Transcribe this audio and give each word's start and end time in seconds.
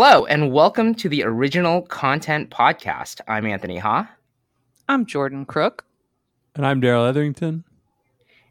Hello, 0.00 0.26
and 0.26 0.52
welcome 0.52 0.94
to 0.94 1.08
the 1.08 1.24
Original 1.24 1.82
Content 1.82 2.50
Podcast. 2.50 3.20
I'm 3.26 3.44
Anthony 3.44 3.78
Ha. 3.78 4.08
I'm 4.88 5.04
Jordan 5.04 5.44
Crook. 5.44 5.84
And 6.54 6.64
I'm 6.64 6.78
Darrell 6.78 7.04
Etherington. 7.04 7.64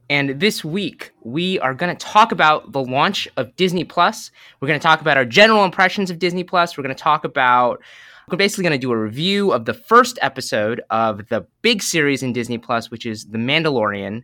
And 0.10 0.42
this 0.42 0.66
week, 0.66 1.14
we 1.24 1.58
are 1.60 1.74
going 1.74 1.96
to 1.96 2.06
talk 2.06 2.34
about 2.34 2.74
the 2.74 2.84
launch 2.84 3.30
of 3.38 3.56
Disney 3.56 3.86
Plus. 3.86 4.30
We're 4.60 4.68
going 4.68 4.78
to 4.78 4.84
talk 4.84 5.00
about 5.00 5.16
our 5.16 5.24
general 5.24 5.64
impressions 5.64 6.12
of 6.12 6.20
Disney 6.20 6.44
Plus. 6.44 6.78
We're 6.78 6.84
going 6.84 6.94
to 6.94 7.02
talk 7.02 7.24
about, 7.24 7.82
we're 8.30 8.38
basically 8.38 8.64
going 8.64 8.78
to 8.78 8.86
do 8.86 8.92
a 8.92 8.98
review 8.98 9.54
of 9.54 9.64
the 9.64 9.74
first 9.74 10.20
episode 10.22 10.82
of 10.90 11.30
the 11.30 11.48
big 11.62 11.82
series 11.82 12.24
in 12.24 12.34
Disney 12.34 12.58
Plus, 12.58 12.92
which 12.92 13.06
is 13.06 13.24
The 13.24 13.38
Mandalorian. 13.38 14.24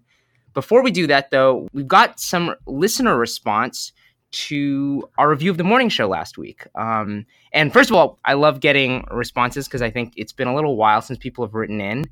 Before 0.54 0.84
we 0.84 0.92
do 0.92 1.08
that, 1.08 1.32
though, 1.32 1.70
we've 1.72 1.88
got 1.88 2.20
some 2.20 2.54
listener 2.68 3.18
response 3.18 3.94
to 4.34 5.08
our 5.18 5.30
review 5.30 5.52
of 5.52 5.58
the 5.58 5.64
morning 5.64 5.90
show 5.90 6.08
last 6.08 6.38
week. 6.38 6.68
Um, 6.76 7.26
and 7.54 7.72
first 7.72 7.90
of 7.90 7.96
all, 7.96 8.20
I 8.26 8.34
love 8.34 8.60
getting 8.60 9.06
responses 9.12 9.68
because 9.68 9.82
I 9.82 9.92
think 9.92 10.14
it's 10.16 10.34
been 10.34 10.48
a 10.48 10.56
little 10.56 10.76
while 10.76 11.02
since 11.02 11.20
people 11.20 11.46
have 11.46 11.54
written 11.54 11.80
in. 11.80 12.06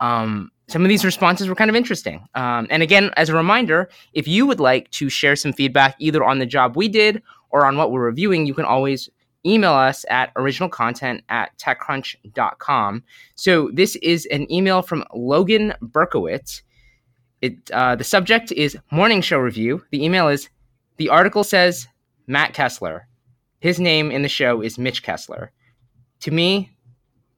Um, 0.00 0.50
some 0.68 0.82
of 0.82 0.88
these 0.88 1.04
responses 1.04 1.48
were 1.48 1.54
kind 1.54 1.70
of 1.70 1.76
interesting. 1.76 2.26
Um, 2.34 2.66
and 2.70 2.82
again, 2.82 3.10
as 3.16 3.28
a 3.28 3.34
reminder, 3.34 3.88
if 4.12 4.28
you 4.28 4.46
would 4.46 4.60
like 4.60 4.90
to 4.92 5.08
share 5.08 5.36
some 5.36 5.52
feedback 5.52 5.96
either 5.98 6.22
on 6.22 6.38
the 6.38 6.46
job 6.46 6.76
we 6.76 6.88
did 6.88 7.22
or 7.50 7.64
on 7.64 7.76
what 7.76 7.90
we're 7.90 8.04
reviewing, 8.04 8.44
you 8.44 8.54
can 8.54 8.64
always 8.64 9.08
email 9.46 9.72
us 9.72 10.04
at 10.10 10.34
originalcontent 10.34 11.22
at 11.28 11.56
techcrunch.com. 11.58 13.02
So 13.34 13.70
this 13.72 13.96
is 13.96 14.26
an 14.26 14.50
email 14.52 14.82
from 14.82 15.04
Logan 15.14 15.74
Berkowitz. 15.82 16.62
It, 17.40 17.70
uh, 17.70 17.94
the 17.94 18.04
subject 18.04 18.50
is 18.52 18.76
morning 18.90 19.22
show 19.22 19.38
review. 19.38 19.84
The 19.90 20.04
email 20.04 20.28
is 20.28 20.48
the 20.98 21.08
article 21.08 21.44
says 21.44 21.88
Matt 22.26 22.54
Kessler. 22.54 23.08
His 23.60 23.80
name 23.80 24.10
in 24.10 24.22
the 24.22 24.28
show 24.28 24.60
is 24.60 24.78
Mitch 24.78 25.02
Kessler. 25.02 25.50
To 26.20 26.30
me, 26.30 26.70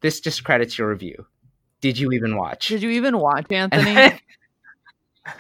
this 0.01 0.21
discredits 0.21 0.79
your 0.79 0.89
review. 0.89 1.27
Did 1.81 1.99
you 1.99 2.13
even 2.13 2.37
watch? 2.37 2.69
Did 2.69 2.83
you 2.83 2.91
even 2.91 3.19
watch, 3.19 3.51
Anthony? 3.51 3.91
And 3.91 4.21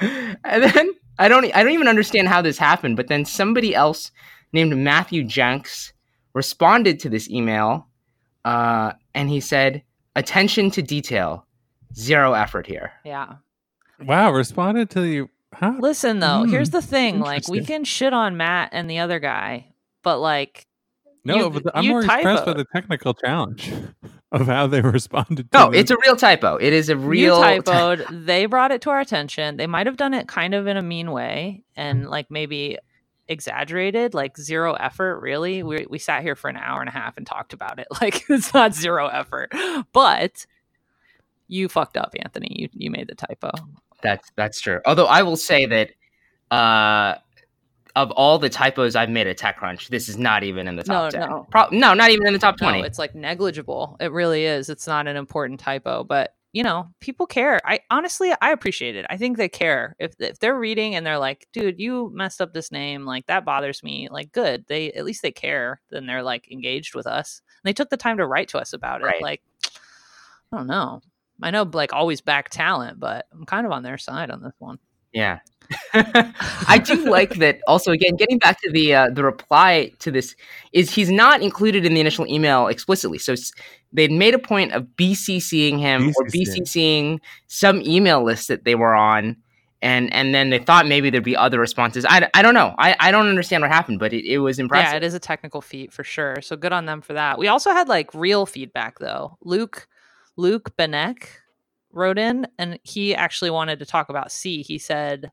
then, 0.01 0.39
and 0.45 0.63
then 0.63 0.91
I 1.19 1.29
don't 1.29 1.55
I 1.55 1.63
don't 1.63 1.73
even 1.73 1.89
understand 1.89 2.29
how 2.29 2.41
this 2.41 2.59
happened, 2.59 2.97
but 2.97 3.09
then 3.09 3.25
somebody 3.25 3.75
else 3.75 4.11
named 4.53 4.77
Matthew 4.77 5.25
Jenks 5.25 5.93
responded 6.33 7.01
to 7.01 7.09
this 7.09 7.29
email 7.29 7.87
uh, 8.45 8.93
and 9.15 9.29
he 9.29 9.41
said, 9.41 9.83
Attention 10.17 10.71
to 10.73 10.83
detail, 10.83 11.47
zero 11.95 12.33
effort 12.33 12.67
here. 12.67 12.93
Yeah. 13.05 13.35
Wow, 14.01 14.33
responded 14.33 14.91
to 14.91 15.03
you. 15.03 15.29
Huh? 15.55 15.75
Listen 15.79 16.21
though, 16.21 16.45
Hmm, 16.45 16.51
here's 16.51 16.71
the 16.71 16.83
thing: 16.83 17.21
like 17.21 17.49
we 17.49 17.65
can 17.65 17.85
shit 17.85 18.13
on 18.13 18.37
Matt 18.37 18.71
and 18.73 18.89
the 18.91 18.99
other 19.01 19.19
guy, 19.19 19.73
but 20.03 20.19
like, 20.19 20.67
No, 21.25 21.37
you- 21.37 21.51
but 21.51 21.77
I'm 21.77 21.85
you 21.85 21.91
more 21.91 22.03
impressed 22.03 22.47
by 22.47 22.53
the 22.55 22.65
technical 22.73 23.15
challenge 23.15 23.73
of 24.33 24.47
how 24.47 24.67
they 24.69 24.81
responded. 24.99 25.49
No, 25.53 25.71
to 25.71 25.77
it's 25.79 25.91
a 25.91 25.97
real 26.07 26.15
typo. 26.17 26.57
It 26.57 26.73
is 26.73 26.89
a 26.89 26.97
real 26.97 27.37
you 27.39 27.63
ty- 27.63 27.97
they 28.11 28.47
brought 28.47 28.71
it 28.71 28.81
to 28.83 28.91
our 28.91 29.01
attention. 29.01 29.57
They 29.57 29.67
might 29.67 29.87
have 29.87 29.97
done 29.97 30.15
it 30.15 30.29
kind 30.29 30.55
of 30.55 30.67
in 30.69 30.77
a 30.77 30.83
mean 30.83 31.11
way 31.11 31.63
and 31.77 32.09
like 32.09 32.31
maybe 32.31 32.79
exaggerated, 33.27 34.15
like 34.15 34.37
zero 34.39 34.75
effort. 34.75 35.21
Really, 35.21 35.63
we 35.65 35.87
we 35.91 35.99
sat 35.99 36.23
here 36.23 36.37
for 36.37 36.49
an 36.49 36.57
hour 36.57 36.81
and 36.81 36.89
a 36.89 36.93
half 36.93 37.17
and 37.17 37.27
talked 37.27 37.53
about 37.53 37.79
it. 37.81 37.89
Like 38.01 38.25
it's 38.31 38.55
not 38.55 38.73
zero 38.75 39.09
effort, 39.09 39.53
but 39.93 40.47
you 41.49 41.69
fucked 41.69 41.97
up, 41.97 42.15
Anthony. 42.19 42.49
You 42.51 42.69
you 42.73 42.91
made 42.91 43.09
the 43.09 43.15
typo. 43.17 43.51
That's 44.03 44.31
that's 44.37 44.61
true. 44.61 44.81
Although 44.87 45.07
I 45.07 45.23
will 45.23 45.37
say 45.37 45.67
that 45.67 45.91
uh, 46.55 47.17
of 47.97 48.11
all 48.13 48.39
the 48.39 48.49
typos 48.49 48.97
I've 48.97 49.11
made 49.11 49.27
at 49.27 49.39
TechCrunch, 49.39 49.89
this 49.89 50.09
is 50.09 50.17
not 50.17 50.43
even 50.45 50.69
in 50.69 50.77
the 50.77 50.83
top 50.83 51.13
No, 51.13 51.21
ten. 51.21 51.29
no. 51.29 51.47
Pro- 51.51 51.69
no, 51.71 51.95
not 51.95 52.11
even 52.11 52.27
in 52.27 52.33
the 52.33 52.39
top 52.39 52.57
twenty. 52.57 52.81
No, 52.81 52.87
it's 52.87 52.99
like 52.99 53.15
negligible. 53.15 53.97
It 54.01 54.13
really 54.13 54.45
is. 54.45 54.69
It's 54.69 54.87
not 54.87 55.07
an 55.07 55.17
important 55.17 55.61
typo, 55.61 56.05
but 56.05 56.35
you 56.53 56.65
know, 56.65 56.89
people 56.99 57.27
care. 57.27 57.61
I 57.65 57.79
honestly, 57.91 58.33
I 58.41 58.51
appreciate 58.51 58.97
it. 58.97 59.07
I 59.09 59.17
think 59.17 59.37
they 59.37 59.49
care. 59.49 59.95
If 60.01 60.15
if 60.19 60.41
they're 60.41 60.59
reading 60.59 60.97
and 60.97 61.07
they're 61.07 61.19
like, 61.19 61.47
"Dude, 61.53 61.79
you 61.79 62.11
messed 62.13 62.41
up 62.41 62.53
this 62.53 62.73
name. 62.73 63.05
Like 63.07 63.27
that 63.27 63.45
bothers 63.45 63.85
me." 63.85 64.09
Like, 64.11 64.33
good. 64.33 64.65
They 64.67 64.91
at 64.93 65.05
least 65.05 65.23
they 65.23 65.31
care. 65.31 65.81
Then 65.91 66.07
they're 66.07 66.25
like 66.25 66.51
engaged 66.51 66.97
with 66.97 67.07
us. 67.07 67.41
And 67.63 67.69
they 67.69 67.73
took 67.73 67.91
the 67.91 67.97
time 67.97 68.17
to 68.17 68.27
write 68.27 68.49
to 68.49 68.59
us 68.59 68.73
about 68.73 69.01
it. 69.01 69.05
Right. 69.05 69.23
Like, 69.23 69.43
I 70.53 70.57
don't 70.57 70.67
know. 70.67 71.03
I 71.43 71.51
know, 71.51 71.69
like 71.73 71.93
always 71.93 72.21
back 72.21 72.49
talent, 72.51 73.01
but 73.01 73.27
I'm 73.33 73.47
kind 73.47 73.67
of 73.67 73.73
on 73.73 73.83
their 73.83 73.99
side 73.99 74.31
on 74.31 74.43
this 74.43 74.55
one. 74.59 74.79
Yeah. 75.13 75.41
I 75.95 76.81
do 76.85 77.09
like 77.09 77.37
that. 77.37 77.61
Also, 77.67 77.93
again, 77.93 78.17
getting 78.17 78.39
back 78.39 78.61
to 78.63 78.71
the 78.73 78.95
uh, 78.95 79.11
the 79.11 79.23
reply 79.23 79.93
to 80.01 80.11
this 80.11 80.35
is 80.73 80.91
he's 80.91 81.11
not 81.11 81.43
included 81.43 81.87
in 81.87 81.95
the 81.95 82.01
initial 82.01 82.27
email 82.27 82.67
explicitly. 82.67 83.19
So 83.19 83.35
they'd 83.93 84.11
made 84.11 84.35
a 84.35 84.39
point 84.39 84.73
of 84.73 84.85
BCCing 84.97 85.79
him 85.79 86.13
or 86.17 86.25
BCCing. 86.27 86.63
BCCing 86.63 87.19
some 87.47 87.83
email 87.83 88.25
list 88.25 88.49
that 88.49 88.65
they 88.65 88.75
were 88.75 88.95
on, 88.95 89.37
and 89.81 90.13
and 90.13 90.35
then 90.35 90.51
they 90.51 90.59
thought 90.59 90.87
maybe 90.89 91.09
there'd 91.09 91.23
be 91.23 91.37
other 91.37 91.61
responses. 91.61 92.05
I, 92.09 92.29
I 92.35 92.43
don't 92.43 92.55
know. 92.55 92.75
I, 92.77 92.97
I 92.99 93.11
don't 93.13 93.29
understand 93.29 93.63
what 93.63 93.71
happened, 93.71 94.01
but 94.01 94.13
it, 94.13 94.25
it 94.25 94.39
was 94.39 94.59
impressive. 94.59 94.93
Yeah, 94.93 94.97
it 94.97 95.05
is 95.05 95.15
a 95.15 95.21
technical 95.21 95.61
feat 95.61 95.93
for 95.93 96.03
sure. 96.03 96.41
So 96.43 96.57
good 96.57 96.73
on 96.73 96.87
them 96.87 97.01
for 97.01 97.13
that. 97.13 97.39
We 97.39 97.47
also 97.47 97.71
had 97.71 97.89
like 97.89 98.13
real 98.13 98.45
feedback 98.45 98.99
though. 98.99 99.39
Luke 99.43 99.87
Luke 100.41 100.75
Benek 100.79 101.27
wrote 101.93 102.19
in 102.19 102.49
and 102.59 102.79
he 102.83 103.15
actually 103.15 103.51
wanted 103.51 103.79
to 103.79 103.85
talk 103.85 104.09
about 104.09 104.33
See. 104.33 104.63
He 104.63 104.79
said, 104.79 105.31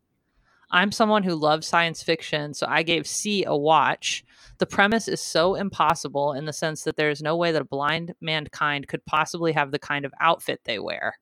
I'm 0.69 0.91
someone 0.91 1.23
who 1.23 1.33
loves 1.33 1.65
science 1.65 2.03
fiction, 2.03 2.53
so 2.53 2.67
I 2.67 2.83
gave 2.83 3.07
See 3.07 3.45
a 3.45 3.55
watch. 3.55 4.25
The 4.57 4.65
premise 4.65 5.07
is 5.07 5.21
so 5.21 5.55
impossible 5.55 6.33
in 6.33 6.43
the 6.43 6.51
sense 6.51 6.83
that 6.83 6.97
there 6.97 7.09
is 7.09 7.21
no 7.21 7.37
way 7.37 7.53
that 7.53 7.61
a 7.61 7.65
blind 7.65 8.15
mankind 8.19 8.89
could 8.89 9.05
possibly 9.05 9.53
have 9.53 9.71
the 9.71 9.79
kind 9.79 10.03
of 10.03 10.11
outfit 10.19 10.59
they 10.65 10.77
wear, 10.77 11.17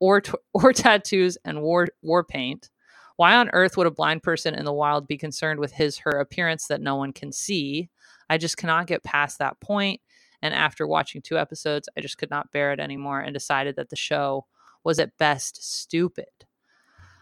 or 0.00 0.20
t- 0.20 0.32
or 0.52 0.72
tattoos 0.72 1.38
and 1.44 1.62
war 1.62 1.86
war 2.02 2.24
paint. 2.24 2.68
Why 3.14 3.36
on 3.36 3.50
earth 3.52 3.76
would 3.76 3.86
a 3.86 3.92
blind 3.92 4.24
person 4.24 4.56
in 4.56 4.64
the 4.64 4.72
wild 4.72 5.06
be 5.06 5.18
concerned 5.18 5.60
with 5.60 5.72
his 5.72 5.98
her 5.98 6.18
appearance 6.18 6.66
that 6.66 6.80
no 6.80 6.96
one 6.96 7.12
can 7.12 7.30
see? 7.30 7.90
I 8.28 8.38
just 8.38 8.56
cannot 8.56 8.88
get 8.88 9.04
past 9.04 9.38
that 9.38 9.60
point. 9.60 10.00
And 10.42 10.54
after 10.54 10.86
watching 10.86 11.22
two 11.22 11.38
episodes, 11.38 11.88
I 11.96 12.00
just 12.00 12.18
could 12.18 12.30
not 12.30 12.52
bear 12.52 12.72
it 12.72 12.80
anymore 12.80 13.20
and 13.20 13.34
decided 13.34 13.76
that 13.76 13.90
the 13.90 13.96
show 13.96 14.46
was 14.84 14.98
at 14.98 15.18
best 15.18 15.62
stupid. 15.62 16.26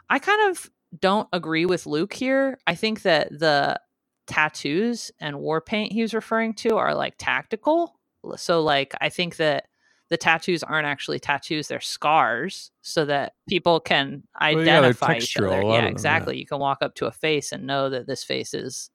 I 0.09 0.19
kind 0.19 0.51
of 0.51 0.71
don't 0.99 1.29
agree 1.33 1.67
with 1.67 1.87
Luke 1.87 2.15
here. 2.15 2.59
I 2.67 2.75
think 2.75 3.03
that 3.03 3.31
the 3.31 3.81
tattoos 4.27 5.11
and 5.21 5.41
war 5.41 5.61
paint 5.61 5.93
he 5.93 6.03
was 6.03 6.15
referring 6.15 6.55
to 6.55 6.77
are 6.77 6.95
like 6.95 7.15
tactical. 7.19 7.99
So, 8.37 8.63
like, 8.63 8.95
I 9.01 9.09
think 9.09 9.37
that 9.37 9.67
the 10.11 10.17
tattoos 10.17 10.63
aren't 10.63 10.87
actually 10.87 11.19
tattoos, 11.19 11.69
they're 11.69 11.81
scars 11.81 12.71
so 12.81 13.05
that 13.05 13.35
people 13.49 13.81
can 13.81 14.23
identify 14.41 15.17
each 15.17 15.37
other. 15.37 15.49
Yeah, 15.49 15.55
of 15.57 15.61
them, 15.63 15.85
yeah. 15.85 15.91
exactly. 15.91 16.39
You 16.39 16.47
can 16.47 16.59
walk 16.59 16.79
up 16.81 16.95
to 16.97 17.07
a 17.07 17.13
face 17.13 17.53
and 17.53 17.67
know 17.67 17.91
that 17.91 18.07
this 18.07 18.25
face 18.25 18.55
is 18.55 18.91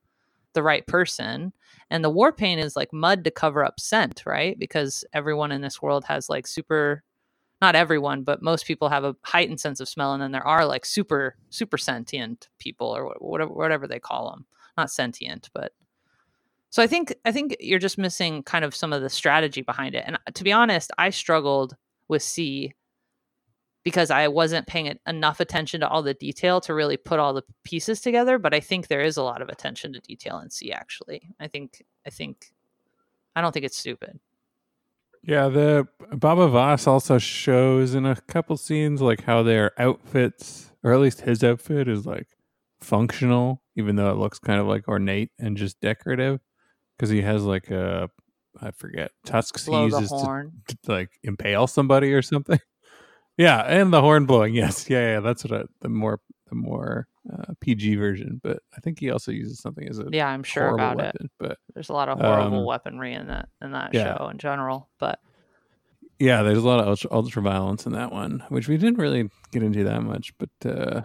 the 0.54 0.62
right 0.62 0.86
person. 0.86 1.52
And 1.90 2.02
the 2.02 2.10
war 2.10 2.32
paint 2.32 2.60
is 2.60 2.76
like 2.76 2.92
mud 2.92 3.24
to 3.24 3.30
cover 3.30 3.64
up 3.64 3.78
scent, 3.78 4.22
right? 4.26 4.58
Because 4.58 5.04
everyone 5.12 5.52
in 5.52 5.60
this 5.60 5.82
world 5.82 6.04
has 6.04 6.28
like 6.28 6.46
super 6.46 7.02
not 7.62 7.76
everyone, 7.76 8.24
but 8.24 8.42
most 8.42 8.66
people 8.66 8.90
have 8.90 9.04
a 9.04 9.16
heightened 9.22 9.58
sense 9.60 9.80
of 9.80 9.88
smell, 9.88 10.12
and 10.12 10.22
then 10.22 10.32
there 10.32 10.46
are 10.46 10.66
like 10.66 10.84
super 10.84 11.36
super 11.50 11.78
sentient 11.78 12.48
people 12.58 12.88
or 12.88 13.14
whatever 13.20 13.52
whatever 13.52 13.86
they 13.86 13.98
call 13.98 14.30
them. 14.30 14.44
Not 14.76 14.90
sentient, 14.90 15.50
but 15.54 15.72
so 16.70 16.82
I 16.82 16.86
think 16.86 17.14
I 17.24 17.32
think 17.32 17.56
you're 17.60 17.78
just 17.78 17.98
missing 17.98 18.42
kind 18.42 18.64
of 18.64 18.74
some 18.74 18.92
of 18.92 19.00
the 19.00 19.08
strategy 19.08 19.62
behind 19.62 19.94
it. 19.94 20.04
And 20.06 20.16
uh, 20.16 20.32
to 20.34 20.44
be 20.44 20.52
honest, 20.52 20.90
I 20.98 21.10
struggled 21.10 21.76
with 22.08 22.22
See 22.22 22.74
because 23.84 24.10
I 24.10 24.28
wasn't 24.28 24.66
paying 24.66 24.98
enough 25.06 25.40
attention 25.40 25.80
to 25.80 25.88
all 25.88 26.02
the 26.02 26.14
detail 26.14 26.60
to 26.62 26.74
really 26.74 26.96
put 26.96 27.20
all 27.20 27.34
the 27.34 27.44
pieces 27.64 28.00
together. 28.00 28.38
But 28.38 28.54
I 28.54 28.60
think 28.60 28.88
there 28.88 29.02
is 29.02 29.18
a 29.18 29.22
lot 29.22 29.42
of 29.42 29.50
attention 29.50 29.92
to 29.92 30.00
detail 30.00 30.38
in 30.40 30.50
See. 30.50 30.72
Actually, 30.72 31.28
I 31.38 31.48
think 31.48 31.84
I 32.06 32.10
think 32.10 32.52
I 33.36 33.42
don't 33.42 33.52
think 33.52 33.66
it's 33.66 33.78
stupid. 33.78 34.18
Yeah, 35.22 35.48
the 35.48 35.88
Baba 36.12 36.48
Voss 36.48 36.86
also 36.86 37.18
shows 37.18 37.94
in 37.94 38.04
a 38.04 38.16
couple 38.22 38.56
scenes 38.56 39.00
like 39.00 39.22
how 39.22 39.42
their 39.42 39.72
outfits, 39.80 40.70
or 40.82 40.92
at 40.92 41.00
least 41.00 41.22
his 41.22 41.42
outfit, 41.42 41.88
is 41.88 42.04
like 42.04 42.28
functional, 42.80 43.62
even 43.76 43.96
though 43.96 44.10
it 44.10 44.18
looks 44.18 44.38
kind 44.38 44.60
of 44.60 44.66
like 44.66 44.86
ornate 44.88 45.30
and 45.38 45.56
just 45.56 45.80
decorative. 45.80 46.40
Because 46.96 47.10
he 47.10 47.22
has 47.22 47.42
like 47.42 47.70
a, 47.70 48.10
I 48.60 48.70
forget, 48.70 49.12
tusks 49.24 49.64
Blow 49.64 49.88
he 49.88 49.94
uses 49.94 50.10
to, 50.10 50.50
to 50.84 50.92
like 50.92 51.10
impale 51.22 51.66
somebody 51.66 52.12
or 52.12 52.22
something. 52.22 52.60
Yeah, 53.36 53.60
and 53.60 53.92
the 53.92 54.00
horn 54.00 54.26
blowing. 54.26 54.54
Yes, 54.54 54.88
yeah, 54.88 55.14
yeah. 55.14 55.20
That's 55.20 55.44
what 55.44 55.60
I, 55.60 55.64
the 55.80 55.88
more 55.88 56.20
the 56.48 56.54
more 56.54 57.08
uh, 57.32 57.54
PG 57.60 57.96
version. 57.96 58.40
But 58.42 58.60
I 58.76 58.80
think 58.80 59.00
he 59.00 59.10
also 59.10 59.32
uses 59.32 59.60
something 59.60 59.88
as 59.88 59.98
a 59.98 60.06
Yeah, 60.10 60.28
I'm 60.28 60.42
sure 60.42 60.68
about 60.68 61.00
it. 61.00 61.16
But 61.38 61.58
There's 61.74 61.88
a 61.88 61.92
lot 61.94 62.08
of 62.08 62.20
horrible 62.20 62.60
Um, 62.60 62.64
weaponry 62.64 63.14
in 63.14 63.28
that 63.28 63.48
in 63.62 63.72
that 63.72 63.92
yeah. 63.92 64.16
show 64.16 64.28
in 64.28 64.38
general. 64.38 64.88
But 64.98 65.18
Yeah, 66.18 66.42
there's 66.42 66.58
a 66.58 66.66
lot 66.66 66.80
of 66.80 66.86
ultra, 66.86 67.10
ultra 67.12 67.42
violence 67.42 67.86
in 67.86 67.92
that 67.92 68.12
one, 68.12 68.44
which 68.50 68.68
we 68.68 68.76
didn't 68.76 68.98
really 68.98 69.28
get 69.50 69.62
into 69.62 69.84
that 69.84 70.02
much. 70.02 70.32
But 70.38 70.50
uh, 70.70 71.02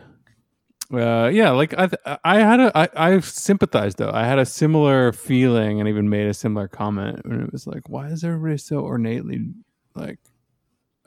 uh, 0.91 1.29
yeah, 1.29 1.51
like 1.51 1.73
I, 1.77 1.89
I 2.23 2.39
had 2.39 2.59
a, 2.59 2.77
I, 2.77 2.89
I 2.95 3.19
sympathized 3.21 3.97
though. 3.97 4.11
I 4.11 4.25
had 4.25 4.39
a 4.39 4.45
similar 4.45 5.11
feeling 5.13 5.79
and 5.79 5.87
even 5.87 6.09
made 6.09 6.27
a 6.27 6.33
similar 6.33 6.67
comment 6.67 7.25
when 7.25 7.41
it 7.41 7.51
was 7.51 7.65
like, 7.65 7.87
why 7.89 8.07
is 8.07 8.23
everybody 8.23 8.57
so 8.57 8.79
ornately 8.79 9.51
like, 9.95 10.19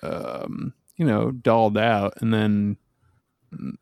um, 0.02 0.72
you 0.96 1.04
know, 1.04 1.30
dolled 1.30 1.78
out? 1.78 2.14
And 2.20 2.32
then 2.32 2.76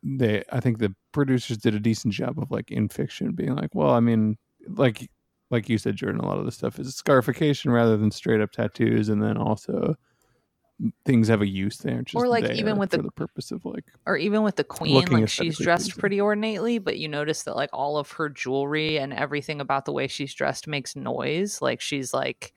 they, 0.03 0.43
I 0.51 0.59
think 0.59 0.79
the 0.79 0.95
producers 1.11 1.57
did 1.57 1.75
a 1.75 1.79
decent 1.79 2.13
job 2.13 2.39
of 2.39 2.51
like 2.51 2.71
in 2.71 2.89
fiction 2.89 3.33
being 3.33 3.55
like, 3.55 3.73
well, 3.73 3.91
I 3.91 3.99
mean, 3.99 4.37
like, 4.67 5.09
like 5.49 5.67
you 5.69 5.77
said, 5.77 5.95
Jordan, 5.95 6.21
a 6.21 6.25
lot 6.25 6.39
of 6.39 6.45
the 6.45 6.51
stuff 6.51 6.79
is 6.79 6.95
scarification 6.95 7.71
rather 7.71 7.97
than 7.97 8.11
straight 8.11 8.41
up 8.41 8.51
tattoos, 8.51 9.09
and 9.09 9.21
then 9.21 9.37
also 9.37 9.95
things 11.05 11.27
have 11.27 11.41
a 11.41 11.47
use 11.47 11.77
there. 11.77 12.03
or 12.15 12.27
like 12.27 12.49
even 12.51 12.77
with 12.77 12.89
the, 12.89 13.01
the, 13.01 13.11
purpose 13.11 13.51
of 13.51 13.63
like, 13.65 13.85
or 14.05 14.17
even 14.17 14.41
with 14.41 14.55
the 14.55 14.63
queen, 14.63 15.05
like 15.05 15.29
she's 15.29 15.57
dressed 15.57 15.87
pleasing. 15.87 15.99
pretty 15.99 16.21
ornately, 16.21 16.79
but 16.79 16.97
you 16.97 17.07
notice 17.07 17.43
that 17.43 17.55
like 17.55 17.69
all 17.73 17.97
of 17.97 18.11
her 18.11 18.29
jewelry 18.29 18.97
and 18.97 19.13
everything 19.13 19.61
about 19.61 19.85
the 19.85 19.91
way 19.91 20.07
she's 20.07 20.33
dressed 20.33 20.67
makes 20.67 20.95
noise. 20.95 21.61
Like 21.61 21.81
she's 21.81 22.13
like, 22.13 22.53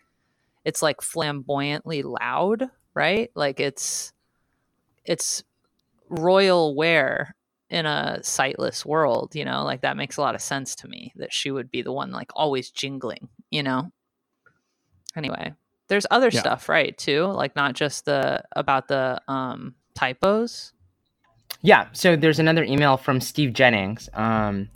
it's 0.65 0.81
like 0.81 1.03
flamboyantly 1.03 2.03
loud, 2.03 2.71
right? 2.95 3.31
Like 3.35 3.61
it's, 3.61 4.14
it's 5.05 5.43
royal 6.09 6.75
wear 6.75 7.35
in 7.71 7.87
a 7.87 8.23
sightless 8.23 8.85
world, 8.87 9.35
you 9.35 9.45
know, 9.45 9.65
like 9.65 9.81
that 9.81 9.97
makes 9.97 10.17
a 10.17 10.21
lot 10.21 10.35
of 10.35 10.41
sense 10.41 10.75
to 10.77 10.89
me 10.89 11.13
that 11.17 11.33
she 11.33 11.51
would 11.51 11.71
be 11.71 11.83
the 11.83 11.93
one 11.93 12.11
like 12.11 12.31
always 12.35 12.71
jingling, 12.71 13.29
you 13.51 13.63
know. 13.63 13.91
Anyway, 15.17 15.53
there's 15.89 16.07
other 16.11 16.29
yeah. 16.33 16.41
stuff, 16.41 16.69
right, 16.69 16.97
too? 16.97 17.25
Like 17.25 17.57
not 17.57 17.75
just 17.75 18.05
the 18.05 18.43
about 18.53 18.89
the 18.89 19.21
um 19.29 19.75
typos. 19.95 20.73
Yeah, 21.63 21.89
so 21.93 22.17
there's 22.17 22.39
another 22.39 22.65
email 22.65 22.97
from 22.97 23.21
Steve 23.21 23.53
Jennings. 23.53 24.09
Um 24.15 24.69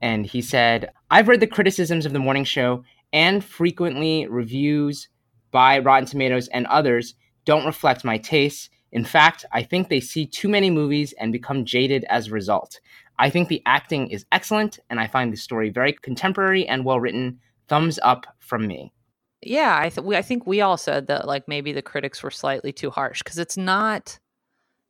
and 0.00 0.26
he 0.26 0.42
said, 0.42 0.92
"I've 1.10 1.28
read 1.28 1.40
the 1.40 1.46
criticisms 1.46 2.04
of 2.04 2.12
the 2.12 2.18
morning 2.18 2.44
show 2.44 2.84
and 3.12 3.44
frequently 3.44 4.26
reviews 4.26 5.08
by 5.52 5.78
Rotten 5.78 6.06
Tomatoes 6.06 6.48
and 6.48 6.66
others 6.66 7.14
don't 7.44 7.66
reflect 7.66 8.04
my 8.04 8.18
tastes. 8.18 8.70
In 8.92 9.04
fact, 9.04 9.44
I 9.52 9.62
think 9.62 9.88
they 9.88 10.00
see 10.00 10.26
too 10.26 10.48
many 10.48 10.70
movies 10.70 11.14
and 11.18 11.32
become 11.32 11.64
jaded 11.64 12.04
as 12.10 12.28
a 12.28 12.32
result. 12.32 12.78
I 13.18 13.30
think 13.30 13.48
the 13.48 13.62
acting 13.66 14.08
is 14.08 14.26
excellent, 14.32 14.78
and 14.90 15.00
I 15.00 15.06
find 15.06 15.32
the 15.32 15.36
story 15.36 15.70
very 15.70 15.92
contemporary 15.94 16.66
and 16.66 16.84
well 16.84 17.00
written. 17.00 17.40
Thumbs 17.68 17.98
up 18.02 18.26
from 18.38 18.66
me. 18.66 18.92
Yeah, 19.40 19.78
I 19.80 19.88
th- 19.88 20.04
we, 20.04 20.16
I 20.16 20.22
think 20.22 20.46
we 20.46 20.60
all 20.60 20.76
said 20.76 21.06
that 21.06 21.26
like 21.26 21.48
maybe 21.48 21.72
the 21.72 21.82
critics 21.82 22.22
were 22.22 22.30
slightly 22.30 22.72
too 22.72 22.90
harsh 22.90 23.22
because 23.22 23.38
it's 23.38 23.56
not 23.56 24.18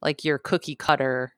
like 0.02 0.24
your 0.24 0.38
cookie 0.38 0.74
cutter 0.74 1.34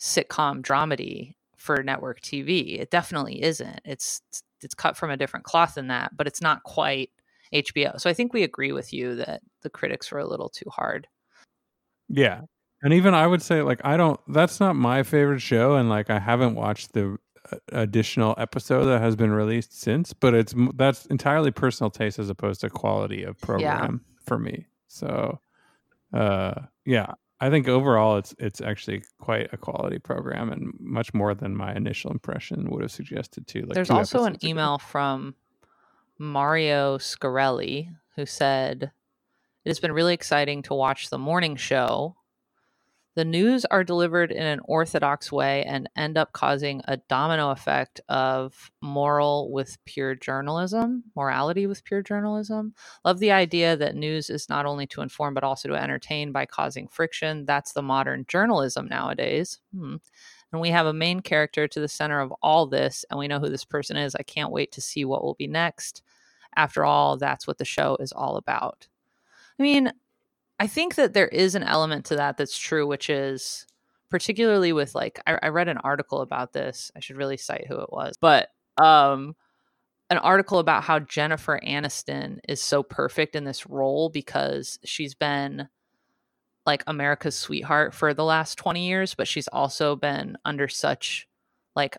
sitcom 0.00 0.62
dramedy 0.62 1.34
for 1.56 1.82
network 1.82 2.20
TV. 2.20 2.78
It 2.80 2.90
definitely 2.90 3.42
isn't. 3.42 3.80
It's 3.84 4.22
it's 4.62 4.74
cut 4.74 4.96
from 4.96 5.10
a 5.10 5.16
different 5.16 5.44
cloth 5.44 5.74
than 5.74 5.88
that, 5.88 6.16
but 6.16 6.26
it's 6.26 6.40
not 6.40 6.62
quite 6.64 7.10
HBO. 7.54 8.00
So 8.00 8.10
I 8.10 8.14
think 8.14 8.32
we 8.32 8.42
agree 8.42 8.72
with 8.72 8.92
you 8.92 9.14
that 9.16 9.42
the 9.62 9.70
critics 9.70 10.10
were 10.10 10.18
a 10.18 10.26
little 10.26 10.48
too 10.48 10.68
hard. 10.70 11.06
Yeah. 12.08 12.42
And 12.82 12.92
even 12.92 13.14
I 13.14 13.26
would 13.26 13.42
say 13.42 13.62
like 13.62 13.80
I 13.84 13.96
don't 13.96 14.20
that's 14.28 14.60
not 14.60 14.76
my 14.76 15.02
favorite 15.02 15.40
show 15.40 15.74
and 15.74 15.88
like 15.88 16.10
I 16.10 16.18
haven't 16.18 16.54
watched 16.54 16.92
the 16.92 17.18
uh, 17.50 17.56
additional 17.70 18.34
episode 18.38 18.84
that 18.84 19.00
has 19.00 19.16
been 19.16 19.32
released 19.32 19.80
since, 19.80 20.12
but 20.12 20.34
it's 20.34 20.54
that's 20.74 21.06
entirely 21.06 21.50
personal 21.50 21.90
taste 21.90 22.18
as 22.18 22.28
opposed 22.28 22.60
to 22.60 22.70
quality 22.70 23.22
of 23.22 23.40
program 23.40 24.02
yeah. 24.04 24.24
for 24.24 24.38
me. 24.38 24.66
So 24.88 25.40
uh 26.12 26.54
yeah, 26.84 27.14
I 27.40 27.50
think 27.50 27.66
overall 27.66 28.18
it's 28.18 28.34
it's 28.38 28.60
actually 28.60 29.02
quite 29.18 29.52
a 29.52 29.56
quality 29.56 29.98
program 29.98 30.52
and 30.52 30.72
much 30.78 31.12
more 31.12 31.34
than 31.34 31.56
my 31.56 31.74
initial 31.74 32.10
impression 32.10 32.70
would 32.70 32.82
have 32.82 32.92
suggested 32.92 33.46
too. 33.46 33.62
Like 33.62 33.74
There's 33.74 33.90
also 33.90 34.24
an 34.24 34.36
email 34.44 34.78
from 34.78 35.34
Mario 36.18 36.98
Scarelli 36.98 37.94
who 38.16 38.26
said 38.26 38.92
it 39.66 39.70
has 39.70 39.80
been 39.80 39.90
really 39.90 40.14
exciting 40.14 40.62
to 40.62 40.74
watch 40.74 41.10
the 41.10 41.18
morning 41.18 41.56
show. 41.56 42.14
The 43.16 43.24
news 43.24 43.64
are 43.64 43.82
delivered 43.82 44.30
in 44.30 44.46
an 44.46 44.60
orthodox 44.62 45.32
way 45.32 45.64
and 45.64 45.90
end 45.96 46.16
up 46.16 46.32
causing 46.32 46.82
a 46.84 46.98
domino 46.98 47.50
effect 47.50 48.00
of 48.08 48.70
moral 48.80 49.50
with 49.50 49.76
pure 49.84 50.14
journalism, 50.14 51.02
morality 51.16 51.66
with 51.66 51.82
pure 51.82 52.00
journalism. 52.00 52.74
Love 53.04 53.18
the 53.18 53.32
idea 53.32 53.76
that 53.76 53.96
news 53.96 54.30
is 54.30 54.48
not 54.48 54.66
only 54.66 54.86
to 54.86 55.00
inform 55.00 55.34
but 55.34 55.42
also 55.42 55.68
to 55.68 55.74
entertain 55.74 56.30
by 56.30 56.46
causing 56.46 56.86
friction. 56.86 57.44
That's 57.44 57.72
the 57.72 57.82
modern 57.82 58.24
journalism 58.28 58.86
nowadays. 58.86 59.58
Hmm. 59.76 59.96
And 60.52 60.60
we 60.60 60.70
have 60.70 60.86
a 60.86 60.92
main 60.92 61.22
character 61.22 61.66
to 61.66 61.80
the 61.80 61.88
center 61.88 62.20
of 62.20 62.32
all 62.40 62.68
this, 62.68 63.04
and 63.10 63.18
we 63.18 63.26
know 63.26 63.40
who 63.40 63.48
this 63.48 63.64
person 63.64 63.96
is. 63.96 64.14
I 64.14 64.22
can't 64.22 64.52
wait 64.52 64.70
to 64.72 64.80
see 64.80 65.04
what 65.04 65.24
will 65.24 65.34
be 65.34 65.48
next. 65.48 66.02
After 66.54 66.84
all, 66.84 67.16
that's 67.16 67.48
what 67.48 67.58
the 67.58 67.64
show 67.64 67.96
is 67.98 68.12
all 68.12 68.36
about. 68.36 68.86
I 69.58 69.62
mean, 69.62 69.92
I 70.58 70.66
think 70.66 70.94
that 70.96 71.12
there 71.12 71.28
is 71.28 71.54
an 71.54 71.62
element 71.62 72.06
to 72.06 72.16
that 72.16 72.36
that's 72.36 72.58
true, 72.58 72.86
which 72.86 73.10
is 73.10 73.66
particularly 74.10 74.72
with 74.72 74.94
like 74.94 75.20
I, 75.26 75.38
I 75.42 75.48
read 75.48 75.68
an 75.68 75.78
article 75.78 76.20
about 76.20 76.52
this. 76.52 76.90
I 76.96 77.00
should 77.00 77.16
really 77.16 77.36
cite 77.36 77.66
who 77.66 77.78
it 77.80 77.92
was, 77.92 78.16
but 78.20 78.48
um, 78.78 79.34
an 80.10 80.18
article 80.18 80.58
about 80.58 80.84
how 80.84 80.98
Jennifer 81.00 81.60
Aniston 81.66 82.38
is 82.48 82.62
so 82.62 82.82
perfect 82.82 83.34
in 83.34 83.44
this 83.44 83.66
role 83.66 84.08
because 84.08 84.78
she's 84.84 85.14
been 85.14 85.68
like 86.64 86.82
America's 86.86 87.36
sweetheart 87.36 87.94
for 87.94 88.12
the 88.12 88.24
last 88.24 88.56
20 88.58 88.86
years, 88.86 89.14
but 89.14 89.28
she's 89.28 89.48
also 89.48 89.96
been 89.96 90.36
under 90.44 90.68
such 90.68 91.28
like 91.74 91.96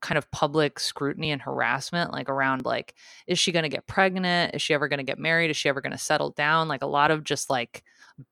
kind 0.00 0.16
of 0.18 0.30
public 0.30 0.80
scrutiny 0.80 1.30
and 1.30 1.42
harassment 1.42 2.10
like 2.10 2.30
around 2.30 2.64
like 2.64 2.94
is 3.26 3.38
she 3.38 3.52
going 3.52 3.64
to 3.64 3.68
get 3.68 3.86
pregnant? 3.86 4.54
Is 4.54 4.62
she 4.62 4.74
ever 4.74 4.88
going 4.88 4.98
to 4.98 5.04
get 5.04 5.18
married? 5.18 5.50
Is 5.50 5.56
she 5.56 5.68
ever 5.68 5.80
going 5.80 5.92
to 5.92 5.98
settle 5.98 6.30
down? 6.30 6.68
Like 6.68 6.82
a 6.82 6.86
lot 6.86 7.10
of 7.10 7.24
just 7.24 7.50
like 7.50 7.82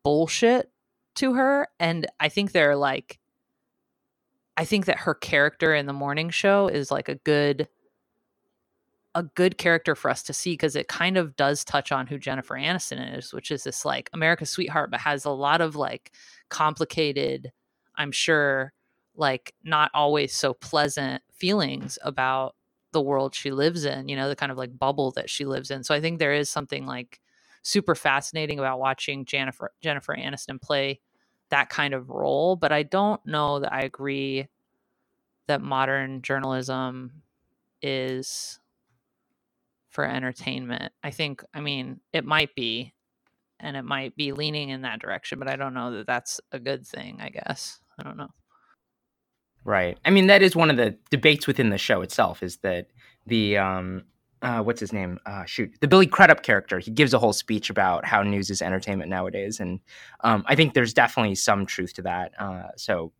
bullshit 0.03 0.71
to 1.15 1.35
her 1.35 1.67
and 1.81 2.07
i 2.21 2.29
think 2.29 2.53
they're 2.53 2.77
like 2.77 3.19
i 4.57 4.65
think 4.65 4.85
that 4.85 4.99
her 4.99 5.15
character 5.15 5.75
in 5.75 5.87
the 5.87 5.93
morning 5.93 6.31
show 6.31 6.69
is 6.69 6.91
like 6.93 7.09
a 7.09 7.17
good 7.17 7.67
a 9.15 9.25
good 9.25 9.59
character 9.59 9.97
for 9.97 10.11
us 10.11 10.23
to 10.23 10.33
see 10.33 10.53
because 10.53 10.77
it 10.77 10.87
kind 10.87 11.17
of 11.17 11.35
does 11.35 11.65
touch 11.65 11.91
on 11.91 12.07
who 12.07 12.19
Jennifer 12.19 12.55
Aniston 12.55 13.19
is, 13.19 13.33
which 13.33 13.51
is 13.51 13.65
this 13.65 13.85
like 13.85 14.09
America's 14.13 14.51
sweetheart, 14.51 14.93
but 14.93 15.01
has 15.01 15.25
a 15.25 15.31
lot 15.31 15.61
of 15.61 15.75
like 15.75 16.13
complicated, 16.51 17.51
I'm 17.97 18.13
sure, 18.13 18.73
like 19.17 19.55
not 19.65 19.91
always 19.93 20.33
so 20.35 20.55
pleasant 20.55 21.23
feelings 21.39 21.99
about 22.03 22.55
the 22.93 23.01
world 23.01 23.35
she 23.35 23.51
lives 23.51 23.85
in, 23.85 24.09
you 24.09 24.17
know, 24.17 24.29
the 24.29 24.37
kind 24.37 24.51
of 24.53 24.59
like 24.59 24.79
bubble 24.79 25.11
that 25.13 25.29
she 25.31 25.45
lives 25.45 25.71
in. 25.71 25.85
So 25.85 25.95
I 25.95 26.01
think 26.01 26.19
there 26.19 26.33
is 26.33 26.49
something 26.49 26.87
like 26.87 27.21
super 27.63 27.95
fascinating 27.95 28.59
about 28.59 28.79
watching 28.81 29.25
Jennifer 29.25 29.73
Jennifer 29.83 30.15
Aniston 30.15 30.61
play 30.61 31.01
that 31.51 31.69
kind 31.69 31.95
of 31.95 32.11
role, 32.11 32.57
but 32.57 32.73
I 32.73 32.83
don't 32.83 33.25
know 33.27 33.61
that 33.61 33.73
I 33.73 33.83
agree 33.83 34.49
that 35.47 35.63
modern 35.63 36.23
journalism 36.23 37.23
is 37.83 38.61
for 39.91 40.05
entertainment. 40.05 40.93
I 41.03 41.11
think 41.11 41.43
I 41.55 41.61
mean, 41.61 42.01
it 42.13 42.25
might 42.25 42.55
be 42.55 42.95
and 43.61 43.77
it 43.77 43.85
might 43.85 44.17
be 44.17 44.33
leaning 44.33 44.71
in 44.71 44.83
that 44.83 45.01
direction, 45.01 45.39
but 45.39 45.49
I 45.49 45.57
don't 45.57 45.75
know 45.75 45.91
that 45.93 46.07
that's 46.07 46.41
a 46.53 46.59
good 46.59 46.87
thing, 46.87 47.19
I 47.21 47.31
guess. 47.31 47.81
I 47.99 48.03
don't 48.03 48.17
know. 48.17 48.31
Right. 49.69 49.99
I 50.03 50.09
mean, 50.09 50.29
that 50.29 50.41
is 50.41 50.57
one 50.57 50.71
of 50.71 50.79
the 50.79 50.97
debates 51.11 51.47
within 51.47 51.69
the 51.69 51.77
show 51.77 52.01
itself. 52.01 52.43
Is 52.43 52.57
that 52.63 52.87
the 53.27 53.59
um, 53.59 54.05
uh, 54.41 54.63
what's 54.63 54.81
his 54.81 54.95
name? 54.95 55.19
Uh, 55.27 55.45
shoot, 55.45 55.71
the 55.83 55.87
Billy 55.87 56.07
Crudup 56.07 56.43
character. 56.43 56.79
He 56.79 56.91
gives 56.91 57.13
a 57.13 57.19
whole 57.19 57.35
speech 57.35 57.69
about 57.69 58.07
how 58.07 58.23
news 58.23 58.49
is 58.49 58.63
entertainment 58.63 59.11
nowadays, 59.11 59.61
and 59.61 59.81
um, 60.21 60.43
I 60.47 60.55
think 60.55 60.73
there's 60.73 60.95
definitely 60.95 61.35
some 61.35 61.67
truth 61.67 61.93
to 61.97 62.03
that. 62.03 62.33
Uh, 62.39 62.69
so, 62.79 63.13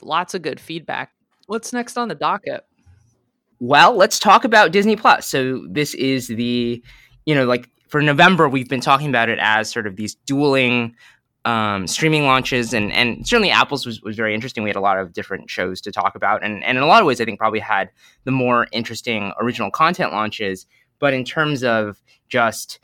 lots 0.00 0.32
of 0.32 0.40
good 0.40 0.60
feedback. 0.60 1.12
What's 1.46 1.74
next 1.74 1.98
on 1.98 2.08
the 2.08 2.14
docket? 2.14 2.64
Well, 3.60 3.94
let's 3.94 4.18
talk 4.18 4.44
about 4.44 4.72
Disney 4.72 4.96
Plus. 4.96 5.28
So 5.28 5.66
this 5.68 5.92
is 5.92 6.28
the, 6.28 6.82
you 7.26 7.34
know, 7.34 7.44
like 7.44 7.68
for 7.88 8.00
November 8.00 8.48
we've 8.48 8.68
been 8.68 8.80
talking 8.80 9.10
about 9.10 9.28
it 9.28 9.38
as 9.42 9.70
sort 9.70 9.86
of 9.86 9.96
these 9.96 10.14
dueling 10.14 10.94
um, 11.46 11.86
streaming 11.86 12.24
launches, 12.24 12.74
and 12.74 12.92
and 12.92 13.26
certainly 13.26 13.50
Apple's 13.50 13.86
was, 13.86 14.02
was 14.02 14.16
very 14.16 14.34
interesting. 14.34 14.64
We 14.64 14.68
had 14.68 14.76
a 14.76 14.80
lot 14.80 14.98
of 14.98 15.12
different 15.12 15.48
shows 15.48 15.80
to 15.82 15.92
talk 15.92 16.16
about, 16.16 16.44
and 16.44 16.62
and 16.64 16.76
in 16.76 16.82
a 16.82 16.86
lot 16.86 17.00
of 17.00 17.06
ways, 17.06 17.20
I 17.20 17.24
think 17.24 17.38
probably 17.38 17.60
had 17.60 17.90
the 18.24 18.32
more 18.32 18.66
interesting 18.72 19.32
original 19.40 19.70
content 19.70 20.12
launches. 20.12 20.66
But 20.98 21.14
in 21.14 21.24
terms 21.24 21.62
of 21.62 22.02
just 22.28 22.80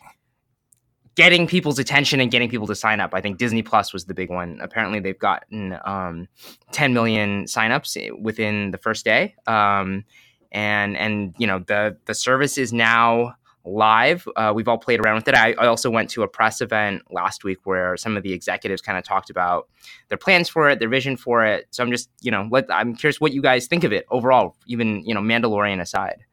getting 1.17 1.47
people's 1.47 1.79
attention 1.79 2.21
and 2.21 2.31
getting 2.31 2.49
people 2.49 2.67
to 2.69 2.75
sign 2.75 3.01
up, 3.01 3.15
I 3.15 3.21
think 3.21 3.39
Disney 3.39 3.63
Plus 3.63 3.93
was 3.93 4.05
the 4.05 4.15
big 4.15 4.31
one. 4.31 4.61
Apparently, 4.63 5.01
they've 5.01 5.19
gotten 5.19 5.77
um, 5.85 6.29
10 6.71 6.95
million 6.95 7.47
signups 7.47 7.97
within 8.21 8.71
the 8.71 8.79
first 8.79 9.05
day, 9.05 9.35
um, 9.49 10.05
and 10.53 10.97
and 10.97 11.35
you 11.37 11.49
know 11.49 11.59
the 11.59 11.97
the 12.07 12.15
service 12.15 12.59
is 12.59 12.73
now 12.73 13.35
live. 13.65 14.27
Uh, 14.37 14.53
we've 14.55 14.69
all 14.69 14.79
played 14.79 15.01
around 15.01 15.17
with 15.17 15.29
it. 15.29 15.35
I, 15.35 15.53
I, 15.53 15.67
also 15.67 15.91
went 15.91 16.11
to 16.11 16.23
a 16.23 16.29
press 16.29 16.61
event 16.61 17.03
last 17.11 17.45
week 17.45 17.59
where 17.65 17.97
some 17.97 18.17
of 18.17 18.23
the 18.23 18.33
executives 18.33 18.83
kind 18.83 18.99
of 18.99 19.05
talked 19.05 19.31
about 19.31 19.69
their 20.09 20.19
plans 20.19 20.49
for 20.49 20.69
it, 20.69 20.79
their 20.79 20.89
vision 20.89 21.17
for 21.17 21.45
it. 21.45 21.67
So 21.71 21.83
I'm 21.83 21.91
just, 21.91 22.11
you 22.21 22.31
know, 22.31 22.49
let, 22.51 22.67
I'm 22.71 22.95
curious 22.95 23.21
what 23.21 23.33
you 23.33 23.41
guys 23.41 23.67
think 23.67 23.85
of 23.85 23.93
it 23.93 24.05
overall, 24.11 24.57
even, 24.67 25.05
you 25.07 25.15
know, 25.15 25.21
Mandalorian 25.21 25.81
aside. 25.81 26.25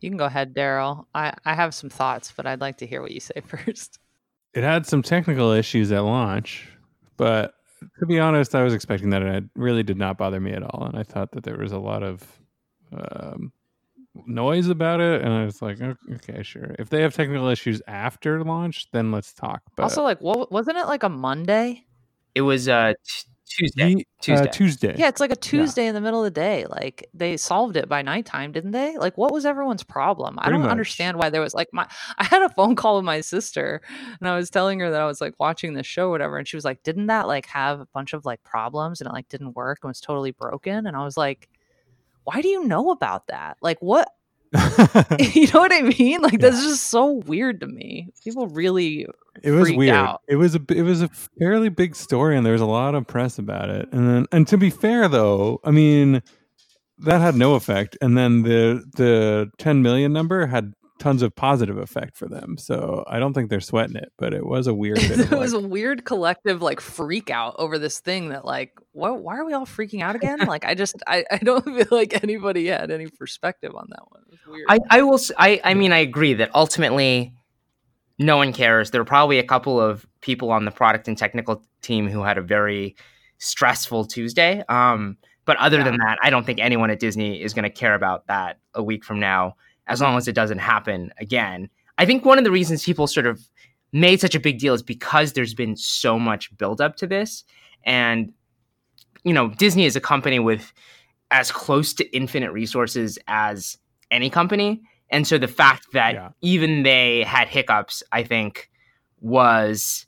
You 0.00 0.10
can 0.10 0.18
go 0.18 0.26
ahead, 0.26 0.54
Darrell. 0.54 1.08
I, 1.14 1.32
I 1.44 1.54
have 1.54 1.74
some 1.74 1.90
thoughts, 1.90 2.32
but 2.36 2.46
I'd 2.46 2.60
like 2.60 2.78
to 2.78 2.86
hear 2.86 3.02
what 3.02 3.10
you 3.10 3.20
say 3.20 3.40
first. 3.46 3.98
It 4.54 4.64
had 4.64 4.86
some 4.86 5.02
technical 5.02 5.52
issues 5.52 5.90
at 5.92 6.00
launch, 6.00 6.68
but 7.16 7.54
to 7.98 8.06
be 8.06 8.18
honest, 8.18 8.54
I 8.54 8.62
was 8.62 8.74
expecting 8.74 9.10
that, 9.10 9.22
and 9.22 9.36
it 9.36 9.44
really 9.54 9.82
did 9.82 9.96
not 9.96 10.18
bother 10.18 10.40
me 10.40 10.52
at 10.52 10.62
all. 10.62 10.84
And 10.86 10.98
I 10.98 11.02
thought 11.02 11.32
that 11.32 11.44
there 11.44 11.58
was 11.58 11.72
a 11.72 11.78
lot 11.78 12.02
of 12.02 12.22
um, 12.92 13.52
noise 14.26 14.68
about 14.68 15.00
it, 15.00 15.22
and 15.22 15.32
I 15.32 15.44
was 15.44 15.62
like, 15.62 15.78
okay, 15.80 16.42
sure. 16.42 16.74
If 16.78 16.90
they 16.90 17.02
have 17.02 17.14
technical 17.14 17.48
issues 17.48 17.80
after 17.86 18.42
launch, 18.42 18.90
then 18.92 19.12
let's 19.12 19.32
talk. 19.32 19.62
But 19.76 19.84
also, 19.84 20.02
like, 20.02 20.20
what 20.20 20.50
wasn't 20.52 20.78
it 20.78 20.86
like 20.86 21.02
a 21.02 21.08
Monday? 21.08 21.84
It 22.34 22.42
was 22.42 22.68
uh 22.68 22.94
t- 23.04 23.28
Tuesday. 23.48 23.94
Uh, 23.94 24.02
Tuesday. 24.20 24.48
Uh, 24.48 24.52
Tuesday. 24.52 24.94
Yeah, 24.96 25.08
it's 25.08 25.20
like 25.20 25.30
a 25.30 25.36
Tuesday 25.36 25.84
yeah. 25.84 25.88
in 25.88 25.94
the 25.94 26.00
middle 26.00 26.20
of 26.20 26.24
the 26.24 26.40
day. 26.40 26.66
Like 26.68 27.08
they 27.14 27.36
solved 27.36 27.76
it 27.76 27.88
by 27.88 28.02
nighttime, 28.02 28.52
didn't 28.52 28.72
they? 28.72 28.96
Like, 28.96 29.16
what 29.18 29.32
was 29.32 29.44
everyone's 29.44 29.82
problem? 29.82 30.36
Pretty 30.36 30.48
I 30.48 30.50
don't 30.50 30.62
much. 30.62 30.70
understand 30.70 31.16
why 31.18 31.30
there 31.30 31.40
was 31.40 31.54
like 31.54 31.68
my. 31.72 31.86
I 32.18 32.24
had 32.24 32.42
a 32.42 32.48
phone 32.50 32.76
call 32.76 32.96
with 32.96 33.04
my 33.04 33.20
sister, 33.20 33.80
and 34.20 34.28
I 34.28 34.36
was 34.36 34.50
telling 34.50 34.80
her 34.80 34.90
that 34.90 35.00
I 35.00 35.06
was 35.06 35.20
like 35.20 35.34
watching 35.38 35.74
the 35.74 35.82
show, 35.82 36.10
whatever, 36.10 36.38
and 36.38 36.46
she 36.46 36.56
was 36.56 36.64
like, 36.64 36.82
"Didn't 36.82 37.06
that 37.06 37.26
like 37.26 37.46
have 37.46 37.80
a 37.80 37.86
bunch 37.86 38.12
of 38.12 38.24
like 38.24 38.42
problems 38.44 39.00
and 39.00 39.08
it 39.08 39.12
like 39.12 39.28
didn't 39.28 39.56
work 39.56 39.78
and 39.82 39.88
was 39.88 40.00
totally 40.00 40.32
broken?" 40.32 40.86
And 40.86 40.96
I 40.96 41.04
was 41.04 41.16
like, 41.16 41.48
"Why 42.28 42.42
do 42.42 42.48
you 42.48 42.64
know 42.64 42.90
about 42.90 43.28
that? 43.28 43.56
Like, 43.62 43.78
what?" 43.80 44.08
you 45.18 45.46
know 45.48 45.60
what 45.60 45.72
I 45.72 45.82
mean? 45.82 46.20
Like 46.20 46.34
yeah. 46.34 46.38
that's 46.38 46.62
just 46.62 46.84
so 46.84 47.12
weird 47.12 47.60
to 47.60 47.66
me. 47.66 48.08
People 48.22 48.48
really 48.48 49.06
it 49.42 49.50
was 49.50 49.72
weird. 49.72 49.94
Out. 49.94 50.22
It 50.28 50.36
was 50.36 50.54
a 50.54 50.60
it 50.68 50.82
was 50.82 51.02
a 51.02 51.08
fairly 51.38 51.68
big 51.68 51.94
story, 51.96 52.36
and 52.36 52.44
there 52.44 52.52
was 52.52 52.62
a 52.62 52.66
lot 52.66 52.94
of 52.94 53.06
press 53.06 53.38
about 53.38 53.70
it. 53.70 53.88
And 53.92 54.08
then, 54.08 54.26
and 54.32 54.46
to 54.48 54.58
be 54.58 54.70
fair, 54.70 55.08
though, 55.08 55.60
I 55.64 55.70
mean, 55.70 56.22
that 56.98 57.20
had 57.20 57.34
no 57.34 57.54
effect. 57.54 57.96
And 58.00 58.16
then 58.16 58.42
the 58.42 58.84
the 58.96 59.50
ten 59.58 59.82
million 59.82 60.12
number 60.12 60.46
had 60.46 60.74
tons 60.98 61.22
of 61.22 61.34
positive 61.34 61.78
effect 61.78 62.16
for 62.16 62.26
them. 62.26 62.56
So 62.58 63.04
I 63.06 63.18
don't 63.18 63.32
think 63.32 63.50
they're 63.50 63.60
sweating 63.60 63.96
it, 63.96 64.12
but 64.18 64.34
it 64.34 64.44
was 64.44 64.66
a 64.66 64.74
weird. 64.74 64.98
it 65.02 65.30
was 65.30 65.52
a 65.52 65.60
weird 65.60 66.04
collective 66.04 66.60
like 66.62 66.80
freak 66.80 67.30
out 67.30 67.54
over 67.58 67.78
this 67.78 68.00
thing 68.00 68.30
that 68.30 68.44
like, 68.44 68.72
what? 68.92 69.22
Why 69.22 69.38
are 69.38 69.44
we 69.44 69.52
all 69.52 69.66
freaking 69.66 70.02
out 70.02 70.16
again? 70.16 70.38
like, 70.46 70.64
I 70.64 70.74
just, 70.74 70.96
I, 71.06 71.24
I 71.30 71.38
don't 71.38 71.64
feel 71.64 71.86
like 71.90 72.22
anybody 72.22 72.66
had 72.66 72.90
any 72.90 73.06
perspective 73.06 73.74
on 73.74 73.86
that 73.90 74.10
one. 74.10 74.22
It 74.26 74.32
was 74.32 74.40
weird. 74.46 74.66
I, 74.68 74.98
I 74.98 75.02
will, 75.02 75.20
I, 75.38 75.60
I 75.64 75.74
mean, 75.74 75.92
I 75.92 75.98
agree 75.98 76.34
that 76.34 76.50
ultimately, 76.54 77.34
no 78.18 78.36
one 78.36 78.52
cares. 78.52 78.90
There 78.90 79.00
were 79.00 79.06
probably 79.06 79.38
a 79.38 79.44
couple 79.44 79.80
of 79.80 80.06
people 80.20 80.50
on 80.50 80.64
the 80.64 80.70
product 80.70 81.06
and 81.06 81.16
technical 81.16 81.62
team 81.82 82.08
who 82.08 82.22
had 82.22 82.36
a 82.36 82.42
very 82.42 82.96
stressful 83.38 84.06
Tuesday. 84.06 84.64
Um, 84.68 85.16
but 85.44 85.56
other 85.58 85.78
yeah. 85.78 85.84
than 85.84 85.98
that, 85.98 86.18
I 86.22 86.30
don't 86.30 86.44
think 86.44 86.58
anyone 86.58 86.90
at 86.90 86.98
Disney 86.98 87.40
is 87.40 87.54
going 87.54 87.62
to 87.62 87.70
care 87.70 87.94
about 87.94 88.26
that 88.26 88.58
a 88.74 88.82
week 88.82 89.04
from 89.04 89.20
now 89.20 89.54
as 89.88 90.00
long 90.00 90.16
as 90.16 90.28
it 90.28 90.34
doesn't 90.34 90.58
happen 90.58 91.12
again. 91.18 91.68
I 91.96 92.06
think 92.06 92.24
one 92.24 92.38
of 92.38 92.44
the 92.44 92.50
reasons 92.50 92.84
people 92.84 93.06
sort 93.06 93.26
of 93.26 93.40
made 93.92 94.20
such 94.20 94.34
a 94.34 94.40
big 94.40 94.58
deal 94.58 94.74
is 94.74 94.82
because 94.82 95.32
there's 95.32 95.54
been 95.54 95.76
so 95.76 96.18
much 96.18 96.56
buildup 96.56 96.96
to 96.96 97.06
this. 97.06 97.44
And, 97.84 98.32
you 99.24 99.32
know, 99.32 99.48
Disney 99.48 99.86
is 99.86 99.96
a 99.96 100.00
company 100.00 100.38
with 100.38 100.72
as 101.30 101.50
close 101.50 101.92
to 101.94 102.16
infinite 102.16 102.52
resources 102.52 103.18
as 103.26 103.78
any 104.10 104.30
company. 104.30 104.82
And 105.10 105.26
so 105.26 105.38
the 105.38 105.48
fact 105.48 105.92
that 105.92 106.14
yeah. 106.14 106.28
even 106.42 106.82
they 106.82 107.22
had 107.22 107.48
hiccups, 107.48 108.02
I 108.12 108.22
think, 108.22 108.70
was 109.20 110.06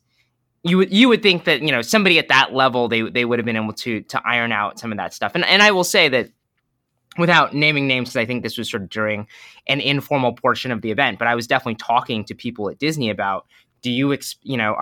you 0.63 0.77
would 0.77 0.93
you 0.93 1.09
would 1.09 1.23
think 1.23 1.45
that 1.45 1.63
you 1.63 1.71
know 1.73 1.81
somebody 1.81 2.19
at 2.19 2.29
that 2.29 2.53
level 2.53 2.87
they 2.87 3.03
they 3.03 3.25
would 3.25 3.39
have 3.39 3.47
been 3.47 3.57
able 3.57 3.73
to 3.73 4.03
to 4.03 4.21
iron 4.27 4.53
out 4.53 4.79
some 4.79 4.93
of 4.93 4.99
that 4.99 5.15
stuff. 5.15 5.33
And 5.35 5.45
and 5.45 5.63
I 5.63 5.71
will 5.71 5.85
say 5.85 6.09
that 6.11 6.31
without 7.19 7.55
naming 7.55 7.87
names 7.87 8.11
because 8.11 8.17
I 8.17 8.27
think 8.27 8.43
this 8.43 8.57
was 8.57 8.71
sort 8.71 8.83
of 8.85 8.89
during 8.89 9.27
an 9.67 9.81
informal 9.81 10.33
portion 10.33 10.71
of 10.71 10.83
the 10.83 10.91
event, 10.91 11.19
but 11.19 11.29
I 11.29 11.35
was 11.35 11.47
definitely 11.47 11.77
talking 11.77 12.25
to 12.25 12.35
people 12.35 12.71
at 12.71 12.79
Disney 12.79 13.11
about 13.11 13.47
do 13.83 13.91
you 13.91 14.13
ex- 14.13 14.37
you 14.43 14.57
know 14.57 14.77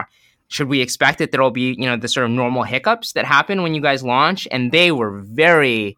should 0.49 0.69
we 0.69 0.81
expect 0.81 1.19
that 1.19 1.31
there'll 1.31 1.51
be 1.51 1.75
you 1.79 1.87
know 1.87 1.97
the 1.97 2.09
sort 2.09 2.25
of 2.25 2.31
normal 2.33 2.65
hiccups 2.65 3.13
that 3.13 3.25
happen 3.25 3.63
when 3.63 3.75
you 3.75 3.81
guys 3.81 4.03
launch 4.03 4.49
and 4.51 4.73
they 4.73 4.91
were 4.91 5.21
very 5.21 5.97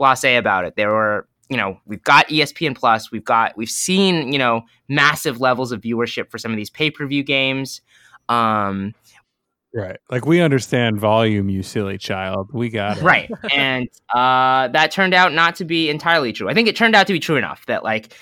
blasé 0.00 0.38
about 0.38 0.64
it. 0.64 0.76
There 0.76 0.90
were 0.90 1.28
you 1.48 1.56
know 1.56 1.78
we've 1.86 2.02
got 2.02 2.28
ESPN 2.28 2.76
Plus, 2.76 3.10
we've 3.12 3.24
got 3.24 3.56
we've 3.56 3.70
seen 3.70 4.32
you 4.32 4.38
know 4.38 4.62
massive 4.88 5.40
levels 5.40 5.72
of 5.72 5.80
viewership 5.80 6.30
for 6.30 6.38
some 6.38 6.50
of 6.50 6.56
these 6.56 6.70
pay-per-view 6.70 7.22
games. 7.22 7.80
Um, 8.28 8.94
Right. 9.74 9.98
Like 10.10 10.26
we 10.26 10.40
understand 10.40 11.00
volume, 11.00 11.48
you 11.48 11.62
silly 11.62 11.96
child. 11.96 12.50
We 12.52 12.68
got 12.68 12.98
it. 12.98 13.02
Right. 13.02 13.30
and 13.54 13.88
uh, 14.14 14.68
that 14.68 14.90
turned 14.90 15.14
out 15.14 15.32
not 15.32 15.56
to 15.56 15.64
be 15.64 15.88
entirely 15.88 16.32
true. 16.32 16.48
I 16.48 16.54
think 16.54 16.68
it 16.68 16.76
turned 16.76 16.94
out 16.94 17.06
to 17.06 17.12
be 17.12 17.20
true 17.20 17.36
enough 17.36 17.64
that 17.66 17.82
like 17.82 18.14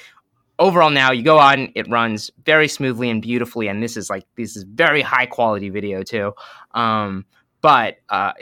overall 0.61 0.91
now 0.91 1.11
you 1.11 1.23
go 1.23 1.39
on, 1.39 1.73
it 1.75 1.89
runs 1.91 2.31
very 2.45 2.69
smoothly 2.69 3.11
and 3.11 3.21
beautifully, 3.21 3.67
and 3.67 3.83
this 3.83 3.97
is 3.97 4.09
like 4.09 4.25
this 4.37 4.57
is 4.57 4.63
very 4.63 5.03
high 5.03 5.27
quality 5.27 5.71
video 5.71 6.05
too. 6.05 6.33
Um, 6.73 7.27
but 7.63 7.97
uh, 8.09 8.33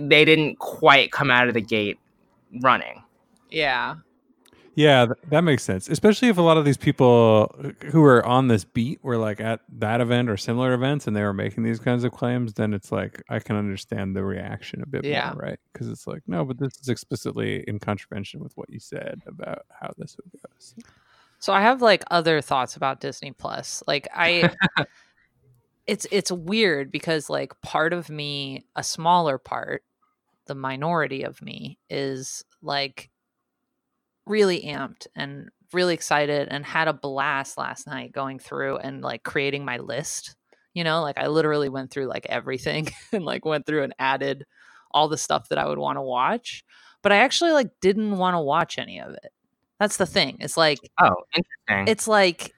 they 0.00 0.24
didn't 0.24 0.58
quite 0.58 1.10
come 1.10 1.30
out 1.30 1.48
of 1.48 1.54
the 1.54 1.60
gate 1.60 1.98
running. 2.62 3.02
Yeah. 3.50 3.96
Yeah, 4.76 5.06
that 5.28 5.42
makes 5.42 5.62
sense. 5.62 5.88
Especially 5.88 6.28
if 6.28 6.38
a 6.38 6.42
lot 6.42 6.56
of 6.56 6.64
these 6.64 6.76
people 6.76 7.54
who 7.86 8.02
are 8.04 8.24
on 8.26 8.48
this 8.48 8.64
beat 8.64 9.02
were 9.02 9.16
like 9.16 9.40
at 9.40 9.60
that 9.78 10.00
event 10.00 10.28
or 10.28 10.36
similar 10.36 10.72
events 10.72 11.06
and 11.06 11.16
they 11.16 11.22
were 11.22 11.32
making 11.32 11.62
these 11.62 11.78
kinds 11.78 12.04
of 12.04 12.12
claims, 12.12 12.54
then 12.54 12.74
it's 12.74 12.90
like 12.90 13.22
I 13.28 13.38
can 13.38 13.56
understand 13.56 14.16
the 14.16 14.24
reaction 14.24 14.82
a 14.82 14.86
bit 14.86 15.04
yeah. 15.04 15.32
more, 15.32 15.42
right? 15.42 15.58
Because 15.72 15.88
it's 15.88 16.06
like, 16.06 16.22
no, 16.26 16.44
but 16.44 16.58
this 16.58 16.72
is 16.80 16.88
explicitly 16.88 17.64
in 17.68 17.78
contravention 17.78 18.40
with 18.40 18.56
what 18.56 18.68
you 18.70 18.80
said 18.80 19.22
about 19.26 19.64
how 19.68 19.92
this 19.96 20.16
would 20.16 20.32
go. 20.32 20.48
So, 20.58 20.76
so 21.38 21.52
I 21.52 21.60
have 21.60 21.80
like 21.80 22.02
other 22.10 22.40
thoughts 22.40 22.76
about 22.76 23.00
Disney 23.00 23.32
Plus. 23.32 23.82
Like 23.86 24.08
I 24.14 24.50
it's 25.86 26.06
it's 26.10 26.32
weird 26.32 26.90
because 26.90 27.30
like 27.30 27.60
part 27.60 27.92
of 27.92 28.10
me, 28.10 28.64
a 28.74 28.82
smaller 28.82 29.38
part, 29.38 29.84
the 30.46 30.54
minority 30.54 31.22
of 31.22 31.40
me 31.42 31.78
is 31.88 32.44
like 32.62 33.10
really 34.26 34.62
amped 34.62 35.06
and 35.14 35.48
really 35.72 35.94
excited 35.94 36.48
and 36.50 36.64
had 36.64 36.88
a 36.88 36.92
blast 36.92 37.58
last 37.58 37.86
night 37.86 38.12
going 38.12 38.38
through 38.38 38.78
and 38.78 39.02
like 39.02 39.22
creating 39.22 39.64
my 39.64 39.78
list. 39.78 40.36
You 40.72 40.84
know, 40.84 41.02
like 41.02 41.18
I 41.18 41.28
literally 41.28 41.68
went 41.68 41.90
through 41.90 42.06
like 42.06 42.26
everything 42.28 42.88
and 43.12 43.24
like 43.24 43.44
went 43.44 43.66
through 43.66 43.84
and 43.84 43.94
added 43.98 44.46
all 44.90 45.08
the 45.08 45.18
stuff 45.18 45.48
that 45.48 45.58
I 45.58 45.66
would 45.66 45.78
want 45.78 45.96
to 45.96 46.02
watch. 46.02 46.64
But 47.02 47.12
I 47.12 47.16
actually 47.18 47.52
like 47.52 47.70
didn't 47.80 48.16
want 48.16 48.34
to 48.34 48.40
watch 48.40 48.78
any 48.78 49.00
of 49.00 49.12
it. 49.12 49.32
That's 49.78 49.96
the 49.96 50.06
thing. 50.06 50.38
It's 50.40 50.56
like 50.56 50.78
oh, 51.00 51.14
interesting. 51.34 51.92
It's 51.92 52.08
like 52.08 52.52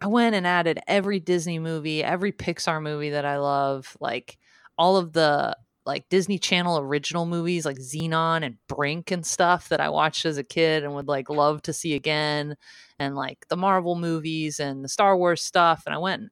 I 0.00 0.06
went 0.06 0.34
and 0.34 0.46
added 0.46 0.80
every 0.86 1.20
Disney 1.20 1.58
movie, 1.58 2.02
every 2.02 2.32
Pixar 2.32 2.82
movie 2.82 3.10
that 3.10 3.24
I 3.24 3.38
love, 3.38 3.96
like 4.00 4.38
all 4.78 4.96
of 4.96 5.12
the 5.12 5.56
like 5.86 6.08
Disney 6.08 6.38
Channel 6.38 6.78
original 6.78 7.26
movies 7.26 7.64
like 7.64 7.78
Zenon 7.78 8.44
and 8.44 8.56
Brink 8.68 9.10
and 9.10 9.24
stuff 9.24 9.68
that 9.70 9.80
I 9.80 9.88
watched 9.88 10.26
as 10.26 10.38
a 10.38 10.44
kid 10.44 10.84
and 10.84 10.94
would 10.94 11.08
like 11.08 11.30
love 11.30 11.62
to 11.62 11.72
see 11.72 11.94
again 11.94 12.56
and 12.98 13.16
like 13.16 13.46
the 13.48 13.56
Marvel 13.56 13.96
movies 13.96 14.60
and 14.60 14.84
the 14.84 14.88
Star 14.88 15.16
Wars 15.16 15.42
stuff 15.42 15.84
and 15.86 15.94
I 15.94 15.98
went 15.98 16.22
and 16.22 16.30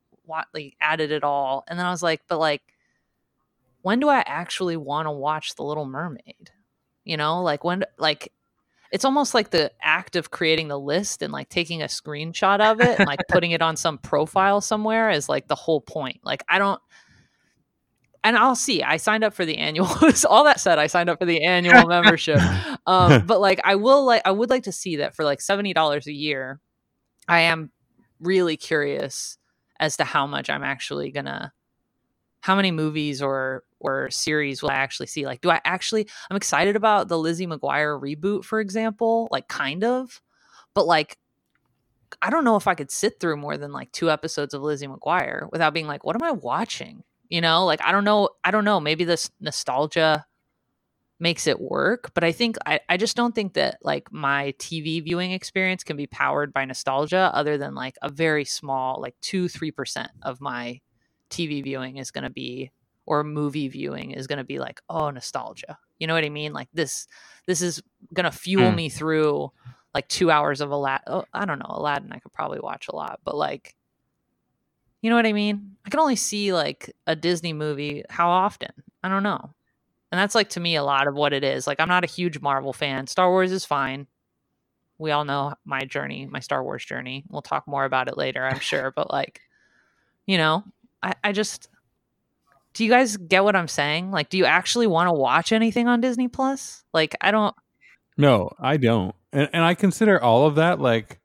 like 0.52 0.76
added 0.80 1.10
it 1.10 1.24
all 1.24 1.64
and 1.66 1.78
then 1.78 1.86
I 1.86 1.90
was 1.90 2.02
like 2.02 2.20
but 2.28 2.38
like 2.38 2.62
when 3.82 4.00
do 4.00 4.08
I 4.08 4.22
actually 4.26 4.76
want 4.76 5.06
to 5.06 5.10
watch 5.10 5.54
The 5.54 5.62
Little 5.62 5.86
Mermaid? 5.86 6.50
You 7.04 7.16
know, 7.16 7.42
like 7.42 7.64
when 7.64 7.84
like 7.96 8.32
it's 8.90 9.04
almost 9.04 9.34
like 9.34 9.50
the 9.50 9.70
act 9.80 10.16
of 10.16 10.30
creating 10.30 10.68
the 10.68 10.78
list 10.78 11.22
and 11.22 11.32
like 11.32 11.48
taking 11.48 11.82
a 11.82 11.86
screenshot 11.86 12.60
of 12.60 12.80
it 12.80 12.98
and 12.98 13.06
like 13.06 13.20
putting 13.28 13.52
it 13.52 13.62
on 13.62 13.76
some 13.76 13.98
profile 13.98 14.60
somewhere 14.60 15.10
is 15.10 15.28
like 15.28 15.48
the 15.48 15.54
whole 15.54 15.80
point. 15.80 16.20
Like 16.22 16.42
I 16.48 16.58
don't 16.58 16.80
and 18.24 18.36
I'll 18.36 18.56
see. 18.56 18.82
I 18.82 18.96
signed 18.96 19.24
up 19.24 19.34
for 19.34 19.44
the 19.44 19.58
annual. 19.58 19.88
all 20.28 20.44
that 20.44 20.60
said, 20.60 20.78
I 20.78 20.86
signed 20.86 21.08
up 21.08 21.18
for 21.18 21.24
the 21.24 21.44
annual 21.44 21.86
membership. 21.86 22.40
Um, 22.86 23.22
but 23.26 23.40
like, 23.40 23.60
I 23.64 23.76
will 23.76 24.04
like, 24.04 24.22
I 24.24 24.30
would 24.30 24.50
like 24.50 24.64
to 24.64 24.72
see 24.72 24.96
that 24.96 25.14
for 25.14 25.24
like 25.24 25.40
seventy 25.40 25.72
dollars 25.72 26.06
a 26.06 26.12
year. 26.12 26.60
I 27.28 27.40
am 27.40 27.70
really 28.20 28.56
curious 28.56 29.38
as 29.78 29.96
to 29.98 30.04
how 30.04 30.26
much 30.26 30.50
I'm 30.50 30.64
actually 30.64 31.10
gonna, 31.10 31.52
how 32.40 32.56
many 32.56 32.70
movies 32.70 33.22
or 33.22 33.62
or 33.80 34.10
series 34.10 34.62
will 34.62 34.70
I 34.70 34.74
actually 34.74 35.06
see? 35.06 35.24
Like, 35.24 35.40
do 35.40 35.50
I 35.50 35.60
actually? 35.64 36.08
I'm 36.30 36.36
excited 36.36 36.76
about 36.76 37.08
the 37.08 37.18
Lizzie 37.18 37.46
McGuire 37.46 38.00
reboot, 38.00 38.44
for 38.44 38.60
example. 38.60 39.28
Like, 39.30 39.48
kind 39.48 39.84
of, 39.84 40.20
but 40.74 40.86
like, 40.86 41.18
I 42.20 42.30
don't 42.30 42.44
know 42.44 42.56
if 42.56 42.66
I 42.66 42.74
could 42.74 42.90
sit 42.90 43.20
through 43.20 43.36
more 43.36 43.56
than 43.56 43.72
like 43.72 43.92
two 43.92 44.10
episodes 44.10 44.54
of 44.54 44.62
Lizzie 44.62 44.88
McGuire 44.88 45.48
without 45.52 45.74
being 45.74 45.86
like, 45.86 46.04
what 46.04 46.16
am 46.16 46.22
I 46.22 46.32
watching? 46.32 47.04
You 47.28 47.40
know 47.40 47.64
like 47.64 47.80
i 47.82 47.92
don't 47.92 48.04
know 48.04 48.28
i 48.44 48.50
don't 48.50 48.64
know 48.64 48.80
maybe 48.80 49.04
this 49.04 49.30
nostalgia 49.40 50.24
makes 51.20 51.46
it 51.46 51.60
work. 51.60 52.10
But 52.14 52.24
I 52.24 52.32
think 52.32 52.56
I, 52.66 52.80
I 52.88 52.96
just 52.96 53.16
don't 53.16 53.34
think 53.34 53.54
that 53.54 53.78
like 53.82 54.12
my 54.12 54.54
TV 54.58 55.00
viewing 55.00 55.32
experience 55.32 55.82
can 55.84 55.96
be 55.96 56.06
powered 56.06 56.52
by 56.52 56.64
nostalgia 56.64 57.30
other 57.34 57.58
than 57.58 57.74
like 57.74 57.96
a 58.02 58.08
very 58.08 58.44
small, 58.44 59.00
like 59.00 59.14
two, 59.20 59.48
three 59.48 59.70
percent 59.70 60.10
of 60.22 60.40
my 60.40 60.80
TV 61.30 61.62
viewing 61.62 61.96
is 61.96 62.10
gonna 62.10 62.30
be 62.30 62.70
or 63.06 63.24
movie 63.24 63.68
viewing 63.68 64.12
is 64.12 64.26
gonna 64.26 64.44
be 64.44 64.58
like, 64.58 64.80
oh 64.88 65.10
nostalgia. 65.10 65.78
You 65.98 66.06
know 66.06 66.14
what 66.14 66.24
I 66.24 66.28
mean? 66.28 66.52
Like 66.52 66.68
this 66.72 67.06
this 67.46 67.62
is 67.62 67.82
gonna 68.14 68.32
fuel 68.32 68.70
Mm. 68.70 68.76
me 68.76 68.88
through 68.88 69.50
like 69.94 70.08
two 70.08 70.30
hours 70.30 70.60
of 70.60 70.70
Aladdin. 70.70 71.04
Oh, 71.08 71.24
I 71.32 71.44
don't 71.46 71.58
know, 71.58 71.70
Aladdin 71.70 72.12
I 72.12 72.18
could 72.20 72.32
probably 72.32 72.60
watch 72.60 72.88
a 72.88 72.94
lot, 72.94 73.20
but 73.24 73.34
like 73.36 73.74
you 75.00 75.10
know 75.10 75.16
what 75.16 75.26
I 75.26 75.32
mean? 75.32 75.76
I 75.84 75.90
can 75.90 76.00
only 76.00 76.16
see 76.16 76.52
like 76.52 76.94
a 77.06 77.14
Disney 77.14 77.52
movie 77.52 78.04
how 78.10 78.28
often? 78.30 78.70
I 79.02 79.08
don't 79.08 79.22
know. 79.22 79.54
And 80.10 80.18
that's 80.18 80.34
like 80.34 80.50
to 80.50 80.60
me 80.60 80.76
a 80.76 80.82
lot 80.82 81.06
of 81.06 81.14
what 81.14 81.32
it 81.32 81.44
is. 81.44 81.66
Like 81.66 81.80
I'm 81.80 81.88
not 81.88 82.04
a 82.04 82.08
huge 82.08 82.40
Marvel 82.40 82.72
fan. 82.72 83.06
Star 83.06 83.30
Wars 83.30 83.52
is 83.52 83.64
fine. 83.64 84.06
We 84.98 85.12
all 85.12 85.24
know 85.24 85.54
my 85.64 85.84
journey, 85.84 86.26
my 86.26 86.40
Star 86.40 86.62
Wars 86.62 86.84
journey. 86.84 87.24
We'll 87.28 87.42
talk 87.42 87.68
more 87.68 87.84
about 87.84 88.08
it 88.08 88.16
later, 88.16 88.44
I'm 88.44 88.58
sure. 88.58 88.90
But 88.90 89.10
like, 89.10 89.40
you 90.26 90.38
know, 90.38 90.64
I, 91.02 91.14
I 91.22 91.32
just 91.32 91.68
do 92.74 92.84
you 92.84 92.90
guys 92.90 93.16
get 93.16 93.44
what 93.44 93.56
I'm 93.56 93.68
saying? 93.68 94.10
Like, 94.10 94.28
do 94.28 94.38
you 94.38 94.44
actually 94.44 94.86
want 94.86 95.08
to 95.08 95.12
watch 95.12 95.52
anything 95.52 95.88
on 95.88 96.00
Disney 96.00 96.28
Plus? 96.28 96.84
Like, 96.92 97.16
I 97.20 97.30
don't 97.30 97.54
No, 98.16 98.50
I 98.58 98.76
don't. 98.76 99.14
And 99.32 99.48
and 99.52 99.62
I 99.62 99.74
consider 99.74 100.20
all 100.20 100.46
of 100.46 100.56
that 100.56 100.80
like 100.80 101.17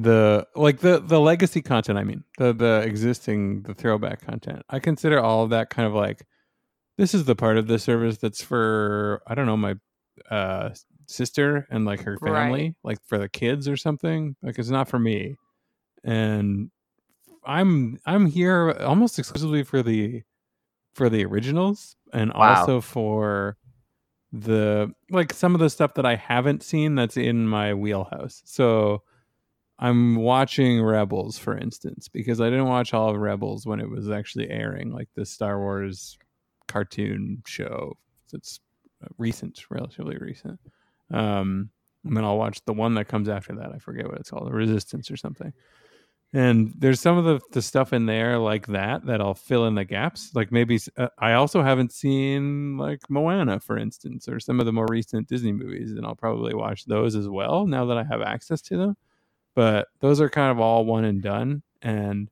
the 0.00 0.46
like 0.56 0.80
the 0.80 1.00
the 1.00 1.20
legacy 1.20 1.62
content, 1.62 1.98
I 1.98 2.04
mean, 2.04 2.24
the 2.38 2.52
the 2.52 2.82
existing 2.86 3.62
the 3.62 3.74
throwback 3.74 4.20
content. 4.22 4.62
I 4.70 4.78
consider 4.80 5.20
all 5.20 5.44
of 5.44 5.50
that 5.50 5.70
kind 5.70 5.86
of 5.86 5.94
like 5.94 6.26
this 6.98 7.14
is 7.14 7.24
the 7.24 7.36
part 7.36 7.58
of 7.58 7.66
the 7.66 7.78
service 7.78 8.18
that's 8.18 8.42
for 8.42 9.22
I 9.26 9.34
don't 9.34 9.46
know, 9.46 9.56
my 9.56 9.76
uh 10.30 10.70
sister 11.06 11.66
and 11.70 11.84
like 11.84 12.02
her 12.02 12.18
Right. 12.20 12.46
family, 12.46 12.76
like 12.84 12.98
for 13.06 13.18
the 13.18 13.28
kids 13.28 13.68
or 13.68 13.76
something. 13.76 14.36
Like 14.42 14.58
it's 14.58 14.70
not 14.70 14.88
for 14.88 14.98
me. 14.98 15.36
And 16.04 16.70
I'm 17.44 17.98
I'm 18.06 18.26
here 18.26 18.72
almost 18.80 19.18
exclusively 19.18 19.62
for 19.64 19.82
the 19.82 20.22
for 20.94 21.08
the 21.10 21.24
originals 21.24 21.96
and 22.12 22.32
Wow. 22.34 22.64
also 22.66 22.80
for 22.80 23.56
the 24.32 24.92
like 25.10 25.32
some 25.32 25.54
of 25.54 25.60
the 25.60 25.70
stuff 25.70 25.94
that 25.94 26.06
I 26.06 26.16
haven't 26.16 26.62
seen 26.62 26.94
that's 26.94 27.16
in 27.16 27.48
my 27.48 27.74
wheelhouse. 27.74 28.42
So 28.44 29.02
I'm 29.80 30.16
watching 30.16 30.82
Rebels, 30.82 31.38
for 31.38 31.56
instance, 31.56 32.06
because 32.06 32.40
I 32.40 32.50
didn't 32.50 32.68
watch 32.68 32.92
all 32.92 33.08
of 33.08 33.16
Rebels 33.16 33.66
when 33.66 33.80
it 33.80 33.88
was 33.88 34.10
actually 34.10 34.50
airing, 34.50 34.92
like 34.92 35.08
the 35.14 35.24
Star 35.24 35.58
Wars 35.58 36.18
cartoon 36.68 37.42
show. 37.46 37.96
It's 38.32 38.60
recent, 39.16 39.64
relatively 39.70 40.18
recent. 40.18 40.60
Um, 41.10 41.70
and 42.04 42.16
then 42.16 42.24
I'll 42.24 42.36
watch 42.36 42.60
the 42.66 42.74
one 42.74 42.94
that 42.94 43.08
comes 43.08 43.28
after 43.28 43.54
that. 43.56 43.72
I 43.74 43.78
forget 43.78 44.06
what 44.06 44.18
it's 44.18 44.30
called, 44.30 44.46
the 44.46 44.52
Resistance 44.52 45.10
or 45.10 45.16
something. 45.16 45.52
And 46.32 46.72
there's 46.78 47.00
some 47.00 47.18
of 47.18 47.24
the, 47.24 47.40
the 47.50 47.62
stuff 47.62 47.92
in 47.92 48.06
there 48.06 48.38
like 48.38 48.68
that 48.68 49.06
that 49.06 49.20
I'll 49.20 49.34
fill 49.34 49.66
in 49.66 49.74
the 49.74 49.84
gaps. 49.84 50.30
Like 50.34 50.52
maybe 50.52 50.78
uh, 50.96 51.08
I 51.18 51.32
also 51.32 51.62
haven't 51.62 51.92
seen 51.92 52.76
like 52.76 53.00
Moana, 53.08 53.58
for 53.58 53.76
instance, 53.76 54.28
or 54.28 54.38
some 54.38 54.60
of 54.60 54.66
the 54.66 54.72
more 54.72 54.86
recent 54.88 55.26
Disney 55.26 55.52
movies, 55.52 55.90
and 55.90 56.06
I'll 56.06 56.14
probably 56.14 56.54
watch 56.54 56.84
those 56.84 57.16
as 57.16 57.28
well 57.28 57.66
now 57.66 57.86
that 57.86 57.98
I 57.98 58.04
have 58.04 58.22
access 58.22 58.60
to 58.62 58.76
them. 58.76 58.96
But 59.54 59.88
those 60.00 60.20
are 60.20 60.30
kind 60.30 60.50
of 60.50 60.60
all 60.60 60.84
one 60.84 61.04
and 61.04 61.22
done. 61.22 61.62
And 61.82 62.30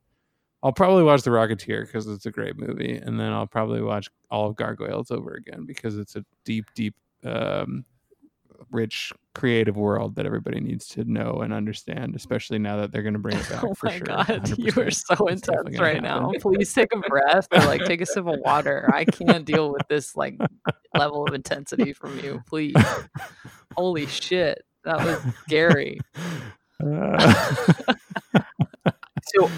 I'll 0.63 0.73
probably 0.73 1.05
watch 1.05 1.23
The 1.23 1.31
Rocketeer 1.31 1.87
because 1.87 2.07
it's 2.09 2.27
a 2.27 2.31
great 2.31 2.57
movie, 2.57 2.97
and 2.97 3.19
then 3.19 3.33
I'll 3.33 3.47
probably 3.47 3.81
watch 3.81 4.09
all 4.31 4.49
of 4.49 4.57
Gargoyles 4.57 5.11
over 5.11 5.35
again 5.35 5.65
because 5.67 5.97
it's 5.97 6.17
a 6.17 6.25
deep, 6.45 6.67
deep, 6.75 6.95
um, 7.25 7.85
rich, 8.73 9.13
creative 9.35 9.77
world 9.77 10.17
that 10.17 10.27
everybody 10.27 10.59
needs 10.59 10.89
to 10.89 11.05
know 11.05 11.43
and 11.43 11.53
understand, 11.53 12.17
especially 12.17 12.59
now 12.59 12.77
that 12.77 12.91
they're 12.91 13.03
going 13.03 13.15
to 13.15 13.21
bring 13.21 13.37
it 13.37 13.49
back. 13.51 13.63
Oh 13.63 13.73
for 13.75 13.87
my 13.87 13.99
sure, 13.99 14.07
god, 14.07 14.49
you 14.59 14.69
are 14.71 14.91
100%. 14.91 15.17
so 15.17 15.27
intense 15.29 15.79
right 15.79 16.03
now. 16.03 16.33
Please 16.41 16.73
take 16.75 16.93
a 16.93 16.99
breath 17.09 17.47
or 17.53 17.61
like 17.61 17.85
take 17.85 18.01
a 18.01 18.07
sip 18.07 18.27
of 18.27 18.41
water. 18.41 18.91
I 18.93 19.05
can't 19.05 19.45
deal 19.45 19.71
with 19.71 19.87
this 19.89 20.17
like 20.17 20.37
level 20.97 21.25
of 21.25 21.35
intensity 21.35 21.93
from 21.93 22.19
you. 22.19 22.43
Please. 22.49 22.75
Holy 23.77 24.07
shit. 24.07 24.65
That 24.85 25.05
was 25.05 25.21
scary. 25.45 26.01
So 29.35 29.51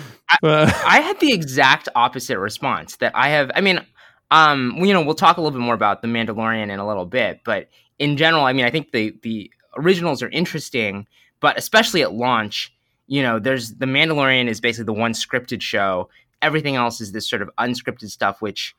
but- 0.43 0.75
I 0.87 1.01
had 1.01 1.21
the 1.21 1.33
exact 1.33 1.89
opposite 1.95 2.39
response 2.39 2.97
that 2.97 3.13
I 3.15 3.31
have. 3.31 3.51
I 3.55 3.61
mean, 3.61 3.81
um, 4.31 4.77
you 4.79 4.93
know, 4.93 5.03
we'll 5.03 5.15
talk 5.15 5.37
a 5.37 5.41
little 5.41 5.59
bit 5.59 5.65
more 5.65 5.75
about 5.75 6.03
the 6.03 6.09
Mandalorian 6.09 6.71
in 6.71 6.79
a 6.79 6.87
little 6.87 7.07
bit, 7.07 7.41
but 7.45 7.69
in 7.99 8.17
general, 8.17 8.45
I 8.45 8.53
mean, 8.53 8.65
I 8.65 8.71
think 8.71 8.93
the 8.93 9.15
the 9.23 9.51
originals 9.77 10.23
are 10.23 10.29
interesting, 10.31 11.07
but 11.41 11.59
especially 11.59 12.03
at 12.03 12.13
launch, 12.13 12.73
you 13.07 13.23
know, 13.23 13.39
there's 13.39 13.75
the 13.75 13.87
Mandalorian 13.87 14.49
is 14.49 14.61
basically 14.61 14.87
the 14.87 15.01
one 15.01 15.13
scripted 15.13 15.63
show. 15.63 16.09
Everything 16.43 16.77
else 16.77 17.01
is 17.01 17.13
this 17.13 17.29
sort 17.29 17.43
of 17.43 17.51
unscripted 17.59 18.11
stuff, 18.11 18.41
which 18.41 18.75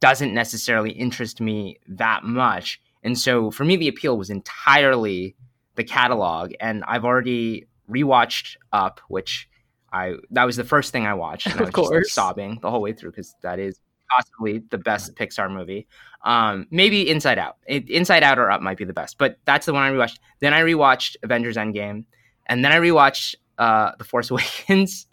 doesn't 0.00 0.34
necessarily 0.34 0.90
interest 0.90 1.40
me 1.40 1.78
that 1.88 2.22
much. 2.24 2.80
And 3.02 3.18
so 3.18 3.50
for 3.50 3.64
me, 3.64 3.76
the 3.76 3.88
appeal 3.88 4.18
was 4.18 4.28
entirely 4.28 5.34
the 5.76 5.84
catalog, 5.84 6.52
and 6.60 6.84
I've 6.84 7.04
already 7.04 7.66
rewatched 7.90 8.56
Up, 8.72 9.00
which 9.08 9.48
I 9.92 10.14
that 10.30 10.44
was 10.44 10.56
the 10.56 10.64
first 10.64 10.92
thing 10.92 11.06
I 11.06 11.14
watched. 11.14 11.46
And 11.46 11.54
I 11.56 11.58
Of 11.64 11.66
was 11.66 11.74
just, 11.74 11.78
like, 11.78 11.88
course. 11.90 12.12
sobbing 12.12 12.58
the 12.62 12.70
whole 12.70 12.82
way 12.82 12.92
through 12.92 13.10
because 13.10 13.34
that 13.42 13.58
is 13.58 13.80
possibly 14.14 14.62
the 14.70 14.78
best 14.78 15.14
Pixar 15.16 15.50
movie. 15.52 15.86
Um, 16.24 16.66
maybe 16.70 17.08
Inside 17.08 17.38
Out. 17.38 17.56
It, 17.66 17.88
Inside 17.88 18.22
Out 18.22 18.38
or 18.38 18.50
Up 18.50 18.60
might 18.60 18.76
be 18.76 18.84
the 18.84 18.92
best, 18.92 19.18
but 19.18 19.38
that's 19.44 19.66
the 19.66 19.72
one 19.72 19.82
I 19.82 19.90
rewatched. 19.90 20.18
Then 20.40 20.54
I 20.54 20.60
rewatched 20.62 21.16
Avengers 21.22 21.56
Endgame, 21.56 22.04
and 22.46 22.64
then 22.64 22.72
I 22.72 22.76
rewatched 22.76 23.36
uh, 23.58 23.92
The 23.98 24.04
Force 24.04 24.30
Awakens, 24.32 25.06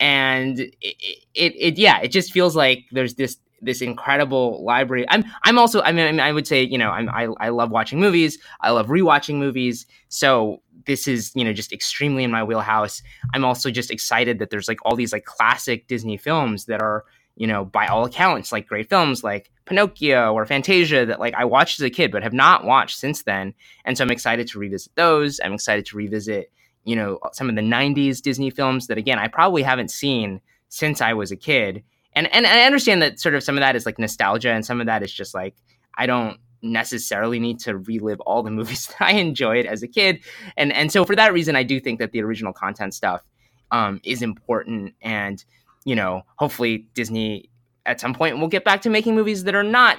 and 0.00 0.58
it, 0.58 0.74
it, 0.80 1.54
it 1.56 1.78
yeah, 1.78 2.00
it 2.00 2.08
just 2.08 2.32
feels 2.32 2.56
like 2.56 2.84
there's 2.92 3.14
this 3.14 3.36
this 3.62 3.80
incredible 3.80 4.62
library. 4.64 5.06
I'm 5.08 5.24
I'm 5.44 5.58
also 5.58 5.80
I 5.82 5.92
mean 5.92 6.20
I 6.20 6.32
would 6.32 6.46
say 6.46 6.62
you 6.62 6.78
know 6.78 6.90
I'm, 6.90 7.08
I 7.08 7.28
I 7.40 7.48
love 7.48 7.70
watching 7.70 7.98
movies. 8.00 8.38
I 8.60 8.70
love 8.70 8.88
rewatching 8.88 9.36
movies. 9.36 9.86
So 10.08 10.60
this 10.86 11.06
is 11.08 11.32
you 11.34 11.44
know 11.44 11.52
just 11.52 11.72
extremely 11.72 12.24
in 12.24 12.30
my 12.30 12.42
wheelhouse. 12.42 13.02
I'm 13.34 13.44
also 13.44 13.70
just 13.70 13.90
excited 13.90 14.38
that 14.38 14.50
there's 14.50 14.68
like 14.68 14.78
all 14.84 14.96
these 14.96 15.12
like 15.12 15.24
classic 15.24 15.86
Disney 15.86 16.16
films 16.16 16.66
that 16.66 16.80
are 16.80 17.04
you 17.36 17.46
know 17.46 17.64
by 17.64 17.86
all 17.86 18.04
accounts 18.04 18.52
like 18.52 18.68
great 18.68 18.88
films 18.88 19.24
like 19.24 19.50
Pinocchio 19.64 20.32
or 20.32 20.46
Fantasia 20.46 21.06
that 21.06 21.20
like 21.20 21.34
I 21.34 21.44
watched 21.44 21.80
as 21.80 21.84
a 21.84 21.90
kid 21.90 22.12
but 22.12 22.22
have 22.22 22.32
not 22.32 22.64
watched 22.64 22.98
since 22.98 23.22
then. 23.22 23.54
And 23.84 23.96
so 23.96 24.04
I'm 24.04 24.10
excited 24.10 24.46
to 24.48 24.58
revisit 24.58 24.94
those. 24.94 25.40
I'm 25.42 25.54
excited 25.54 25.86
to 25.86 25.96
revisit 25.96 26.50
you 26.84 26.96
know 26.96 27.18
some 27.32 27.48
of 27.48 27.56
the 27.56 27.62
90s 27.62 28.20
Disney 28.20 28.50
films 28.50 28.86
that 28.86 28.98
again 28.98 29.18
I 29.18 29.28
probably 29.28 29.62
haven't 29.62 29.90
seen 29.90 30.40
since 30.68 31.00
I 31.00 31.14
was 31.14 31.30
a 31.30 31.36
kid. 31.36 31.82
And 32.14 32.32
and 32.32 32.46
I 32.46 32.64
understand 32.64 33.02
that 33.02 33.20
sort 33.20 33.34
of 33.34 33.42
some 33.42 33.56
of 33.56 33.60
that 33.60 33.76
is 33.76 33.86
like 33.86 33.98
nostalgia 33.98 34.50
and 34.50 34.64
some 34.64 34.80
of 34.80 34.86
that 34.86 35.02
is 35.02 35.12
just 35.12 35.34
like 35.34 35.56
I 35.96 36.06
don't 36.06 36.38
necessarily 36.64 37.38
need 37.38 37.60
to 37.60 37.76
relive 37.78 38.20
all 38.20 38.42
the 38.42 38.50
movies 38.50 38.86
that 38.98 39.02
I 39.02 39.12
enjoyed 39.12 39.66
as 39.66 39.82
a 39.82 39.88
kid. 39.88 40.20
And 40.56 40.72
and 40.72 40.90
so 40.90 41.04
for 41.04 41.14
that 41.16 41.32
reason 41.32 41.54
I 41.56 41.62
do 41.62 41.78
think 41.78 41.98
that 42.00 42.12
the 42.12 42.22
original 42.22 42.52
content 42.52 42.94
stuff 42.94 43.22
um, 43.70 44.00
is 44.04 44.22
important. 44.22 44.94
And 45.02 45.44
you 45.84 45.94
know 45.94 46.22
hopefully 46.36 46.88
Disney 46.94 47.50
at 47.86 48.00
some 48.00 48.14
point 48.14 48.38
will 48.38 48.48
get 48.48 48.64
back 48.64 48.80
to 48.82 48.90
making 48.90 49.14
movies 49.14 49.44
that 49.44 49.54
are 49.54 49.62
not 49.62 49.98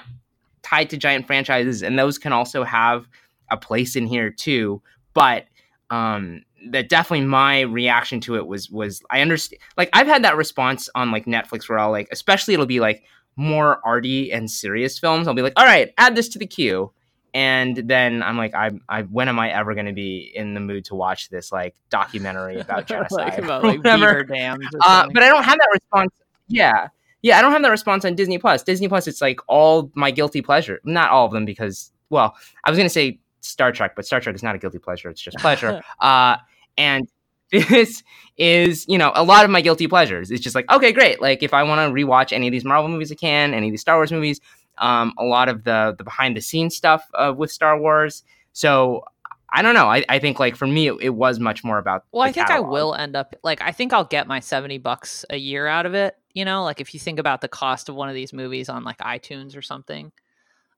tied 0.62 0.90
to 0.90 0.96
giant 0.96 1.26
franchises. 1.26 1.82
And 1.82 1.98
those 1.98 2.18
can 2.18 2.32
also 2.32 2.64
have 2.64 3.06
a 3.50 3.56
place 3.56 3.94
in 3.94 4.06
here 4.06 4.30
too. 4.30 4.82
But 5.14 5.46
um 5.90 6.42
that 6.70 6.88
definitely 6.88 7.24
my 7.24 7.60
reaction 7.60 8.20
to 8.20 8.34
it 8.34 8.46
was 8.46 8.70
was 8.70 9.02
I 9.10 9.20
understand 9.20 9.60
like 9.76 9.88
I've 9.92 10.08
had 10.08 10.24
that 10.24 10.36
response 10.36 10.88
on 10.94 11.12
like 11.12 11.26
Netflix 11.26 11.68
where 11.68 11.78
I'll 11.78 11.92
like 11.92 12.08
especially 12.10 12.54
it'll 12.54 12.66
be 12.66 12.80
like 12.80 13.04
more 13.36 13.80
arty 13.84 14.32
and 14.32 14.50
serious 14.50 14.98
films 14.98 15.28
I'll 15.28 15.34
be 15.34 15.42
like 15.42 15.52
all 15.56 15.66
right 15.66 15.92
add 15.98 16.16
this 16.16 16.28
to 16.30 16.38
the 16.38 16.46
queue 16.46 16.90
and 17.36 17.76
then 17.76 18.22
I'm 18.22 18.38
like 18.38 18.54
I 18.54 18.70
I 18.88 19.02
when 19.02 19.28
am 19.28 19.38
I 19.38 19.50
ever 19.50 19.74
going 19.74 19.84
to 19.84 19.92
be 19.92 20.32
in 20.34 20.54
the 20.54 20.60
mood 20.60 20.86
to 20.86 20.94
watch 20.94 21.28
this 21.28 21.52
like 21.52 21.74
documentary 21.90 22.58
about 22.58 22.86
genocide 22.86 23.28
like 23.28 23.38
about 23.38 23.62
like 23.62 23.76
whatever. 23.84 24.06
beaver 24.06 24.24
dams. 24.24 24.66
Uh, 24.80 25.06
but 25.12 25.22
I 25.22 25.28
don't 25.28 25.44
have 25.44 25.58
that 25.58 25.68
response. 25.70 26.12
Yeah, 26.48 26.88
yeah, 27.20 27.38
I 27.38 27.42
don't 27.42 27.52
have 27.52 27.60
that 27.60 27.70
response 27.70 28.06
on 28.06 28.14
Disney 28.14 28.38
Plus. 28.38 28.62
Disney 28.62 28.88
Plus, 28.88 29.06
it's 29.06 29.20
like 29.20 29.40
all 29.48 29.90
my 29.94 30.10
guilty 30.10 30.40
pleasure. 30.40 30.80
Not 30.84 31.10
all 31.10 31.26
of 31.26 31.32
them 31.32 31.44
because, 31.44 31.92
well, 32.08 32.36
I 32.64 32.70
was 32.70 32.78
gonna 32.78 32.88
say 32.88 33.20
Star 33.40 33.70
Trek, 33.70 33.96
but 33.96 34.06
Star 34.06 34.18
Trek 34.18 34.34
is 34.34 34.42
not 34.42 34.54
a 34.54 34.58
guilty 34.58 34.78
pleasure. 34.78 35.10
It's 35.10 35.20
just 35.20 35.36
pleasure. 35.36 35.82
uh, 36.00 36.36
and 36.78 37.06
this 37.68 38.02
is, 38.36 38.84
you 38.88 38.98
know, 38.98 39.12
a 39.14 39.22
lot 39.22 39.44
of 39.44 39.50
my 39.50 39.60
guilty 39.60 39.86
pleasures. 39.86 40.30
It's 40.30 40.42
just 40.42 40.54
like, 40.54 40.70
okay, 40.70 40.92
great. 40.92 41.20
Like 41.20 41.42
if 41.42 41.54
I 41.54 41.62
want 41.62 41.78
to 41.88 41.94
rewatch 42.04 42.32
any 42.32 42.48
of 42.48 42.52
these 42.52 42.64
Marvel 42.64 42.88
movies, 42.88 43.12
I 43.12 43.14
can. 43.14 43.54
Any 43.54 43.68
of 43.68 43.72
these 43.72 43.80
Star 43.80 43.96
Wars 43.96 44.10
movies. 44.12 44.40
Um, 44.78 45.14
a 45.16 45.24
lot 45.24 45.48
of 45.48 45.64
the 45.64 45.94
the 45.96 46.04
behind 46.04 46.36
the 46.36 46.40
scenes 46.40 46.76
stuff 46.76 47.08
uh, 47.14 47.32
with 47.36 47.50
Star 47.50 47.78
Wars. 47.78 48.22
So 48.52 49.04
I 49.48 49.62
don't 49.62 49.74
know. 49.74 49.86
I, 49.86 50.04
I 50.08 50.18
think 50.18 50.38
like 50.40 50.56
for 50.56 50.66
me, 50.66 50.88
it, 50.88 50.96
it 51.00 51.10
was 51.10 51.38
much 51.38 51.62
more 51.64 51.78
about. 51.78 52.04
Well, 52.12 52.22
I 52.22 52.32
think 52.32 52.48
catalog. 52.48 52.66
I 52.66 52.70
will 52.70 52.94
end 52.94 53.16
up 53.16 53.34
like 53.42 53.62
I 53.62 53.72
think 53.72 53.92
I'll 53.92 54.04
get 54.04 54.26
my 54.26 54.40
70 54.40 54.78
bucks 54.78 55.24
a 55.30 55.36
year 55.36 55.66
out 55.66 55.86
of 55.86 55.94
it, 55.94 56.16
you 56.34 56.44
know, 56.44 56.64
like 56.64 56.80
if 56.80 56.92
you 56.92 57.00
think 57.00 57.18
about 57.18 57.40
the 57.40 57.48
cost 57.48 57.88
of 57.88 57.94
one 57.94 58.08
of 58.08 58.14
these 58.14 58.32
movies 58.32 58.68
on 58.68 58.84
like 58.84 58.98
iTunes 58.98 59.56
or 59.56 59.62
something. 59.62 60.12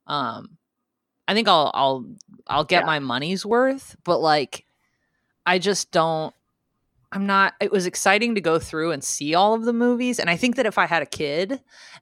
Um 0.06 0.58
I 1.26 1.34
think 1.34 1.48
I'll 1.48 1.70
I'll 1.74 2.04
I'll 2.46 2.64
get 2.64 2.82
Yeah. 2.82 2.86
my 2.86 2.98
money's 3.00 3.44
worth, 3.44 3.96
but 4.04 4.18
like 4.18 4.64
I 5.44 5.58
just 5.58 5.90
don't 5.90 6.34
I'm 7.10 7.26
not 7.26 7.54
it 7.60 7.72
was 7.72 7.86
exciting 7.86 8.34
to 8.34 8.40
go 8.40 8.58
through 8.58 8.92
and 8.92 9.02
see 9.02 9.34
all 9.34 9.54
of 9.54 9.64
the 9.64 9.72
movies 9.72 10.18
and 10.18 10.28
I 10.28 10.36
think 10.36 10.56
that 10.56 10.66
if 10.66 10.76
I 10.76 10.86
had 10.86 11.02
a 11.02 11.06
kid 11.06 11.52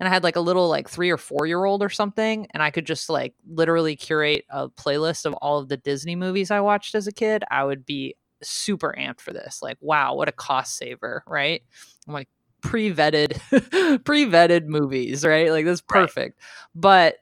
and 0.01 0.09
I 0.09 0.13
had 0.13 0.25
like 0.25 0.35
a 0.37 0.41
little 0.41 0.69
like 0.69 0.89
3 0.89 1.11
or 1.11 1.17
4 1.17 1.47
year 1.47 1.65
old 1.65 1.83
or 1.83 1.89
something 1.89 2.49
and 2.51 2.63
I 2.63 2.71
could 2.73 2.87
just 2.87 3.09
like 3.09 3.35
literally 3.49 3.95
curate 3.95 4.45
a 4.51 4.69
playlist 4.69 5.25
of 5.25 5.35
all 5.35 5.59
of 5.59 5.69
the 5.69 5.77
Disney 5.77 6.17
movies 6.17 6.51
I 6.51 6.61
watched 6.61 6.95
as 6.97 7.07
a 7.07 7.13
kid, 7.13 7.45
I 7.51 7.65
would 7.65 7.87
be 7.87 8.17
super 8.43 8.95
amped 8.99 9.21
for 9.21 9.33
this. 9.33 9.63
Like 9.63 9.79
wow, 9.81 10.15
what 10.15 10.29
a 10.29 10.33
cost 10.33 10.77
saver, 10.77 11.23
right? 11.29 11.63
I'm 12.09 12.13
like 12.15 12.29
pre-vetted 12.63 14.05
pre-vetted 14.05 14.67
movies, 14.67 15.25
right? 15.25 15.51
Like 15.53 15.67
that's 15.67 15.83
Right. 15.89 16.09
perfect. 16.09 16.41
But 16.75 17.17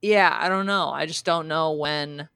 yeah, 0.00 0.36
I 0.40 0.48
don't 0.48 0.66
know. 0.66 0.88
I 0.88 1.06
just 1.06 1.24
don't 1.24 1.48
know 1.48 1.72
when 1.72 2.28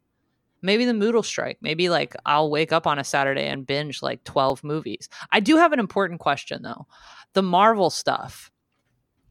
maybe 0.67 0.85
the 0.85 0.93
mood 0.95 1.15
will 1.15 1.23
strike. 1.23 1.59
Maybe 1.63 1.89
like 1.89 2.15
I'll 2.27 2.51
wake 2.51 2.73
up 2.73 2.87
on 2.87 2.99
a 2.99 3.05
Saturday 3.05 3.47
and 3.47 3.67
binge 3.67 4.03
like 4.03 4.23
12 4.25 4.63
movies. 4.63 5.09
I 5.33 5.41
do 5.41 5.57
have 5.57 5.73
an 5.73 5.81
important 5.81 6.21
question 6.21 6.63
though. 6.63 6.87
The 7.33 7.43
Marvel 7.43 7.89
stuff. 7.91 8.51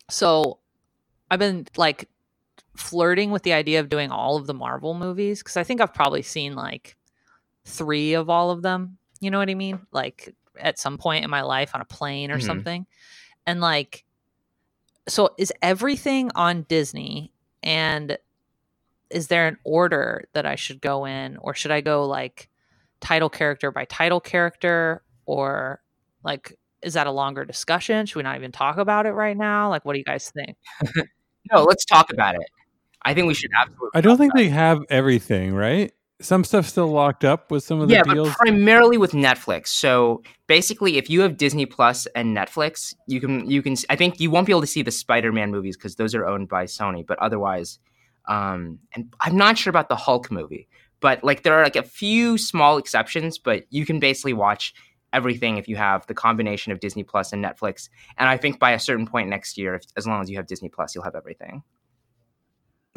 So 0.09 0.59
I've 1.29 1.39
been 1.39 1.67
like 1.77 2.09
flirting 2.75 3.31
with 3.31 3.43
the 3.43 3.53
idea 3.53 3.79
of 3.79 3.89
doing 3.89 4.11
all 4.11 4.37
of 4.37 4.47
the 4.47 4.53
Marvel 4.53 4.93
movies 4.93 5.39
because 5.41 5.57
I 5.57 5.63
think 5.63 5.81
I've 5.81 5.93
probably 5.93 6.21
seen 6.21 6.55
like 6.55 6.95
three 7.65 8.13
of 8.13 8.29
all 8.29 8.51
of 8.51 8.61
them. 8.61 8.97
You 9.19 9.31
know 9.31 9.37
what 9.39 9.49
I 9.49 9.55
mean? 9.55 9.79
Like 9.91 10.35
at 10.57 10.79
some 10.79 10.97
point 10.97 11.23
in 11.23 11.29
my 11.29 11.41
life 11.41 11.71
on 11.73 11.81
a 11.81 11.85
plane 11.85 12.31
or 12.31 12.37
Mhm. 12.37 12.45
something. 12.45 12.85
And 13.47 13.59
like, 13.61 14.03
so 15.07 15.33
is 15.37 15.51
everything 15.61 16.31
on 16.35 16.63
Disney 16.63 17.31
and 17.63 18.17
is 19.09 19.27
there 19.27 19.47
an 19.47 19.57
order 19.63 20.25
that 20.33 20.45
I 20.45 20.55
should 20.55 20.81
go 20.81 21.05
in 21.05 21.37
or 21.37 21.53
should 21.53 21.71
I 21.71 21.81
go 21.81 22.05
like 22.05 22.49
title 23.01 23.29
character 23.29 23.71
by 23.71 23.85
title 23.85 24.19
character 24.19 25.03
or 25.25 25.81
like 26.23 26.57
is 26.81 26.93
that 26.93 27.07
a 27.07 27.11
longer 27.11 27.45
discussion? 27.45 28.05
Should 28.05 28.17
we 28.17 28.23
not 28.23 28.35
even 28.37 28.51
talk 28.51 28.77
about 28.77 29.05
it 29.05 29.11
right 29.11 29.37
now? 29.37 29.69
Like 29.69 29.85
what 29.85 29.93
do 29.93 29.99
you 29.99 30.05
guys 30.05 30.31
think? 30.31 30.57
No, 31.51 31.63
let's 31.63 31.85
talk 31.85 32.11
about 32.11 32.33
it. 32.33 32.41
I 33.03 33.13
think 33.13 33.27
we 33.27 33.35
should 33.35 33.51
absolutely. 33.55 33.89
I 33.93 34.01
don't 34.01 34.17
think 34.17 34.33
about 34.33 34.39
they 34.39 34.49
have 34.49 34.79
everything, 34.89 35.53
right? 35.53 35.91
Some 36.21 36.43
stuff's 36.43 36.69
still 36.69 36.87
locked 36.87 37.23
up 37.23 37.51
with 37.51 37.63
some 37.63 37.79
of 37.79 37.83
it. 37.83 37.87
the 37.89 37.93
Yeah, 38.07 38.13
deals. 38.13 38.29
but 38.29 38.37
primarily 38.37 38.97
with 38.97 39.11
Netflix. 39.11 39.67
So 39.67 40.23
basically, 40.47 40.97
if 40.97 41.07
you 41.07 41.21
have 41.21 41.37
Disney 41.37 41.67
Plus 41.67 42.07
and 42.15 42.35
Netflix, 42.35 42.95
you 43.07 43.19
can 43.21 43.47
you 43.47 43.61
can. 43.61 43.75
I 43.91 43.95
think 43.95 44.19
you 44.19 44.31
won't 44.31 44.47
be 44.47 44.53
able 44.53 44.61
to 44.61 44.67
see 44.67 44.81
the 44.81 44.89
Spider-Man 44.89 45.51
movies 45.51 45.77
because 45.77 45.97
those 45.97 46.15
are 46.15 46.25
owned 46.25 46.49
by 46.49 46.65
Sony. 46.65 47.05
But 47.05 47.19
otherwise, 47.19 47.77
um, 48.27 48.79
and 48.93 49.13
I'm 49.21 49.37
not 49.37 49.57
sure 49.57 49.69
about 49.69 49.89
the 49.89 49.95
Hulk 49.95 50.31
movie. 50.31 50.67
But 50.99 51.23
like 51.23 51.43
there 51.43 51.53
are 51.53 51.63
like 51.63 51.75
a 51.75 51.83
few 51.83 52.37
small 52.37 52.77
exceptions, 52.77 53.37
but 53.37 53.65
you 53.69 53.85
can 53.85 53.99
basically 53.99 54.33
watch 54.33 54.73
everything 55.13 55.57
if 55.57 55.67
you 55.67 55.75
have 55.75 56.05
the 56.07 56.13
combination 56.13 56.71
of 56.71 56.79
Disney 56.79 57.03
Plus 57.03 57.31
and 57.31 57.43
Netflix. 57.43 57.89
And 58.17 58.27
I 58.27 58.37
think 58.37 58.59
by 58.59 58.71
a 58.71 58.79
certain 58.79 59.05
point 59.05 59.29
next 59.29 59.57
year, 59.57 59.75
if, 59.75 59.83
as 59.95 60.07
long 60.07 60.21
as 60.21 60.29
you 60.29 60.37
have 60.37 60.47
Disney 60.47 60.69
Plus, 60.69 60.95
you'll 60.95 61.03
have 61.03 61.15
everything. 61.15 61.63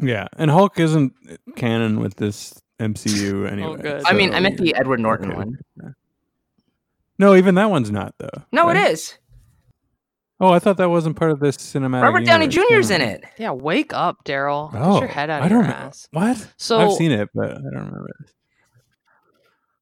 yeah, 0.01 0.27
and 0.37 0.49
Hulk 0.49 0.79
isn't 0.79 1.13
canon 1.55 1.99
with 1.99 2.15
this 2.15 2.61
MCU 2.79 3.47
anyway. 3.51 3.69
Oh, 3.69 3.75
good. 3.75 4.03
I 4.05 4.13
mean, 4.13 4.33
I 4.33 4.39
meant 4.39 4.57
the 4.57 4.75
Edward 4.75 4.99
Norton 4.99 5.31
okay 5.31 5.37
one. 5.37 5.95
No, 7.19 7.35
even 7.35 7.55
that 7.55 7.69
one's 7.69 7.91
not 7.91 8.15
though. 8.17 8.43
No, 8.51 8.65
right? 8.67 8.77
it 8.77 8.91
is. 8.91 9.18
Oh, 10.41 10.51
I 10.53 10.59
thought 10.59 10.77
that 10.77 10.89
wasn't 10.89 11.17
part 11.17 11.31
of 11.31 11.39
this 11.41 11.57
cinematic. 11.57 12.01
Robert 12.01 12.23
Downey 12.25 12.45
universe. 12.45 12.69
Jr.'s 12.69 12.89
No. 12.91 12.95
in 12.95 13.01
it. 13.01 13.23
Yeah, 13.37 13.51
wake 13.51 13.93
up, 13.93 14.23
Darrell. 14.23 14.69
Get 14.71 14.81
Oh, 14.81 14.99
your 14.99 15.07
head 15.09 15.29
out 15.29 15.41
I 15.41 15.45
of 15.45 15.49
don't 15.49 15.59
your 15.65 15.67
know. 15.67 15.73
ass. 15.73 16.07
What? 16.11 16.53
So 16.57 16.79
I've 16.79 16.93
seen 16.93 17.11
it, 17.11 17.29
but 17.33 17.51
I 17.51 17.55
don't 17.55 17.73
remember 17.73 18.07
it. 18.21 18.31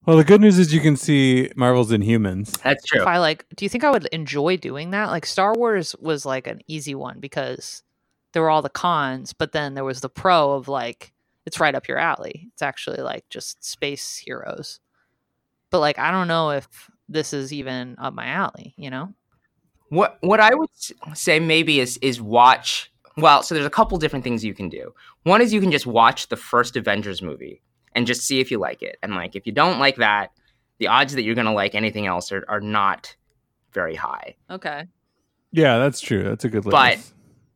Well, 0.06 0.18
the 0.18 0.24
good 0.24 0.40
news 0.42 0.58
is 0.58 0.74
you 0.74 0.80
can 0.80 0.96
see 0.96 1.52
Marvel's 1.58 1.92
Inhumans. 1.92 2.62
That's 2.62 2.86
true. 2.86 3.02
if 3.02 3.08
I 3.08 3.18
like, 3.18 3.46
do 3.56 3.66
you 3.66 3.70
think 3.70 3.84
I 3.84 3.92
would 3.92 4.06
enjoy 4.08 4.56
doing 4.58 4.92
that? 4.92 5.10
Like 5.10 5.26
Star 5.26 5.54
Wars 5.54 5.96
was 6.00 6.26
like 6.26 6.48
an 6.48 6.62
easy 6.66 6.96
one 6.96 7.20
because 7.20 7.84
there 8.32 8.42
were 8.42 8.50
all 8.50 8.62
the 8.62 8.70
cons, 8.70 9.34
but 9.34 9.52
then 9.52 9.74
there 9.74 9.84
was 9.84 10.00
the 10.02 10.10
pro 10.10 10.54
of 10.54 10.68
like 10.70 11.12
it's 11.46 11.60
right 11.60 11.76
up 11.76 11.88
your 11.90 11.98
alley. 11.98 12.48
It's 12.54 12.62
actually 12.62 13.02
like 13.02 13.26
just 13.30 13.64
space 13.64 14.16
heroes. 14.18 14.80
But 15.72 15.80
like 15.82 16.00
I 16.00 16.10
don't 16.12 16.30
know 16.30 16.52
if 16.52 16.68
this 17.10 17.34
is 17.34 17.52
even 17.52 17.98
up 18.00 18.14
my 18.14 18.28
alley, 18.28 18.74
you 18.78 18.90
know? 18.90 19.14
What 19.90 20.18
what 20.22 20.40
I 20.40 20.54
would 20.54 20.70
say 21.14 21.40
maybe 21.40 21.80
is 21.80 21.98
is 21.98 22.22
watch. 22.22 22.92
Well, 23.18 23.42
so 23.42 23.56
there's 23.56 23.66
a 23.66 23.72
couple 23.72 23.98
different 23.98 24.24
things 24.24 24.46
you 24.46 24.54
can 24.54 24.70
do. 24.70 24.94
One 25.24 25.42
is 25.42 25.52
you 25.52 25.62
can 25.62 25.72
just 25.72 25.88
watch 25.88 26.30
the 26.30 26.38
first 26.38 26.76
Avengers 26.76 27.22
movie 27.22 27.62
and 27.96 28.06
just 28.06 28.22
see 28.22 28.40
if 28.40 28.52
you 28.52 28.60
like 28.60 28.82
it. 28.84 28.98
And 29.02 29.16
like 29.16 29.36
if 29.36 29.48
you 29.48 29.52
don't 29.52 29.80
like 29.80 29.96
that, 29.96 30.32
the 30.78 30.88
odds 30.88 31.14
that 31.16 31.24
you're 31.24 31.36
gonna 31.36 31.54
like 31.54 31.74
anything 31.74 32.06
else 32.06 32.32
are, 32.32 32.46
are 32.48 32.62
not 32.62 33.16
very 33.74 33.96
high. 33.96 34.36
Okay. 34.50 34.86
Yeah, 35.52 35.80
that's 35.80 36.00
true. 36.00 36.24
That's 36.24 36.46
a 36.46 36.50
good 36.50 36.66
list. 36.66 36.72
But- 36.72 37.00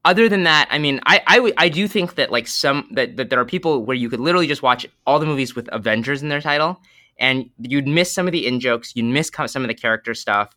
Other 0.03 0.27
than 0.27 0.43
that, 0.43 0.67
I 0.71 0.79
mean, 0.79 0.99
I 1.05 1.21
I, 1.57 1.69
do 1.69 1.87
think 1.87 2.15
that 2.15 2.31
like 2.31 2.47
some 2.47 2.87
that, 2.93 3.17
that 3.17 3.29
there 3.29 3.39
are 3.39 3.45
people 3.45 3.85
where 3.85 3.95
you 3.95 4.09
could 4.09 4.19
literally 4.19 4.47
just 4.47 4.63
watch 4.63 4.87
all 5.05 5.19
the 5.19 5.27
movies 5.27 5.55
with 5.55 5.69
Avengers 5.71 6.23
in 6.23 6.29
their 6.29 6.41
title, 6.41 6.81
and 7.19 7.51
you'd 7.59 7.87
miss 7.87 8.11
some 8.11 8.25
of 8.27 8.31
the 8.31 8.47
in 8.47 8.59
jokes, 8.59 8.93
you'd 8.95 9.05
miss 9.05 9.29
some 9.45 9.61
of 9.61 9.67
the 9.67 9.75
character 9.75 10.15
stuff, 10.15 10.55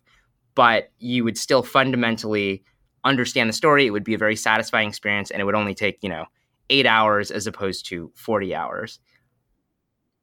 but 0.55 0.91
you 0.99 1.23
would 1.23 1.37
still 1.37 1.61
fundamentally 1.63 2.63
understand 3.03 3.49
the 3.49 3.53
story. 3.53 3.85
It 3.85 3.91
would 3.91 4.03
be 4.03 4.13
a 4.15 4.17
very 4.17 4.35
satisfying 4.35 4.89
experience, 4.89 5.29
and 5.31 5.39
it 5.41 5.45
would 5.45 5.55
only 5.55 5.75
take 5.75 5.99
you 6.01 6.09
know 6.09 6.25
eight 6.69 6.85
hours 6.87 7.29
as 7.31 7.45
opposed 7.47 7.85
to 7.87 8.11
forty 8.15 8.55
hours. 8.55 8.99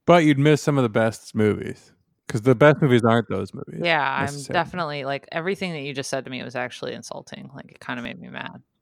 but 0.06 0.24
you'd 0.24 0.38
miss 0.38 0.60
some 0.62 0.76
of 0.78 0.82
the 0.82 0.88
best 0.88 1.34
movies 1.34 1.92
because 2.26 2.42
the 2.42 2.54
best 2.54 2.80
movies 2.82 3.02
aren't 3.04 3.28
those 3.28 3.52
movies. 3.54 3.80
Yeah, 3.84 4.02
I'm 4.02 4.42
definitely 4.44 5.04
like 5.04 5.28
everything 5.30 5.72
that 5.72 5.82
you 5.82 5.92
just 5.94 6.10
said 6.10 6.24
to 6.24 6.30
me 6.30 6.42
was 6.42 6.56
actually 6.56 6.94
insulting. 6.94 7.50
Like 7.54 7.70
it 7.72 7.80
kind 7.80 7.98
of 8.00 8.04
made 8.04 8.18
me 8.20 8.28
mad. 8.28 8.62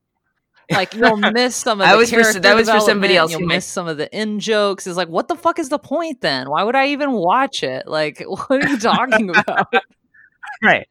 Like 0.72 0.94
you'll 0.94 1.16
miss 1.16 1.56
some 1.56 1.80
of 1.80 1.86
That 1.86 1.92
the 1.94 1.98
was 1.98 2.10
for 2.10 2.40
that 2.40 2.54
was 2.54 2.70
for 2.70 2.78
somebody 2.78 3.16
else 3.16 3.32
You'll 3.32 3.40
miss 3.40 3.66
some 3.66 3.88
of 3.88 3.96
the 3.96 4.08
in 4.16 4.38
jokes. 4.38 4.86
Is 4.86 4.96
like, 4.96 5.08
what 5.08 5.26
the 5.26 5.34
fuck 5.34 5.58
is 5.58 5.68
the 5.68 5.80
point 5.80 6.20
then? 6.20 6.48
Why 6.48 6.62
would 6.62 6.76
I 6.76 6.88
even 6.88 7.10
watch 7.10 7.64
it? 7.64 7.88
Like, 7.88 8.20
what 8.26 8.48
are 8.52 8.68
you 8.68 8.78
talking 8.78 9.30
about? 9.30 9.74
right 10.62 10.86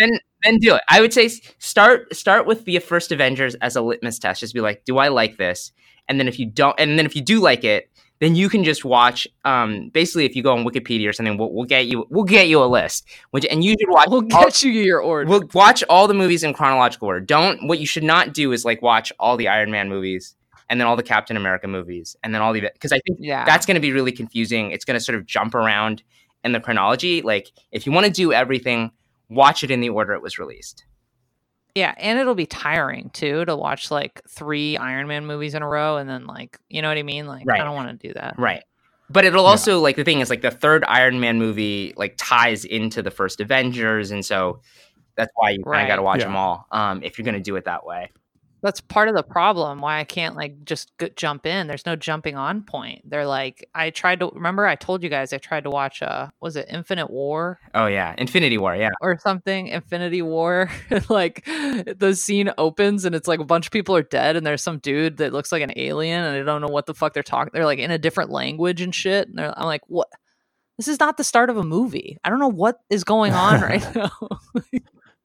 then 0.00 0.18
then 0.42 0.58
do 0.58 0.74
it 0.74 0.82
i 0.88 1.00
would 1.00 1.12
say 1.12 1.28
start 1.58 2.14
start 2.14 2.46
with 2.46 2.64
the 2.64 2.78
first 2.78 3.12
avengers 3.12 3.54
as 3.56 3.76
a 3.76 3.82
litmus 3.82 4.18
test 4.18 4.40
just 4.40 4.54
be 4.54 4.60
like 4.60 4.84
do 4.84 4.98
i 4.98 5.08
like 5.08 5.36
this 5.36 5.72
and 6.08 6.18
then 6.18 6.28
if 6.28 6.38
you 6.38 6.46
don't 6.46 6.78
and 6.78 6.98
then 6.98 7.06
if 7.06 7.14
you 7.14 7.22
do 7.22 7.40
like 7.40 7.64
it 7.64 7.90
then 8.20 8.34
you 8.34 8.48
can 8.48 8.64
just 8.64 8.84
watch 8.84 9.26
um 9.44 9.88
basically 9.90 10.24
if 10.24 10.34
you 10.34 10.42
go 10.42 10.52
on 10.56 10.64
wikipedia 10.64 11.08
or 11.08 11.12
something 11.12 11.36
we'll, 11.36 11.52
we'll 11.52 11.66
get 11.66 11.86
you 11.86 12.06
we'll 12.10 12.24
get 12.24 12.48
you 12.48 12.62
a 12.62 12.66
list 12.66 13.06
which 13.30 13.46
and 13.50 13.64
you 13.64 13.74
should 13.78 13.90
watch 13.90 14.08
we'll 14.08 14.22
all, 14.34 14.44
get 14.44 14.62
you 14.62 14.70
your 14.70 15.00
order. 15.00 15.28
we'll 15.28 15.48
watch 15.54 15.82
all 15.88 16.06
the 16.06 16.14
movies 16.14 16.42
in 16.42 16.52
chronological 16.52 17.08
order 17.08 17.20
don't 17.20 17.66
what 17.66 17.78
you 17.78 17.86
should 17.86 18.04
not 18.04 18.34
do 18.34 18.52
is 18.52 18.64
like 18.64 18.82
watch 18.82 19.12
all 19.18 19.36
the 19.36 19.48
iron 19.48 19.70
man 19.70 19.88
movies 19.88 20.34
and 20.68 20.80
then 20.80 20.86
all 20.86 20.96
the 20.96 21.02
captain 21.02 21.36
america 21.36 21.66
movies 21.66 22.16
and 22.22 22.34
then 22.34 22.42
all 22.42 22.52
the 22.52 22.60
because 22.60 22.92
i 22.92 22.98
think 23.00 23.18
yeah, 23.20 23.44
that's 23.44 23.66
going 23.66 23.74
to 23.74 23.80
be 23.80 23.92
really 23.92 24.12
confusing. 24.12 24.70
It's 24.70 24.84
going 24.84 24.98
to 24.98 25.04
sort 25.04 25.16
of 25.16 25.26
jump 25.26 25.54
around 25.54 26.02
in 26.44 26.52
the 26.52 26.60
chronology. 26.60 27.22
Like, 27.22 27.52
if 27.70 27.86
you 27.86 27.92
want 27.92 28.06
to 28.06 28.12
do 28.12 28.32
everything, 28.32 28.90
watch 29.30 29.64
it 29.64 29.70
in 29.70 29.80
the 29.80 29.88
order 29.88 30.12
it 30.12 30.20
was 30.22 30.38
released. 30.38 30.84
yeah, 31.74 31.94
and 31.98 32.18
it'll 32.18 32.34
be 32.34 32.46
tiring 32.46 33.10
too 33.10 33.44
to 33.46 33.56
watch 33.56 33.90
like 33.92 34.20
three 34.28 34.76
Iron 34.76 35.06
Man 35.06 35.24
movies 35.24 35.54
in 35.54 35.62
a 35.62 35.68
row, 35.68 35.96
and 35.98 36.10
then 36.10 36.26
like, 36.26 36.58
you 36.68 36.82
know 36.82 36.88
what 36.88 36.98
I 36.98 37.02
mean? 37.04 37.26
Like, 37.26 37.46
Right. 37.46 37.60
I 37.60 37.64
don't 37.64 37.76
want 37.76 37.98
to 38.00 38.08
do 38.08 38.12
that. 38.14 38.34
Right. 38.38 38.64
But 39.08 39.24
it'll 39.24 39.42
Yeah. 39.44 39.50
also, 39.50 39.80
like, 39.80 39.96
the 39.96 40.04
thing 40.04 40.20
is, 40.20 40.30
like, 40.30 40.40
the 40.42 40.50
third 40.52 40.84
Iron 40.86 41.18
Man 41.20 41.38
movie, 41.38 41.94
like, 41.96 42.14
ties 42.16 42.64
into 42.64 43.02
the 43.02 43.10
first 43.10 43.40
Avengers. 43.40 44.10
And 44.12 44.24
so 44.24 44.60
that's 45.16 45.32
why 45.34 45.50
you 45.50 45.64
kind 45.64 45.66
of 45.66 45.72
Right. 45.72 45.88
got 45.88 45.96
to 45.96 46.02
watch 46.02 46.18
Yeah. 46.20 46.26
them 46.26 46.36
all 46.36 46.66
um, 46.70 47.02
if 47.02 47.18
you're 47.18 47.24
going 47.24 47.34
to 47.34 47.40
do 47.40 47.56
it 47.56 47.64
that 47.64 47.84
way. 47.84 48.10
That's 48.62 48.80
part 48.80 49.08
of 49.08 49.14
the 49.14 49.22
problem 49.22 49.80
why 49.80 50.00
I 50.00 50.04
can't 50.04 50.36
like 50.36 50.64
just 50.64 50.92
g- 51.00 51.10
jump 51.16 51.46
in. 51.46 51.66
There's 51.66 51.86
no 51.86 51.96
jumping 51.96 52.36
on 52.36 52.62
point. 52.62 53.08
They're 53.08 53.26
like, 53.26 53.66
I 53.74 53.90
tried 53.90 54.20
to 54.20 54.30
remember 54.34 54.66
I 54.66 54.74
told 54.74 55.02
you 55.02 55.08
guys 55.08 55.32
I 55.32 55.38
tried 55.38 55.64
to 55.64 55.70
watch 55.70 56.02
uh 56.02 56.28
was 56.40 56.56
it 56.56 56.66
Infinite 56.68 57.10
War 57.10 57.58
Oh, 57.74 57.86
yeah. 57.86 58.14
Infinity 58.18 58.58
War. 58.58 58.76
Yeah. 58.76 58.90
or 59.00 59.18
something, 59.18 59.68
Infinity 59.68 60.20
War. 60.22 60.70
like 61.08 61.44
the 61.46 62.14
scene 62.14 62.50
opens 62.58 63.04
and 63.06 63.14
it's 63.14 63.28
like 63.28 63.40
a 63.40 63.44
bunch 63.44 63.66
of 63.66 63.72
people 63.72 63.96
are 63.96 64.02
dead 64.02 64.36
and 64.36 64.46
there's 64.46 64.62
some 64.62 64.78
dude 64.78 65.16
that 65.18 65.32
looks 65.32 65.52
like 65.52 65.62
an 65.62 65.72
alien 65.76 66.22
and 66.22 66.36
I 66.36 66.42
don't 66.42 66.60
know 66.60 66.68
what 66.68 66.86
the 66.86 66.94
fuck 66.94 67.14
they're 67.14 67.22
talking. 67.22 67.52
They're 67.54 67.64
like 67.64 67.78
in 67.78 67.90
a 67.90 67.98
different 67.98 68.30
language 68.30 68.80
and 68.82 68.94
shit. 68.94 69.28
And 69.28 69.38
they're, 69.38 69.58
I'm 69.58 69.66
like, 69.66 69.82
what? 69.86 70.08
This 70.76 70.88
is 70.88 70.98
not 71.00 71.16
the 71.18 71.24
start 71.24 71.50
of 71.50 71.58
a 71.58 71.62
movie. 71.62 72.16
I 72.24 72.30
don't 72.30 72.38
know 72.40 72.48
what 72.48 72.78
is 72.88 73.04
going 73.04 73.32
on 73.34 73.60
right 73.62 73.84
now. 73.94 74.10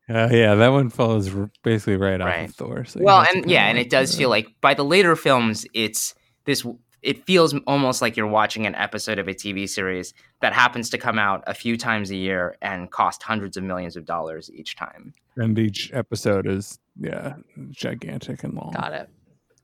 Uh, 0.07 0.29
yeah, 0.31 0.53
that 0.55 0.67
one 0.69 0.89
follows 0.89 1.33
r- 1.33 1.49
basically 1.63 1.97
right, 1.97 2.21
off 2.21 2.27
Right. 2.27 2.49
of 2.49 2.55
Thor. 2.55 2.85
So 2.85 2.99
Well, 3.01 3.25
and 3.33 3.49
yeah, 3.49 3.65
and 3.67 3.77
it 3.77 3.89
does 3.89 4.15
feel 4.15 4.29
like 4.29 4.47
by 4.61 4.73
the 4.75 4.83
later 4.85 5.15
films, 5.15 5.65
it's 5.73 6.13
this. 6.45 6.65
It 7.01 7.23
feels 7.25 7.53
almost 7.67 8.01
like 8.01 8.17
you're 8.17 8.25
watching 8.25 8.65
an 8.65 8.73
episode 8.73 9.19
of 9.19 9.27
a 9.27 9.33
TV 9.33 9.69
series 9.69 10.13
that 10.41 10.53
happens 10.53 10.89
to 10.89 10.97
come 10.97 11.19
out 11.19 11.43
a 11.45 11.53
few 11.53 11.77
times 11.77 12.09
a 12.09 12.15
year 12.15 12.55
and 12.63 12.89
cost 12.89 13.21
hundreds 13.21 13.57
of 13.57 13.63
millions 13.63 13.95
of 13.95 14.05
dollars 14.05 14.49
each 14.51 14.75
time. 14.75 15.13
and 15.37 15.57
each 15.59 15.91
episode 15.93 16.47
is 16.47 16.79
yeah 16.99 17.33
gigantic 17.71 18.43
and 18.43 18.53
long. 18.53 18.73
Got 18.73 18.93
it. 18.93 19.09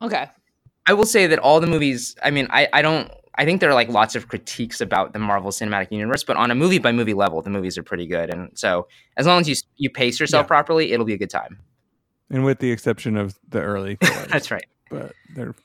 Okay. 0.01 0.27
I 0.87 0.93
will 0.93 1.05
say 1.05 1.27
that 1.27 1.39
all 1.39 1.59
the 1.59 1.67
movies. 1.67 2.15
I 2.23 2.31
mean, 2.31 2.47
I 2.49 2.67
I 2.73 2.81
don't. 2.81 3.11
I 3.35 3.45
think 3.45 3.61
there 3.61 3.69
are 3.69 3.73
like 3.73 3.89
lots 3.89 4.15
of 4.15 4.27
critiques 4.27 4.81
about 4.81 5.13
the 5.13 5.19
Marvel 5.19 5.51
Cinematic 5.51 5.91
Universe, 5.91 6.23
but 6.23 6.35
on 6.37 6.51
a 6.51 6.55
movie 6.55 6.79
by 6.79 6.91
movie 6.91 7.13
level, 7.13 7.41
the 7.41 7.49
movies 7.49 7.77
are 7.77 7.83
pretty 7.83 8.05
good. 8.05 8.29
And 8.29 8.49
so, 8.55 8.87
as 9.17 9.25
long 9.25 9.39
as 9.41 9.47
you 9.49 9.55
you 9.77 9.89
pace 9.89 10.19
yourself 10.19 10.43
Yeah. 10.45 10.47
properly, 10.47 10.91
it'll 10.91 11.05
be 11.05 11.13
a 11.13 11.17
good 11.17 11.29
time. 11.29 11.59
and 12.29 12.43
with 12.45 12.59
the 12.59 12.71
exception 12.71 13.17
of 13.17 13.37
the 13.49 13.61
early. 13.61 13.97
That's 14.29 14.51
right. 14.51 14.65
but 14.89 15.13
they're 15.35 15.55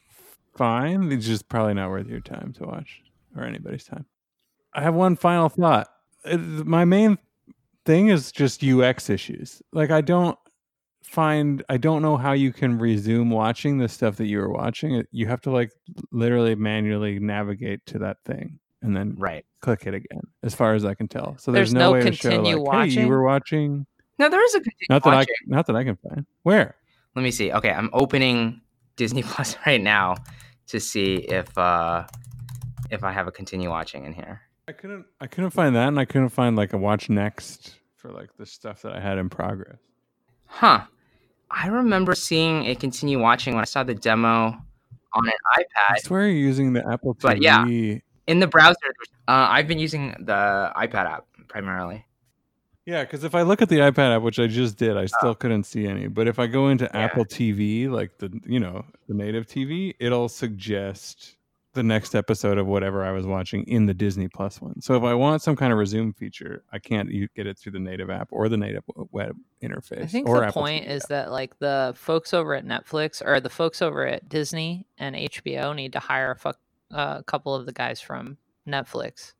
fine. 0.56 1.10
It's 1.12 1.26
just 1.26 1.48
probably 1.48 1.74
not 1.74 1.90
worth 1.90 2.06
your 2.08 2.20
time 2.20 2.52
to 2.58 2.64
watch 2.64 3.02
or 3.36 3.44
anybody's 3.44 3.84
time. 3.84 4.06
I 4.72 4.82
have 4.82 4.94
one 4.94 5.16
final 5.16 5.48
thought. 5.48 5.88
My 6.24 6.84
main 6.84 7.18
thing 7.84 8.08
is 8.08 8.32
just 8.32 8.62
UX 8.64 9.08
issues. 9.10 9.62
Like 9.72 9.90
I 9.90 10.00
don't 10.00 10.38
find 11.06 11.62
I 11.68 11.76
don't 11.76 12.02
know 12.02 12.16
how 12.16 12.32
you 12.32 12.52
can 12.52 12.78
resume 12.78 13.30
watching 13.30 13.78
the 13.78 13.88
stuff 13.88 14.16
that 14.16 14.26
you 14.26 14.38
were 14.38 14.50
watching. 14.50 15.04
You 15.12 15.26
have 15.28 15.40
to 15.42 15.50
like 15.50 15.72
literally 16.10 16.54
manually 16.54 17.18
navigate 17.18 17.84
to 17.86 17.98
that 18.00 18.18
thing 18.24 18.58
and 18.82 18.94
then 18.96 19.14
Right. 19.18 19.44
click 19.60 19.86
it 19.86 19.94
again. 19.94 20.20
As 20.42 20.54
far 20.54 20.74
as 20.74 20.84
I 20.84 20.94
can 20.94 21.08
tell, 21.08 21.36
so 21.38 21.52
there's, 21.52 21.72
There's 21.72 21.74
no, 21.74 21.86
no 21.86 21.92
way 21.92 22.02
to 22.02 22.12
show 22.12 22.30
continue 22.30 22.58
like, 22.58 22.90
hey, 22.90 23.00
you 23.00 23.08
were 23.08 23.22
watching. 23.22 23.86
No, 24.18 24.28
there 24.28 24.44
is 24.44 24.54
a 24.54 24.58
continue 24.60 24.86
Not 24.90 25.02
that 25.04 25.14
watching. 25.14 25.34
I 25.42 25.56
not 25.56 25.66
that 25.66 25.76
I 25.76 25.84
can 25.84 25.96
find. 25.96 26.26
Where? 26.42 26.74
Let 27.14 27.22
me 27.22 27.30
see. 27.30 27.52
Okay, 27.52 27.70
I'm 27.70 27.90
opening 27.92 28.60
Disney 28.96 29.22
Plus 29.22 29.56
right 29.66 29.80
now 29.80 30.16
to 30.68 30.80
see 30.80 31.14
if 31.16 31.56
uh 31.56 32.04
if 32.90 33.04
I 33.04 33.12
have 33.12 33.26
a 33.26 33.32
continue 33.32 33.70
watching 33.70 34.04
in 34.04 34.12
here. 34.12 34.42
I 34.68 34.72
couldn't 34.72 35.06
I 35.20 35.26
couldn't 35.28 35.50
find 35.50 35.74
that 35.76 35.88
and 35.88 35.98
I 35.98 36.04
couldn't 36.04 36.30
find 36.30 36.56
like 36.56 36.72
a 36.72 36.78
watch 36.78 37.08
next 37.08 37.76
for 37.96 38.10
like 38.10 38.30
the 38.36 38.44
stuff 38.46 38.82
that 38.82 38.92
I 38.92 39.00
had 39.00 39.18
in 39.18 39.28
progress. 39.30 39.78
Huh. 40.46 40.82
I 41.50 41.68
remember 41.68 42.14
seeing 42.14 42.64
it 42.64 42.80
continue 42.80 43.20
watching 43.20 43.54
when 43.54 43.62
I 43.62 43.66
saw 43.66 43.84
the 43.84 43.94
demo 43.94 44.56
on 45.12 45.26
an 45.26 45.32
iPad. 45.58 45.94
I 45.96 45.98
swear 45.98 46.22
you're 46.22 46.32
using 46.32 46.72
the 46.72 46.86
Apple 46.86 47.14
TV. 47.14 47.22
But 47.22 47.42
yeah. 47.42 47.64
in 48.26 48.40
the 48.40 48.46
browser. 48.46 48.76
Uh, 49.28 49.48
I've 49.50 49.66
been 49.66 49.78
using 49.78 50.14
the 50.18 50.72
iPad 50.76 51.06
app 51.06 51.26
primarily. 51.48 52.04
Yeah, 52.84 53.02
because 53.02 53.24
if 53.24 53.34
I 53.34 53.42
look 53.42 53.62
at 53.62 53.68
the 53.68 53.78
iPad 53.78 54.14
app, 54.16 54.22
which 54.22 54.38
I 54.38 54.46
just 54.46 54.76
did, 54.76 54.96
I 54.96 55.06
still 55.06 55.34
couldn't 55.34 55.64
see 55.64 55.86
any. 55.86 56.06
But 56.06 56.28
if 56.28 56.38
I 56.38 56.46
go 56.46 56.68
into 56.68 56.86
Oh. 56.86 56.98
Yeah. 56.98 57.04
Apple 57.04 57.24
TV, 57.24 57.90
like 57.90 58.18
the 58.18 58.40
you 58.46 58.60
know 58.60 58.84
the 59.08 59.14
native 59.14 59.46
TV, 59.46 59.94
it'll 59.98 60.28
suggest 60.28 61.35
the 61.76 61.84
next 61.84 62.16
episode 62.16 62.58
of 62.58 62.66
whatever 62.66 63.04
I 63.04 63.12
was 63.12 63.24
watching 63.24 63.62
in 63.68 63.86
the 63.86 63.94
Disney 63.94 64.26
Plus 64.26 64.60
one. 64.60 64.80
So 64.80 64.94
if 64.96 65.04
I 65.04 65.14
want 65.14 65.42
some 65.42 65.54
kind 65.54 65.72
of 65.72 65.78
resume 65.78 66.12
feature, 66.12 66.64
I 66.72 66.80
can't 66.80 67.08
get 67.36 67.46
it 67.46 67.56
through 67.56 67.72
the 67.72 67.78
native 67.78 68.10
app 68.10 68.28
or 68.32 68.48
the 68.48 68.56
native 68.56 68.82
web 69.12 69.36
interface. 69.62 70.02
I 70.02 70.06
think 70.06 70.26
the 70.26 70.32
Apple 70.32 70.62
point 70.62 70.84
TV 70.84 70.90
is 70.90 71.02
app. 71.04 71.08
that 71.10 71.30
like 71.30 71.56
the 71.60 71.94
folks 71.96 72.34
over 72.34 72.54
at 72.54 72.64
Netflix 72.66 73.24
or 73.24 73.38
the 73.38 73.48
folks 73.48 73.80
over 73.80 74.04
at 74.06 74.28
Disney 74.28 74.86
and 74.98 75.14
HBO 75.14 75.74
need 75.76 75.92
to 75.92 76.00
hire 76.00 76.32
a 76.32 76.36
fuck, 76.36 76.58
uh, 76.92 77.22
couple 77.22 77.54
of 77.54 77.66
the 77.66 77.72
guys 77.72 78.00
from 78.00 78.36
Netflix 78.66 79.34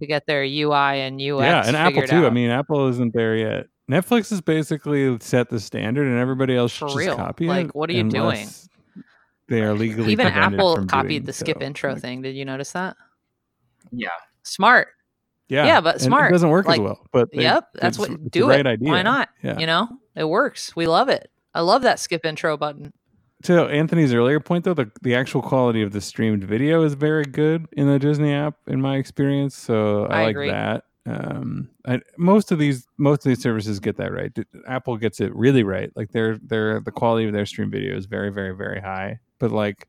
to 0.00 0.06
get 0.06 0.26
their 0.26 0.42
UI 0.42 1.00
and 1.00 1.20
UX. 1.20 1.42
yeah, 1.42 1.66
and 1.66 1.76
Apple 1.76 2.02
too. 2.02 2.26
I 2.26 2.30
mean, 2.30 2.50
Apple 2.50 2.88
isn't 2.88 3.12
there 3.12 3.36
yet. 3.36 3.66
Netflix 3.90 4.30
has 4.30 4.40
basically 4.40 5.16
set 5.20 5.48
the 5.48 5.58
standard, 5.58 6.06
and 6.06 6.18
everybody 6.18 6.54
else 6.54 6.72
should 6.72 6.90
For 6.90 6.98
just 6.98 6.98
real. 6.98 7.16
copy 7.16 7.46
it. 7.46 7.48
Like, 7.48 7.74
what 7.74 7.90
are 7.90 7.94
you 7.94 8.04
doing? 8.08 8.46
Unless 9.48 9.60
They 9.60 9.66
are 9.66 9.74
legally 9.74 10.12
even 10.12 10.26
Apple 10.26 10.76
from 10.76 10.86
copied 10.88 11.08
doing 11.08 11.24
the 11.24 11.32
skip 11.32 11.62
intro 11.62 11.92
Like, 11.92 12.02
thing. 12.02 12.22
Did 12.22 12.36
you 12.36 12.44
notice 12.44 12.72
that? 12.72 12.96
Yeah. 13.90 14.08
Smart. 14.42 14.88
Yeah, 15.48 15.64
Yeah, 15.64 15.80
but 15.80 15.94
and 15.96 16.02
smart. 16.04 16.30
It 16.30 16.34
doesn't 16.34 16.50
work 16.50 16.66
Like, 16.68 16.78
as 16.80 16.84
well, 16.84 17.06
but 17.10 17.30
they- 17.32 17.42
yep, 17.42 17.68
that's 17.74 17.96
it's- 17.96 17.98
what. 17.98 18.18
it's 18.18 18.26
a 18.26 18.30
Do 18.30 18.44
great 18.46 18.60
it. 18.60 18.66
idea. 18.66 18.88
Why 18.90 19.02
not? 19.02 19.30
Yeah. 19.42 19.58
You 19.58 19.66
know, 19.66 19.88
it 20.14 20.24
works. 20.24 20.76
We 20.76 20.86
love 20.86 21.08
it. 21.08 21.30
I 21.54 21.62
love 21.62 21.82
that 21.82 21.98
skip 21.98 22.26
intro 22.26 22.56
button. 22.58 22.92
To 23.44 23.62
Anthony's 23.66 24.12
earlier 24.12 24.40
point, 24.40 24.64
though, 24.64 24.74
the, 24.74 24.90
the 25.00 25.14
actual 25.14 25.40
quality 25.42 25.80
of 25.80 25.92
the 25.92 26.00
streamed 26.00 26.42
video 26.44 26.82
is 26.82 26.94
very 26.94 27.24
good 27.24 27.66
in 27.72 27.86
the 27.86 27.98
Disney 27.98 28.32
app, 28.34 28.56
in 28.66 28.80
my 28.80 28.96
experience. 28.96 29.56
So 29.56 30.06
I, 30.06 30.20
I 30.20 30.22
like 30.24 30.30
agree. 30.32 30.50
that. 30.50 30.84
Um, 31.06 31.70
I, 31.86 32.00
most 32.18 32.52
of 32.52 32.58
these 32.58 32.86
most 32.98 33.24
of 33.24 33.30
these 33.30 33.40
services 33.40 33.80
get 33.80 33.96
that 33.96 34.12
right. 34.12 34.36
Apple 34.66 34.96
gets 34.98 35.20
it 35.20 35.34
really 35.34 35.62
right. 35.62 35.90
Like 35.96 36.10
their 36.12 36.36
their 36.38 36.80
the 36.80 36.90
quality 36.90 37.26
of 37.26 37.32
their 37.32 37.46
stream 37.46 37.70
video 37.70 37.96
is 37.96 38.04
very 38.06 38.30
very 38.30 38.54
very 38.54 38.80
high. 38.80 39.20
But 39.38 39.52
like 39.52 39.88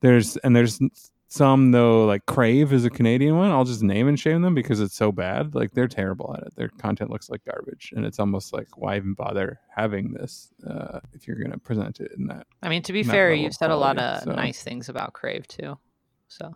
there's 0.00 0.36
and 0.38 0.54
there's 0.54 0.80
some 1.28 1.72
though 1.72 2.06
like 2.06 2.24
Crave 2.26 2.72
is 2.72 2.84
a 2.84 2.90
Canadian 2.90 3.36
one. 3.36 3.50
I'll 3.50 3.64
just 3.64 3.82
name 3.82 4.08
and 4.08 4.18
shame 4.18 4.42
them 4.42 4.54
because 4.54 4.80
it's 4.80 4.94
so 4.94 5.12
bad. 5.12 5.54
Like 5.54 5.72
they're 5.72 5.88
terrible 5.88 6.34
at 6.36 6.46
it. 6.46 6.54
Their 6.56 6.68
content 6.68 7.10
looks 7.10 7.28
like 7.28 7.44
garbage, 7.44 7.92
and 7.94 8.04
it's 8.06 8.18
almost 8.18 8.52
like 8.52 8.68
why 8.76 8.96
even 8.96 9.14
bother 9.14 9.60
having 9.74 10.12
this 10.12 10.50
uh, 10.68 11.00
if 11.12 11.26
you're 11.26 11.36
going 11.36 11.52
to 11.52 11.58
present 11.58 12.00
it 12.00 12.12
in 12.16 12.26
that 12.28 12.46
I 12.62 12.68
mean, 12.68 12.82
to 12.82 12.92
be 12.92 13.02
fair, 13.02 13.32
you've 13.32 13.54
said 13.54 13.70
a 13.70 13.76
lot 13.76 13.98
of 13.98 14.22
so. 14.22 14.32
nice 14.32 14.62
things 14.62 14.88
about 14.88 15.12
Crave 15.12 15.46
too. 15.46 15.78
So 16.28 16.54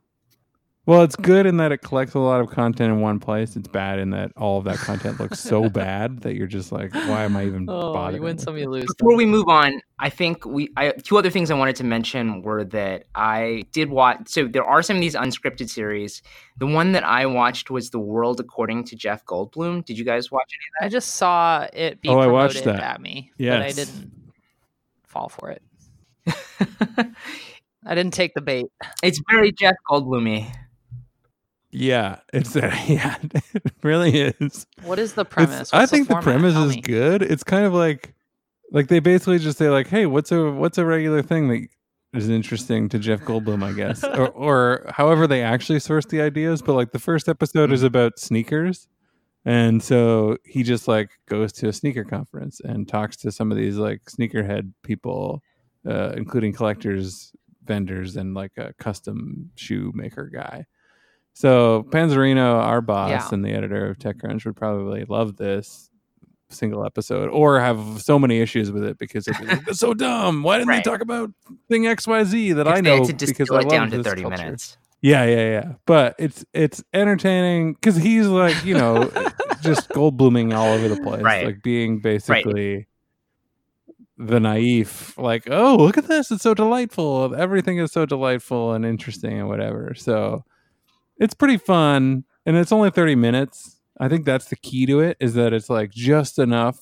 Well, 0.91 1.05
it's 1.05 1.15
good 1.15 1.47
in 1.47 1.59
that 1.59 1.71
it 1.71 1.83
collects 1.83 2.15
a 2.15 2.19
lot 2.19 2.41
of 2.41 2.51
content 2.51 2.93
in 2.93 3.01
one 3.01 3.21
place. 3.21 3.55
It's 3.55 3.69
bad 3.69 4.01
in 4.01 4.11
that 4.11 4.33
all 4.37 4.59
of 4.59 4.65
that 4.65 4.79
content 4.79 5.21
looks 5.21 5.39
so 5.39 5.69
bad 5.69 6.23
that 6.23 6.35
you're 6.35 6.49
just 6.49 6.73
like, 6.73 6.93
why 6.93 7.23
am 7.23 7.37
I 7.37 7.45
even 7.45 7.71
oh, 7.71 7.93
bothering? 7.93 8.17
you 8.17 8.23
win 8.23 8.39
some, 8.39 8.59
you 8.59 8.69
lose. 8.69 8.93
Before 8.99 9.15
we 9.15 9.25
move 9.25 9.47
on, 9.47 9.81
I 10.01 10.11
think 10.11 10.45
we 10.45 10.69
I, 10.77 10.91
two 10.91 11.17
other 11.17 11.31
things 11.31 11.49
I 11.53 11.55
wanted 11.55 11.77
to 11.77 11.85
mention 11.85 12.43
were 12.43 12.65
that 12.65 13.05
I 13.15 13.63
did 13.71 13.89
watch. 13.89 14.31
So 14.31 14.49
there 14.49 14.65
are 14.65 14.83
some 14.83 14.97
of 14.97 15.01
these 15.01 15.15
unscripted 15.15 15.71
series. 15.71 16.23
The 16.59 16.67
one 16.67 16.91
that 16.91 17.05
I 17.05 17.25
watched 17.25 17.71
was 17.71 17.91
The 17.91 18.01
World 18.01 18.41
According 18.41 18.83
to 18.87 18.97
Jeff 18.97 19.25
Goldblum. 19.25 19.85
Did 19.85 19.97
you 19.97 20.05
guys 20.05 20.33
watch 20.33 20.51
any 20.59 20.67
of 20.67 20.73
that? 20.81 20.87
I 20.87 20.89
just 20.89 21.15
saw 21.15 21.69
it 21.73 22.01
be 22.01 22.09
Oh, 22.09 22.19
I 22.19 22.27
watched 22.27 22.65
that. 22.65 22.81
at 22.81 23.01
me, 23.01 23.31
but 23.39 23.63
I 23.63 23.71
didn't 23.71 24.11
fall 25.05 25.29
for 25.29 25.51
it. 25.51 25.63
any 26.27 26.35
of 26.59 26.97
that? 26.97 27.13
I 27.87 27.95
didn't 27.95 28.13
take 28.13 28.35
the 28.35 28.43
bait. 28.43 28.67
it's 29.05 29.23
very 29.31 29.53
Jeff 29.53 29.77
Goldblumy. 29.89 30.53
Yeah, 31.73 32.19
it's 32.33 32.57
yeah, 32.89 33.17
it 33.55 33.73
really 33.83 34.21
is. 34.21 34.67
What 34.83 34.99
is 34.99 35.15
the 35.15 35.25
premise? 35.25 35.73
I 35.73 35.87
think 35.87 36.09
the, 36.09 36.15
format? 36.15 36.25
premise 36.25 36.55
Tell 36.55 36.69
is 36.69 36.77
me. 36.77 36.83
good. 36.83 37.23
It's 37.23 37.45
kind 37.45 37.65
of 37.65 37.73
like, 37.73 38.15
like 38.73 38.89
they 38.89 38.99
basically 38.99 39.39
just 39.39 39.59
say 39.59 39.71
like, 39.71 39.87
hey, 39.89 40.07
what's 40.07 40.33
a 40.33 40.51
what's 40.51 40.79
a 40.79 40.85
regular 40.85 41.23
thing 41.23 41.49
that 41.49 41.69
is 42.13 42.29
interesting 42.29 42.89
to 42.89 42.99
Jeff 42.99 43.21
Goldblum, 43.21 43.63
I 43.63 43.73
guess, 43.73 44.03
or, 44.05 44.29
or 44.29 44.87
however 44.89 45.27
they 45.27 45.43
actually 45.43 45.79
source 45.79 46.07
the 46.07 46.21
ideas. 46.21 46.61
But 46.61 46.75
like 46.75 46.91
the 46.91 46.99
first 46.99 47.29
episode 47.29 47.71
is 47.73 47.85
about 47.85 48.19
sneakers, 48.19 48.89
and 49.45 49.81
so 49.81 50.39
he 50.45 50.65
just 50.65 50.89
like 50.89 51.11
goes 51.27 51.53
to 51.55 51.69
a 51.69 51.73
sneaker 51.73 52.05
conference 52.05 52.61
and 52.61 52.89
talks 52.89 53.17
to 53.19 53.31
some 53.31 53.53
of 53.53 53.59
these 53.59 53.77
like 53.77 54.03
sneakerhead 54.07 54.73
people, 54.83 55.41
uh, 55.89 56.15
including 56.17 56.53
collectors, 56.53 57.33
vendors, 57.65 58.17
and 58.17 58.35
like 58.35 58.53
a 58.57 58.73
custom 58.81 59.51
shoe 59.55 59.93
maker 59.95 60.29
guy. 60.33 60.67
So 61.33 61.85
Panzarino, 61.91 62.57
our 62.63 62.81
boss 62.81 63.11
Yeah. 63.11 63.29
and 63.33 63.45
the 63.45 63.53
editor 63.53 63.87
of 63.89 63.99
TechCrunch, 63.99 64.45
would 64.45 64.57
probably 64.57 65.05
love 65.05 65.37
this 65.37 65.89
single 66.51 66.85
episode 66.85 67.29
or 67.31 67.61
have 67.61 68.03
so 68.03 68.19
many 68.19 68.41
issues 68.41 68.73
with 68.73 68.83
it 68.85 68.99
because 68.99 69.29
it's, 69.29 69.39
it's 69.69 69.79
so 69.79 69.95
dumb. 69.95 70.43
Why 70.43 70.59
didn't 70.59 70.69
Right. 70.69 70.85
they 70.85 70.91
talk 70.91 71.01
about 71.01 71.31
thing 71.69 71.87
X 71.87 72.07
Y 72.07 72.25
Z 72.25 72.53
that 72.55 72.67
I 72.67 72.79
If 72.79 72.85
they 72.85 72.91
had 72.91 72.99
know 73.01 73.07
to 73.07 73.27
because 73.27 73.51
I 73.51 73.61
it 73.61 73.69
down 73.71 73.91
to 73.91 74.03
thirty 74.03 74.23
culture. 74.23 74.37
minutes. 74.37 74.77
Yeah, 75.03 75.25
yeah, 75.25 75.37
yeah. 75.49 75.73
But 75.87 76.17
it's 76.19 76.45
it's 76.53 76.83
entertaining 76.93 77.75
because 77.75 77.97
he's 77.97 78.27
like 78.27 78.63
you 78.65 78.75
know 78.75 79.11
just 79.63 79.89
gold 79.91 80.17
blooming 80.17 80.53
all 80.53 80.69
over 80.75 80.89
the 80.89 81.01
place, 81.01 81.23
Right. 81.23 81.47
like 81.47 81.63
being 81.63 82.01
basically 82.01 82.87
the 84.19 84.41
naive, 84.41 85.15
like 85.17 85.45
oh 85.51 85.77
look 85.77 85.97
at 85.97 86.07
this, 86.09 86.31
it's 86.31 86.43
so 86.43 86.53
delightful. 86.53 87.35
Everything 87.35 87.79
is 87.79 87.93
so 87.93 88.05
delightful 88.05 88.73
and 88.75 88.85
interesting 88.85 89.39
and 89.39 89.49
whatever. 89.49 89.95
So 89.95 90.45
it's 91.21 91.35
pretty 91.35 91.57
fun, 91.59 92.25
and 92.45 92.57
it's 92.57 92.73
only 92.73 92.91
thirty 92.91 93.15
minutes. 93.15 93.77
I 94.01 94.09
think 94.09 94.25
that's 94.25 94.47
the 94.47 94.57
key 94.57 94.87
to 94.87 95.01
it 95.01 95.17
is 95.21 95.35
that 95.35 95.53
it's 95.53 95.71
like 95.71 95.91
just 95.93 96.39
enough 96.39 96.79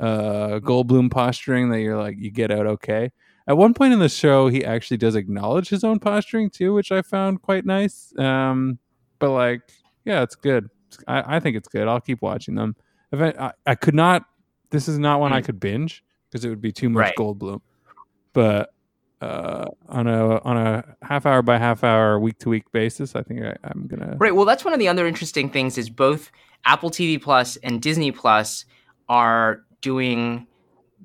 uh 0.00 0.58
Goldblum 0.60 1.10
posturing 1.10 1.68
that 1.70 1.80
you're 1.80 1.96
like 1.96 2.16
you 2.18 2.30
get 2.30 2.50
out 2.50 2.66
okay. 2.66 3.12
At 3.46 3.56
one 3.56 3.74
point 3.74 3.92
in 3.92 3.98
the 3.98 4.08
show, 4.08 4.48
he 4.48 4.64
actually 4.64 4.96
does 4.98 5.14
acknowledge 5.16 5.68
his 5.68 5.82
own 5.84 5.98
posturing 5.98 6.48
too, 6.48 6.72
which 6.74 6.90
I 6.92 7.02
found 7.02 7.42
quite 7.42 7.66
nice. 7.66 8.12
Um, 8.16 8.78
but 9.18 9.30
like, 9.32 9.60
yeah, 10.04 10.22
it's 10.22 10.36
good. 10.36 10.70
I, 11.08 11.36
I 11.36 11.40
think 11.40 11.56
it's 11.56 11.68
good. 11.68 11.88
I'll 11.88 12.00
keep 12.00 12.22
watching 12.22 12.54
them. 12.54 12.76
If 13.10 13.20
I, 13.20 13.46
I, 13.46 13.52
I 13.66 13.74
could 13.74 13.94
not. 13.96 14.24
This 14.70 14.86
is 14.88 14.96
not 14.98 15.20
one 15.20 15.32
I 15.32 15.40
Mm. 15.40 15.44
could 15.44 15.60
binge 15.60 16.02
because 16.30 16.44
it 16.44 16.48
would 16.50 16.60
be 16.62 16.72
too 16.72 16.88
much 16.88 17.00
Right. 17.00 17.14
Goldblum. 17.18 17.60
But 18.32 18.72
uh, 19.22 19.70
on 19.88 20.08
a 20.08 20.40
on 20.40 20.56
a 20.56 20.84
half 21.02 21.26
hour 21.26 21.42
by 21.42 21.56
half 21.56 21.84
hour, 21.84 22.18
week 22.18 22.38
to 22.38 22.48
week 22.48 22.70
basis, 22.72 23.14
I 23.14 23.22
think 23.22 23.42
I, 23.42 23.54
I'm 23.62 23.86
gonna. 23.86 24.16
Right. 24.18 24.34
Well, 24.34 24.44
that's 24.44 24.64
one 24.64 24.74
of 24.74 24.80
the 24.80 24.88
other 24.88 25.06
interesting 25.06 25.48
things 25.48 25.78
is 25.78 25.88
both 25.88 26.32
Apple 26.64 26.90
TV 26.90 27.22
Plus 27.22 27.56
and 27.58 27.80
Disney 27.80 28.10
Plus 28.10 28.64
are 29.08 29.62
doing 29.80 30.46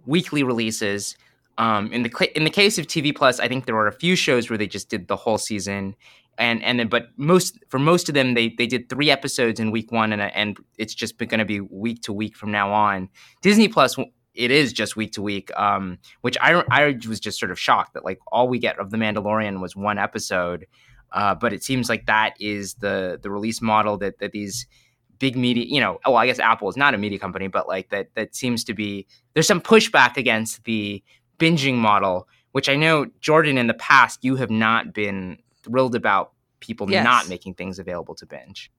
weekly 0.07 0.41
releases. 0.41 1.15
Um, 1.59 1.91
in 1.93 2.03
the 2.03 2.31
in 2.35 2.43
the 2.43 2.49
case 2.49 2.79
of 2.79 2.87
TV 2.87 3.15
Plus, 3.15 3.39
I 3.39 3.47
think 3.47 3.65
there 3.65 3.75
were 3.75 3.87
a 3.87 3.93
few 3.93 4.15
shows 4.15 4.49
where 4.49 4.57
they 4.57 4.67
just 4.67 4.89
did 4.89 5.07
the 5.07 5.15
whole 5.15 5.37
season, 5.37 5.95
and 6.39 6.63
and 6.63 6.79
then 6.79 6.87
but 6.87 7.09
most 7.17 7.59
for 7.69 7.77
most 7.77 8.09
of 8.09 8.15
them 8.15 8.33
they 8.33 8.49
they 8.49 8.65
did 8.65 8.89
three 8.89 9.11
episodes 9.11 9.59
in 9.59 9.69
week 9.69 9.91
one, 9.91 10.11
and 10.11 10.21
and 10.23 10.57
it's 10.79 10.95
just 10.95 11.19
going 11.19 11.37
to 11.37 11.45
be 11.45 11.59
week 11.59 12.01
to 12.03 12.13
week 12.13 12.35
from 12.35 12.51
now 12.51 12.71
on. 12.71 13.09
Disney 13.41 13.67
Plus 13.67 13.95
it 14.37 14.51
is 14.51 14.71
just 14.71 14.95
week 14.95 15.11
to 15.13 15.21
week, 15.21 15.49
um, 15.59 15.97
which 16.21 16.37
I 16.41 16.63
I 16.69 16.97
was 17.07 17.19
just 17.19 17.39
sort 17.39 17.51
of 17.51 17.59
shocked 17.59 17.93
that 17.95 18.05
like 18.05 18.19
all 18.31 18.47
we 18.47 18.59
get 18.59 18.79
of 18.79 18.91
the 18.91 18.97
Mandalorian 18.97 19.59
was 19.59 19.75
one 19.75 19.97
episode, 19.97 20.67
uh, 21.11 21.35
but 21.35 21.53
it 21.53 21.63
seems 21.63 21.89
like 21.89 22.05
that 22.05 22.35
is 22.39 22.75
the 22.75 23.19
the 23.21 23.29
release 23.31 23.61
model 23.61 23.97
that 23.97 24.19
that 24.19 24.31
these 24.31 24.67
big 25.19 25.35
media, 25.35 25.65
you 25.67 25.79
know, 25.81 25.99
well, 26.05 26.17
I 26.17 26.27
guess 26.27 26.37
Apple 26.39 26.69
is 26.69 26.77
not 26.77 26.93
a 26.93 26.97
media 26.97 27.17
company, 27.17 27.47
but 27.47 27.67
like 27.67 27.89
that 27.89 28.09
that 28.13 28.35
seems 28.35 28.63
to 28.65 28.73
be 28.73 29.07
there's 29.33 29.47
some 29.47 29.61
pushback 29.61 30.15
against 30.15 30.63
the 30.65 31.03
binging 31.39 31.75
model, 31.75 32.27
which 32.51 32.69
I 32.69 32.75
know 32.75 33.07
Jordan 33.19 33.57
in 33.57 33.67
the 33.67 33.73
past 33.73 34.23
you 34.23 34.35
have 34.35 34.51
not 34.51 34.93
been 34.93 35.39
thrilled 35.63 35.95
about 35.95 36.33
people 36.59 36.89
Yes. 36.89 37.03
not 37.03 37.29
making 37.29 37.55
things 37.55 37.79
available 37.79 38.15
to 38.15 38.25
binge. 38.25 38.71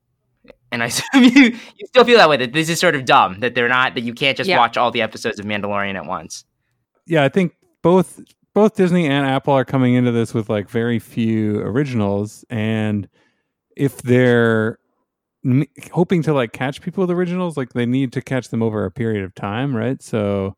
And 0.72 0.82
I 0.82 0.86
assume 0.88 1.24
you, 1.24 1.56
you 1.76 1.86
still 1.86 2.04
feel 2.04 2.18
that 2.18 2.28
way 2.28 2.36
that 2.38 2.52
this 2.52 2.68
is 2.68 2.78
sort 2.78 2.94
of 2.94 3.04
dumb 3.04 3.40
that 3.40 3.54
they're 3.54 3.68
not 3.68 3.94
that 3.94 4.02
you 4.02 4.12
can't 4.14 4.36
just 4.36 4.48
Yeah. 4.48 4.58
watch 4.58 4.76
all 4.76 4.90
the 4.90 5.02
episodes 5.02 5.38
of 5.38 5.46
Mandalorian 5.46 5.94
at 5.94 6.04
once. 6.06 6.44
yeah, 7.06 7.24
I 7.24 7.28
think 7.28 7.54
both 7.82 8.20
both 8.54 8.74
Disney 8.74 9.06
and 9.06 9.26
Apple 9.26 9.52
are 9.54 9.64
coming 9.64 9.94
into 9.94 10.10
this 10.12 10.34
with 10.34 10.48
like 10.50 10.68
very 10.68 10.98
few 10.98 11.60
originals, 11.60 12.44
and 12.50 13.08
if 13.76 14.02
they're 14.02 14.78
m- 15.44 15.64
hoping 15.92 16.22
to 16.24 16.32
like 16.34 16.52
catch 16.52 16.80
people 16.82 17.02
with 17.02 17.10
originals, 17.10 17.56
like 17.56 17.72
they 17.72 17.86
need 17.86 18.12
to 18.14 18.20
catch 18.20 18.48
them 18.48 18.62
over 18.62 18.84
a 18.84 18.90
period 18.90 19.24
of 19.24 19.34
time, 19.34 19.74
right? 19.76 20.02
So. 20.02 20.56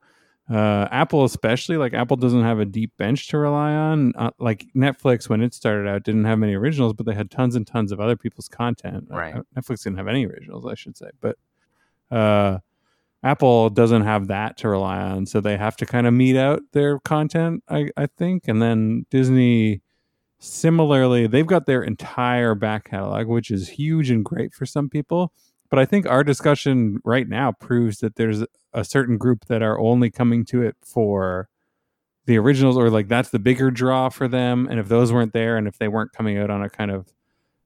Uh, 0.51 0.89
Apple, 0.91 1.25
especially, 1.25 1.77
like 1.77 1.95
Apple 1.95 2.17
doesn't 2.17 2.43
have 2.43 2.59
a 2.59 2.65
deep 2.65 2.91
bench 2.97 3.29
to 3.29 3.39
rely 3.39 3.73
on. 3.73 4.13
Uh, 4.17 4.31
like 4.41 4.67
Netflix, 4.75 5.29
when 5.29 5.43
it 5.43 5.55
started 5.55 5.89
out, 5.89 6.03
didn't 6.03 6.25
have 6.25 6.41
many 6.41 6.55
originals, 6.55 6.93
but 6.93 7.07
they 7.07 7.15
had 7.15 7.31
tons 7.31 7.55
and 7.55 7.65
tons 7.67 7.93
of 7.93 8.01
other 8.01 8.17
people's 8.17 8.49
content. 8.49 9.07
Uh, 9.13 9.17
Right. 9.17 9.35
Netflix 9.57 9.85
didn't 9.85 9.99
have 9.99 10.09
any 10.09 10.27
originals, 10.27 10.67
I 10.67 10.75
should 10.75 10.97
say. 10.97 11.11
But 11.21 11.37
uh, 12.11 12.59
Apple 13.23 13.71
doesn't 13.71 14.03
have 14.03 14.27
that 14.27 14.57
to 14.59 14.69
rely 14.69 14.99
on, 14.99 15.27
so 15.27 15.41
they 15.41 15.57
have 15.57 15.77
to 15.77 15.87
kind 15.87 16.07
of 16.09 16.15
mete 16.15 16.37
out 16.37 16.63
their 16.73 16.99
content, 16.99 17.63
I, 17.69 17.91
I 17.97 18.07
think. 18.07 18.49
And 18.49 18.61
then 18.61 19.07
Disney, 19.11 19.83
similarly, 20.41 21.27
they've 21.27 21.47
got 21.47 21.67
their 21.67 21.83
entire 21.83 22.55
back 22.57 22.91
catalog, 22.91 23.29
which 23.29 23.51
is 23.51 23.69
huge 23.69 24.11
and 24.11 24.25
great 24.25 24.53
for 24.53 24.67
some 24.67 24.89
people. 24.89 25.33
But 25.69 25.79
I 25.79 25.85
think 25.85 26.07
our 26.09 26.25
discussion 26.25 26.99
right 27.05 27.29
now 27.29 27.53
proves 27.53 27.99
that 27.99 28.17
there's 28.17 28.43
a 28.73 28.85
certain 28.85 29.19
group 29.19 29.47
that 29.47 29.63
are 29.63 29.79
only 29.79 30.11
coming 30.11 30.45
to 30.47 30.63
it 30.63 30.77
for 30.83 31.49
the 32.27 32.39
originals, 32.39 32.77
or 32.77 32.91
like 32.91 33.09
that's 33.09 33.31
the 33.31 33.39
bigger 33.39 33.71
draw 33.71 34.09
for 34.09 34.29
them. 34.29 34.69
And 34.71 34.79
if 34.79 34.89
those 34.89 35.13
weren't 35.13 35.33
there, 35.33 35.57
and 35.57 35.67
if 35.67 35.79
they 35.79 35.89
weren't 35.89 36.13
coming 36.13 36.39
out 36.39 36.51
on 36.51 36.63
a 36.63 36.71
kind 36.71 36.91
of 36.91 37.13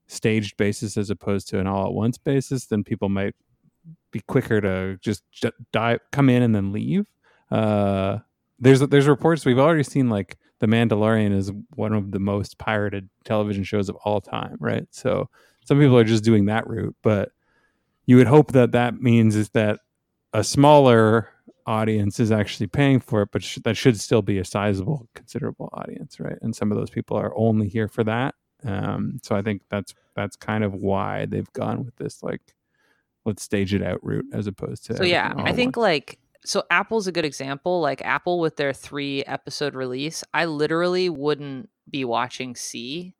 staged 0.06 0.56
basis 0.56 0.96
as 0.96 1.10
opposed 1.10 1.48
to 1.48 1.58
an 1.58 1.66
all 1.66 1.86
at 1.86 1.92
once 1.92 2.18
basis, 2.18 2.66
then 2.66 2.84
people 2.84 3.08
might 3.08 3.34
be 4.10 4.20
quicker 4.20 4.60
to 4.60 4.96
just 5.02 5.22
dive, 5.72 6.00
come 6.12 6.28
in 6.28 6.42
and 6.42 6.54
then 6.54 6.72
leave. 6.72 7.06
Uh, 7.50 8.18
there's 8.58 8.80
there's 8.80 9.08
reports 9.08 9.44
we've 9.44 9.58
already 9.58 9.82
seen 9.82 10.08
like 10.08 10.36
The 10.60 10.66
Mandalorian 10.66 11.36
is 11.36 11.52
one 11.74 11.92
of 11.92 12.12
the 12.12 12.20
most 12.20 12.56
pirated 12.58 13.10
television 13.24 13.64
shows 13.64 13.88
of 13.88 13.96
all 13.96 14.20
time, 14.20 14.56
right? 14.60 14.86
So 14.90 15.28
some 15.64 15.78
people 15.78 15.98
are 15.98 16.04
just 16.04 16.24
doing 16.24 16.46
that 16.46 16.66
route, 16.66 16.96
but 17.02 17.30
you 18.06 18.16
would 18.16 18.26
hope 18.26 18.52
that 18.52 18.72
that 18.72 19.00
means 19.00 19.34
is 19.34 19.50
that 19.50 19.80
a 20.34 20.44
smaller 20.44 21.30
audience 21.66 22.20
is 22.20 22.30
actually 22.30 22.66
paying 22.66 23.00
for 23.00 23.22
it, 23.22 23.30
but 23.32 23.42
sh- 23.42 23.58
that 23.64 23.76
should 23.76 23.98
still 23.98 24.20
be 24.20 24.38
a 24.38 24.44
sizable, 24.44 25.08
considerable 25.14 25.70
audience, 25.72 26.20
right? 26.20 26.36
And 26.42 26.54
some 26.54 26.70
of 26.70 26.76
those 26.76 26.90
people 26.90 27.16
are 27.16 27.32
only 27.36 27.68
here 27.68 27.88
for 27.88 28.04
that. 28.04 28.34
Um, 28.64 29.20
so 29.22 29.36
I 29.36 29.42
think 29.42 29.62
that's 29.70 29.94
that's 30.14 30.36
kind 30.36 30.64
of 30.64 30.74
why 30.74 31.26
they've 31.26 31.52
gone 31.52 31.84
with 31.84 31.96
this 31.96 32.22
like 32.22 32.40
let's 33.24 33.42
stage 33.42 33.74
it 33.74 33.82
out 33.82 34.02
route 34.02 34.26
as 34.32 34.46
opposed 34.46 34.84
to 34.86 34.96
So 34.96 35.04
yeah, 35.04 35.32
I 35.36 35.52
think 35.52 35.76
like 35.76 36.18
so 36.44 36.64
Apple's 36.70 37.06
a 37.06 37.12
good 37.12 37.24
example. 37.24 37.80
Like 37.80 38.02
Apple 38.02 38.40
with 38.40 38.56
their 38.56 38.72
three 38.72 39.22
episode 39.24 39.74
release, 39.74 40.24
I 40.34 40.44
literally 40.46 41.08
wouldn't 41.08 41.70
be 41.88 42.04
watching 42.04 42.54
See. 42.56 43.14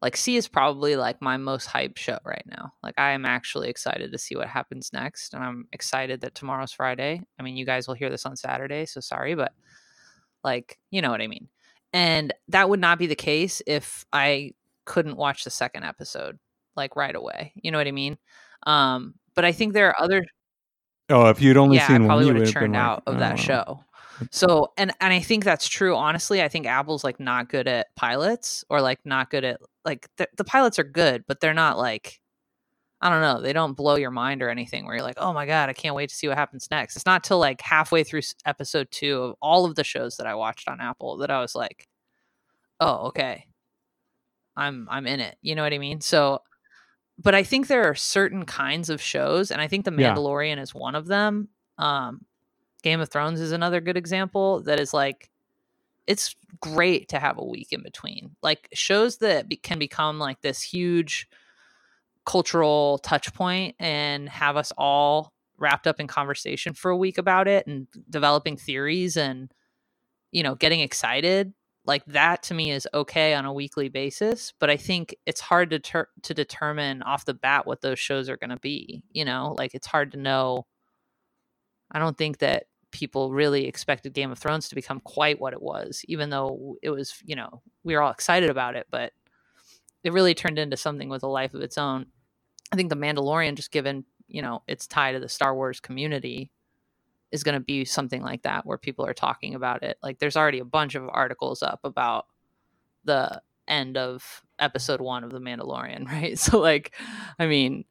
Like 0.00 0.16
See 0.16 0.36
is 0.36 0.46
probably 0.46 0.94
like 0.94 1.20
my 1.20 1.36
most 1.36 1.68
hyped 1.68 1.98
show 1.98 2.18
right 2.24 2.44
now. 2.46 2.72
Like 2.82 2.94
I 2.98 3.10
am 3.12 3.24
actually 3.24 3.68
excited 3.68 4.12
to 4.12 4.18
see 4.18 4.36
what 4.36 4.46
happens 4.46 4.92
next, 4.92 5.34
and 5.34 5.42
I'm 5.42 5.66
excited 5.72 6.20
that 6.20 6.34
tomorrow's 6.34 6.72
Friday. 6.72 7.20
I 7.38 7.42
mean, 7.42 7.56
you 7.56 7.66
guys 7.66 7.88
will 7.88 7.94
hear 7.94 8.10
this 8.10 8.24
on 8.24 8.36
Saturday, 8.36 8.86
so 8.86 9.00
sorry, 9.00 9.34
but 9.34 9.52
like 10.44 10.78
you 10.90 11.02
know 11.02 11.10
what 11.10 11.20
I 11.20 11.26
mean. 11.26 11.48
And 11.92 12.32
that 12.48 12.68
would 12.68 12.80
not 12.80 12.98
be 12.98 13.06
the 13.06 13.16
case 13.16 13.62
if 13.66 14.04
I 14.12 14.52
couldn't 14.84 15.16
watch 15.16 15.44
the 15.44 15.50
second 15.50 15.84
episode 15.84 16.38
like 16.76 16.94
right 16.94 17.14
away. 17.14 17.52
You 17.56 17.70
know 17.70 17.78
what 17.78 17.88
I 17.88 17.92
mean? 17.92 18.18
Um, 18.66 19.14
but 19.34 19.44
I 19.44 19.52
think 19.52 19.72
there 19.72 19.88
are 19.88 20.00
other 20.00 20.24
oh, 21.10 21.26
if 21.26 21.40
you'd 21.40 21.56
only 21.56 21.76
yeah, 21.76 21.84
I 21.84 21.88
seen 21.88 22.02
one, 22.02 22.08
probably 22.08 22.26
you 22.26 22.32
would 22.34 22.42
have 22.42 22.52
churned 22.52 22.74
like, 22.74 22.82
out 22.82 23.02
of 23.06 23.16
"Oh, 23.16 23.18
that 23.18 23.36
well." 23.36 23.44
show. 23.44 23.84
So 24.30 24.72
and 24.76 24.92
and 25.00 25.12
I 25.12 25.20
think 25.20 25.44
that's 25.44 25.68
true. 25.68 25.94
Honestly, 25.96 26.42
I 26.42 26.48
think 26.48 26.66
Apple's 26.66 27.04
like 27.04 27.20
not 27.20 27.48
good 27.48 27.68
at 27.68 27.94
pilots 27.96 28.64
or 28.68 28.80
like 28.80 28.98
not 29.04 29.30
good 29.30 29.44
at 29.44 29.60
like 29.84 30.08
the, 30.16 30.28
the 30.36 30.44
pilots 30.44 30.78
are 30.78 30.84
good, 30.84 31.24
but 31.28 31.40
they're 31.40 31.54
not 31.54 31.78
like 31.78 32.20
I 33.00 33.10
don't 33.10 33.20
know. 33.20 33.40
They 33.40 33.52
don't 33.52 33.74
blow 33.76 33.94
your 33.96 34.10
mind 34.10 34.42
or 34.42 34.48
anything 34.50 34.84
where 34.84 34.96
you're 34.96 35.04
like, 35.04 35.18
oh 35.18 35.32
my 35.32 35.46
god, 35.46 35.68
I 35.68 35.72
can't 35.72 35.94
wait 35.94 36.08
to 36.10 36.16
see 36.16 36.26
what 36.28 36.36
happens 36.36 36.68
next. 36.70 36.96
It's 36.96 37.06
not 37.06 37.22
till 37.22 37.38
like 37.38 37.60
halfway 37.60 38.02
through 38.02 38.22
episode 38.44 38.88
two 38.90 39.22
of 39.22 39.34
all 39.40 39.64
of 39.66 39.76
the 39.76 39.84
shows 39.84 40.16
that 40.16 40.26
I 40.26 40.34
watched 40.34 40.68
on 40.68 40.80
Apple 40.80 41.18
that 41.18 41.30
I 41.30 41.40
was 41.40 41.54
like, 41.54 41.86
oh 42.80 43.08
okay, 43.08 43.46
I'm 44.56 44.88
I'm 44.90 45.06
in 45.06 45.20
it. 45.20 45.36
You 45.42 45.54
know 45.54 45.62
what 45.62 45.72
I 45.72 45.78
mean? 45.78 46.00
So, 46.00 46.40
but 47.18 47.34
I 47.34 47.44
think 47.44 47.68
there 47.68 47.84
are 47.84 47.94
certain 47.94 48.44
kinds 48.44 48.90
of 48.90 49.00
shows, 49.00 49.50
and 49.50 49.60
I 49.60 49.68
think 49.68 49.84
The 49.84 49.92
Yeah. 49.92 50.14
Mandalorian 50.14 50.60
is 50.60 50.74
one 50.74 50.94
of 50.96 51.06
them. 51.06 51.48
Um, 51.78 52.24
Game 52.88 53.00
of 53.00 53.10
Thrones 53.10 53.38
is 53.38 53.52
another 53.52 53.82
good 53.82 53.98
example 53.98 54.62
that 54.62 54.80
is 54.80 54.94
like 54.94 55.28
it's 56.06 56.34
great 56.58 57.10
to 57.10 57.18
have 57.18 57.36
a 57.36 57.44
week 57.44 57.70
in 57.70 57.82
between. 57.82 58.34
Like 58.42 58.66
shows 58.72 59.18
that 59.18 59.46
be- 59.46 59.56
can 59.56 59.78
become 59.78 60.18
like 60.18 60.40
this 60.40 60.62
huge 60.62 61.28
cultural 62.24 62.96
touch 62.96 63.34
point 63.34 63.76
and 63.78 64.26
have 64.30 64.56
us 64.56 64.72
all 64.78 65.34
wrapped 65.58 65.86
up 65.86 66.00
in 66.00 66.06
conversation 66.06 66.72
for 66.72 66.90
a 66.90 66.96
week 66.96 67.18
about 67.18 67.46
it 67.46 67.66
and 67.66 67.88
developing 68.08 68.56
theories 68.56 69.18
and 69.18 69.52
you 70.30 70.42
know 70.42 70.54
getting 70.54 70.80
excited 70.80 71.52
like 71.84 72.04
that 72.06 72.42
to 72.42 72.54
me 72.54 72.70
is 72.70 72.86
okay 72.94 73.34
on 73.34 73.44
a 73.44 73.52
weekly 73.52 73.88
basis 73.88 74.52
but 74.60 74.68
i 74.68 74.76
think 74.76 75.16
it's 75.26 75.40
hard 75.40 75.70
to 75.70 75.78
ter- 75.78 76.08
to 76.22 76.34
determine 76.34 77.02
off 77.02 77.24
the 77.24 77.34
bat 77.34 77.66
what 77.66 77.80
those 77.80 77.98
shows 77.98 78.28
are 78.28 78.36
going 78.36 78.50
to 78.50 78.58
be 78.58 79.02
you 79.10 79.24
know 79.24 79.54
like 79.58 79.74
it's 79.74 79.86
hard 79.86 80.12
to 80.12 80.18
know 80.18 80.66
i 81.90 81.98
don't 81.98 82.18
think 82.18 82.38
that 82.38 82.64
people 82.90 83.32
really 83.32 83.66
expected 83.66 84.12
game 84.14 84.30
of 84.30 84.38
thrones 84.38 84.68
to 84.68 84.74
become 84.74 85.00
quite 85.00 85.40
what 85.40 85.52
it 85.52 85.60
was 85.60 86.02
even 86.08 86.30
though 86.30 86.76
it 86.82 86.90
was 86.90 87.22
you 87.24 87.36
know 87.36 87.60
we 87.84 87.94
were 87.94 88.00
all 88.00 88.10
excited 88.10 88.48
about 88.48 88.76
it 88.76 88.86
but 88.90 89.12
it 90.04 90.12
really 90.12 90.34
turned 90.34 90.58
into 90.58 90.76
something 90.76 91.08
with 91.08 91.22
a 91.22 91.28
life 91.28 91.54
of 91.54 91.60
its 91.60 91.78
own. 91.78 92.06
I 92.72 92.76
think 92.76 92.90
the 92.90 92.96
mandalorian 92.96 93.54
just 93.54 93.70
given 93.70 94.04
you 94.26 94.42
know 94.42 94.62
its 94.66 94.86
tie 94.86 95.12
to 95.12 95.20
the 95.20 95.28
star 95.28 95.54
wars 95.54 95.80
community 95.80 96.50
is 97.30 97.42
going 97.42 97.54
to 97.54 97.64
be 97.64 97.84
something 97.84 98.22
like 98.22 98.42
that 98.42 98.64
where 98.64 98.78
people 98.78 99.04
are 99.04 99.14
talking 99.14 99.54
about 99.54 99.82
it. 99.82 99.98
Like 100.02 100.18
there's 100.18 100.36
already 100.36 100.60
a 100.60 100.64
bunch 100.64 100.94
of 100.94 101.08
articles 101.10 101.62
up 101.62 101.80
about 101.84 102.26
the 103.04 103.42
end 103.66 103.98
of 103.98 104.42
episode 104.58 105.00
one 105.00 105.24
of 105.24 105.30
the 105.30 105.40
mandalorian 105.40 106.06
right? 106.10 106.38
So 106.38 106.58
like 106.58 106.94
i 107.38 107.46
mean 107.46 107.84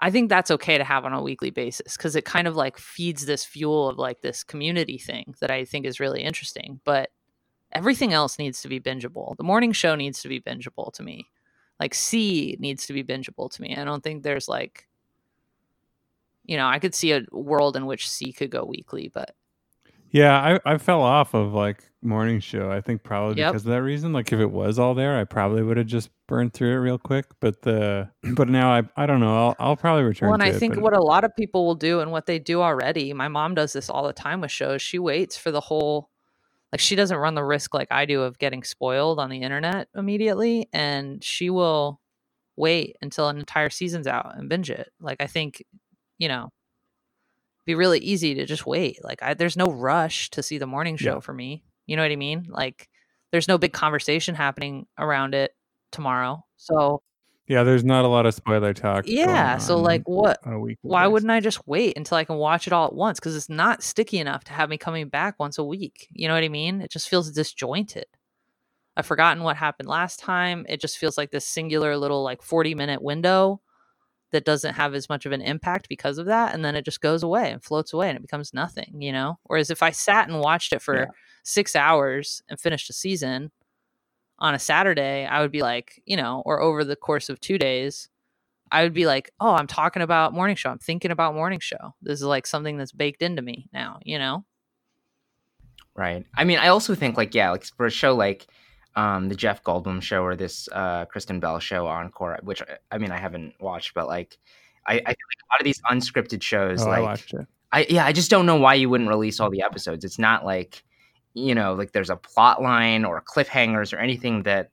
i 0.00 0.10
think 0.10 0.28
that's 0.28 0.50
okay 0.50 0.78
to 0.78 0.84
have 0.84 1.04
on 1.04 1.12
a 1.12 1.22
weekly 1.22 1.50
basis 1.50 1.96
because 1.96 2.16
it 2.16 2.24
kind 2.24 2.46
of 2.46 2.56
like 2.56 2.78
feeds 2.78 3.26
this 3.26 3.44
fuel 3.44 3.88
of 3.88 3.98
like 3.98 4.20
this 4.20 4.42
community 4.44 4.98
thing 4.98 5.34
that 5.40 5.50
i 5.50 5.64
think 5.64 5.86
is 5.86 6.00
really 6.00 6.22
interesting 6.22 6.80
but 6.84 7.10
everything 7.72 8.12
else 8.12 8.38
needs 8.38 8.62
to 8.62 8.68
be 8.68 8.80
bingeable. 8.80 9.36
The 9.36 9.44
morning 9.44 9.72
show 9.72 9.94
needs 9.94 10.22
to 10.22 10.28
be 10.28 10.40
bingeable 10.40 10.92
to 10.94 11.02
me. 11.02 11.28
Like 11.78 11.94
See 11.94 12.56
needs 12.58 12.86
to 12.86 12.92
be 12.92 13.04
bingeable 13.04 13.50
to 13.52 13.62
me. 13.62 13.76
I 13.76 13.84
don't 13.84 14.02
think 14.02 14.22
there's 14.22 14.48
like 14.48 14.88
you 16.44 16.56
know 16.56 16.66
i 16.66 16.78
could 16.78 16.94
see 16.94 17.12
a 17.12 17.22
world 17.30 17.76
in 17.76 17.86
which 17.86 18.10
See 18.10 18.32
could 18.32 18.50
go 18.50 18.64
weekly 18.64 19.08
but 19.12 19.36
Yeah, 20.10 20.58
I, 20.64 20.74
I 20.74 20.78
fell 20.78 21.02
off 21.02 21.34
of 21.34 21.52
like 21.52 21.82
morning 22.00 22.40
show. 22.40 22.70
I 22.70 22.80
think 22.80 23.02
probably 23.02 23.38
Yep. 23.38 23.52
because 23.52 23.66
of 23.66 23.72
that 23.72 23.82
reason. 23.82 24.12
Like 24.12 24.32
if 24.32 24.40
it 24.40 24.50
was 24.50 24.78
all 24.78 24.94
there, 24.94 25.18
I 25.18 25.24
probably 25.24 25.62
would 25.62 25.76
have 25.76 25.86
just 25.86 26.10
burned 26.26 26.52
through 26.54 26.72
it 26.72 26.76
real 26.76 26.98
quick. 26.98 27.26
But 27.40 27.62
the 27.62 28.08
but 28.34 28.48
now 28.48 28.70
I 28.72 28.82
I 28.96 29.06
don't 29.06 29.20
know. 29.20 29.36
I'll 29.48 29.56
I'll 29.58 29.76
probably 29.76 30.04
return. 30.04 30.28
well 30.28 30.34
and 30.34 30.42
i 30.42 30.48
it, 30.48 30.58
think 30.58 30.76
what 30.80 30.94
a 30.96 31.02
lot 31.02 31.24
of 31.24 31.34
people 31.36 31.66
will 31.66 31.74
do 31.74 32.00
and 32.00 32.10
what 32.10 32.26
they 32.26 32.38
do 32.38 32.62
already 32.62 33.12
my 33.12 33.28
mom 33.28 33.54
does 33.54 33.72
this 33.72 33.90
all 33.90 34.06
the 34.06 34.12
time 34.12 34.40
with 34.40 34.50
shows 34.50 34.80
she 34.80 34.98
waits 34.98 35.36
for 35.36 35.50
the 35.50 35.60
whole 35.60 36.08
like 36.72 36.80
she 36.80 36.94
doesn't 36.96 37.16
run 37.16 37.34
the 37.34 37.44
risk 37.44 37.74
like 37.74 37.88
i 37.90 38.04
do 38.04 38.22
of 38.22 38.38
getting 38.38 38.62
spoiled 38.62 39.18
on 39.18 39.30
the 39.30 39.42
internet 39.42 39.88
immediately 39.94 40.68
and 40.72 41.22
she 41.24 41.50
will 41.50 42.00
wait 42.56 42.96
until 43.02 43.28
an 43.28 43.38
entire 43.38 43.70
season's 43.70 44.06
out 44.06 44.36
and 44.36 44.48
binge 44.48 44.70
it 44.70 44.90
like 45.00 45.18
i 45.20 45.26
think 45.26 45.64
you 46.18 46.28
know 46.28 46.50
be 47.68 47.74
really 47.76 48.00
easy 48.00 48.34
to 48.34 48.44
just 48.46 48.66
wait 48.66 48.98
like 49.04 49.22
I, 49.22 49.34
there's 49.34 49.56
no 49.56 49.66
rush 49.66 50.30
to 50.30 50.42
see 50.42 50.58
the 50.58 50.66
morning 50.66 50.96
show 50.96 51.14
Yeah. 51.14 51.20
for 51.20 51.32
me 51.32 51.62
you 51.86 51.94
know 51.96 52.02
what 52.02 52.10
i 52.10 52.16
mean 52.16 52.46
like 52.48 52.88
there's 53.30 53.46
no 53.48 53.58
big 53.58 53.72
conversation 53.72 54.34
happening 54.34 54.86
around 54.98 55.34
it 55.34 55.54
tomorrow 55.92 56.44
so 56.56 57.02
Yeah, 57.46 57.62
there's 57.62 57.84
not 57.84 58.04
a 58.04 58.08
lot 58.08 58.26
of 58.26 58.34
spoiler 58.34 58.74
talk. 58.74 59.04
Yeah, 59.06 59.56
so 59.56 59.78
like 59.78 60.02
what 60.06 60.38
on 60.44 60.52
a 60.52 60.60
weekly 60.60 60.80
why 60.90 61.04
basis. 61.04 61.12
wouldn't 61.12 61.30
I 61.32 61.40
just 61.40 61.66
wait 61.66 61.96
until 61.96 62.18
I 62.18 62.24
can 62.24 62.36
watch 62.36 62.66
it 62.66 62.74
all 62.74 62.86
at 62.86 62.92
once? 62.94 63.18
Because 63.18 63.34
it's 63.36 63.48
not 63.48 63.82
sticky 63.82 64.18
enough 64.18 64.44
to 64.44 64.52
have 64.52 64.68
me 64.68 64.76
coming 64.76 65.08
back 65.08 65.38
once 65.38 65.56
a 65.56 65.64
week. 65.64 66.08
You 66.12 66.28
know 66.28 66.34
what 66.34 66.42
I 66.44 66.48
mean? 66.50 66.82
It 66.82 66.90
just 66.90 67.08
feels 67.08 67.30
disjointed. 67.32 68.04
I've 68.98 69.06
forgotten 69.06 69.42
what 69.44 69.56
happened 69.56 69.88
last 69.88 70.20
time. 70.20 70.66
It 70.68 70.78
just 70.80 70.98
feels 70.98 71.16
like 71.16 71.30
this 71.30 71.46
singular 71.46 71.96
little 71.96 72.22
like 72.22 72.42
40 72.42 72.74
minute 72.74 73.00
window 73.00 73.62
that 74.30 74.44
doesn't 74.44 74.74
have 74.74 74.94
as 74.94 75.08
much 75.08 75.24
of 75.26 75.32
an 75.32 75.40
impact 75.40 75.88
because 75.88 76.18
of 76.18 76.26
that. 76.26 76.54
And 76.54 76.64
then 76.64 76.74
it 76.74 76.84
just 76.84 77.00
goes 77.00 77.22
away 77.22 77.50
and 77.50 77.62
floats 77.62 77.92
away 77.92 78.08
and 78.08 78.16
it 78.16 78.22
becomes 78.22 78.52
nothing, 78.52 79.00
you 79.00 79.12
know? 79.12 79.38
Whereas 79.44 79.70
if 79.70 79.82
I 79.82 79.90
sat 79.90 80.28
and 80.28 80.40
watched 80.40 80.72
it 80.72 80.82
for 80.82 80.96
Yeah. 81.00 81.06
six 81.42 81.74
hours 81.74 82.42
and 82.48 82.60
finished 82.60 82.90
a 82.90 82.92
season 82.92 83.50
on 84.38 84.54
a 84.54 84.58
Saturday, 84.58 85.24
I 85.26 85.40
would 85.40 85.50
be 85.50 85.62
like, 85.62 86.02
you 86.04 86.16
know, 86.16 86.42
or 86.44 86.60
over 86.60 86.84
the 86.84 86.94
course 86.96 87.28
of 87.28 87.40
two 87.40 87.58
days, 87.58 88.08
I 88.70 88.82
would 88.82 88.92
be 88.92 89.06
like, 89.06 89.30
oh, 89.40 89.54
I'm 89.54 89.66
talking 89.66 90.02
about 90.02 90.34
morning 90.34 90.54
show. 90.56 90.70
I'm 90.70 90.78
thinking 90.78 91.10
about 91.10 91.34
morning 91.34 91.58
show. 91.60 91.94
This 92.02 92.20
is 92.20 92.26
like 92.26 92.46
something 92.46 92.76
that's 92.76 92.92
baked 92.92 93.22
into 93.22 93.40
me 93.40 93.68
now, 93.72 93.98
you 94.02 94.18
know? 94.18 94.44
Right. 95.96 96.24
I 96.36 96.44
mean, 96.44 96.58
I 96.58 96.68
also 96.68 96.94
think 96.94 97.16
like 97.16 97.34
yeah, 97.34 97.50
like 97.50 97.64
for 97.64 97.86
a 97.86 97.90
show 97.90 98.14
like 98.14 98.46
um 99.02 99.28
the 99.28 99.34
Jeff 99.34 99.62
Goldblum 99.62 100.00
show 100.02 100.22
or 100.22 100.34
this 100.36 100.68
uh 100.72 101.04
Kristen 101.06 101.38
Bell 101.40 101.58
show 101.60 101.86
Encore, 101.86 102.38
which 102.42 102.62
I- 102.62 102.78
I 102.94 102.98
mean 102.98 103.12
I 103.12 103.18
haven't 103.18 103.54
watched, 103.60 103.94
but 103.94 104.06
like 104.06 104.36
I, 104.86 104.94
I 104.94 104.96
feel 104.96 105.28
like 105.32 105.42
a 105.44 105.48
lot 105.52 105.60
of 105.60 105.64
these 105.64 105.80
unscripted 105.90 106.42
shows, 106.42 106.82
Oh, 106.82 106.90
I 106.90 106.98
like 106.98 107.02
watched 107.10 107.34
it. 107.34 107.46
I 107.72 107.86
yeah, 107.88 108.04
I 108.06 108.12
just 108.12 108.30
don't 108.30 108.46
know 108.46 108.56
why 108.56 108.74
you 108.74 108.88
wouldn't 108.90 109.08
release 109.10 109.40
all 109.40 109.50
the 109.50 109.62
episodes. 109.62 110.04
It's 110.04 110.18
not 110.18 110.44
like 110.44 110.82
you 111.34 111.54
know, 111.54 111.74
like 111.74 111.92
there's 111.92 112.10
a 112.10 112.16
plot 112.16 112.60
line 112.62 113.04
or 113.04 113.22
cliffhangers 113.22 113.92
or 113.92 113.98
anything 113.98 114.42
that 114.44 114.70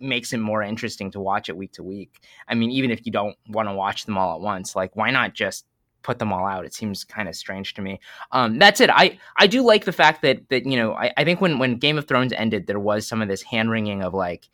makes 0.00 0.32
it 0.32 0.38
more 0.38 0.62
interesting 0.62 1.10
to 1.12 1.20
watch 1.20 1.48
it 1.48 1.56
week 1.56 1.72
to 1.72 1.82
week. 1.82 2.22
I 2.48 2.54
mean, 2.54 2.70
even 2.70 2.90
if 2.90 3.06
you 3.06 3.12
don't 3.12 3.36
want 3.48 3.68
to 3.68 3.74
watch 3.74 4.04
them 4.06 4.18
all 4.18 4.34
at 4.34 4.40
once, 4.40 4.74
like 4.74 4.96
why 4.96 5.10
not 5.10 5.34
just 5.34 5.64
put 6.02 6.18
them 6.18 6.32
all 6.32 6.46
out? 6.46 6.64
It 6.64 6.74
seems 6.74 7.04
kind 7.04 7.28
of 7.28 7.34
strange 7.34 7.74
to 7.74 7.82
me. 7.82 8.00
Um, 8.32 8.58
that's 8.58 8.80
it. 8.80 8.90
I 8.90 9.18
I 9.36 9.46
do 9.46 9.62
like 9.62 9.84
the 9.84 9.92
fact 9.92 10.22
that 10.22 10.48
that 10.48 10.66
you 10.66 10.76
know 10.76 10.94
I, 10.94 11.12
I 11.16 11.24
think 11.24 11.40
when 11.40 11.58
when 11.58 11.76
Game 11.76 11.98
of 11.98 12.06
Thrones 12.06 12.32
ended, 12.32 12.66
there 12.66 12.80
was 12.80 13.06
some 13.06 13.22
of 13.22 13.28
this 13.28 13.42
hand 13.42 13.70
wringing 13.70 14.02
of 14.02 14.14
like, 14.14 14.48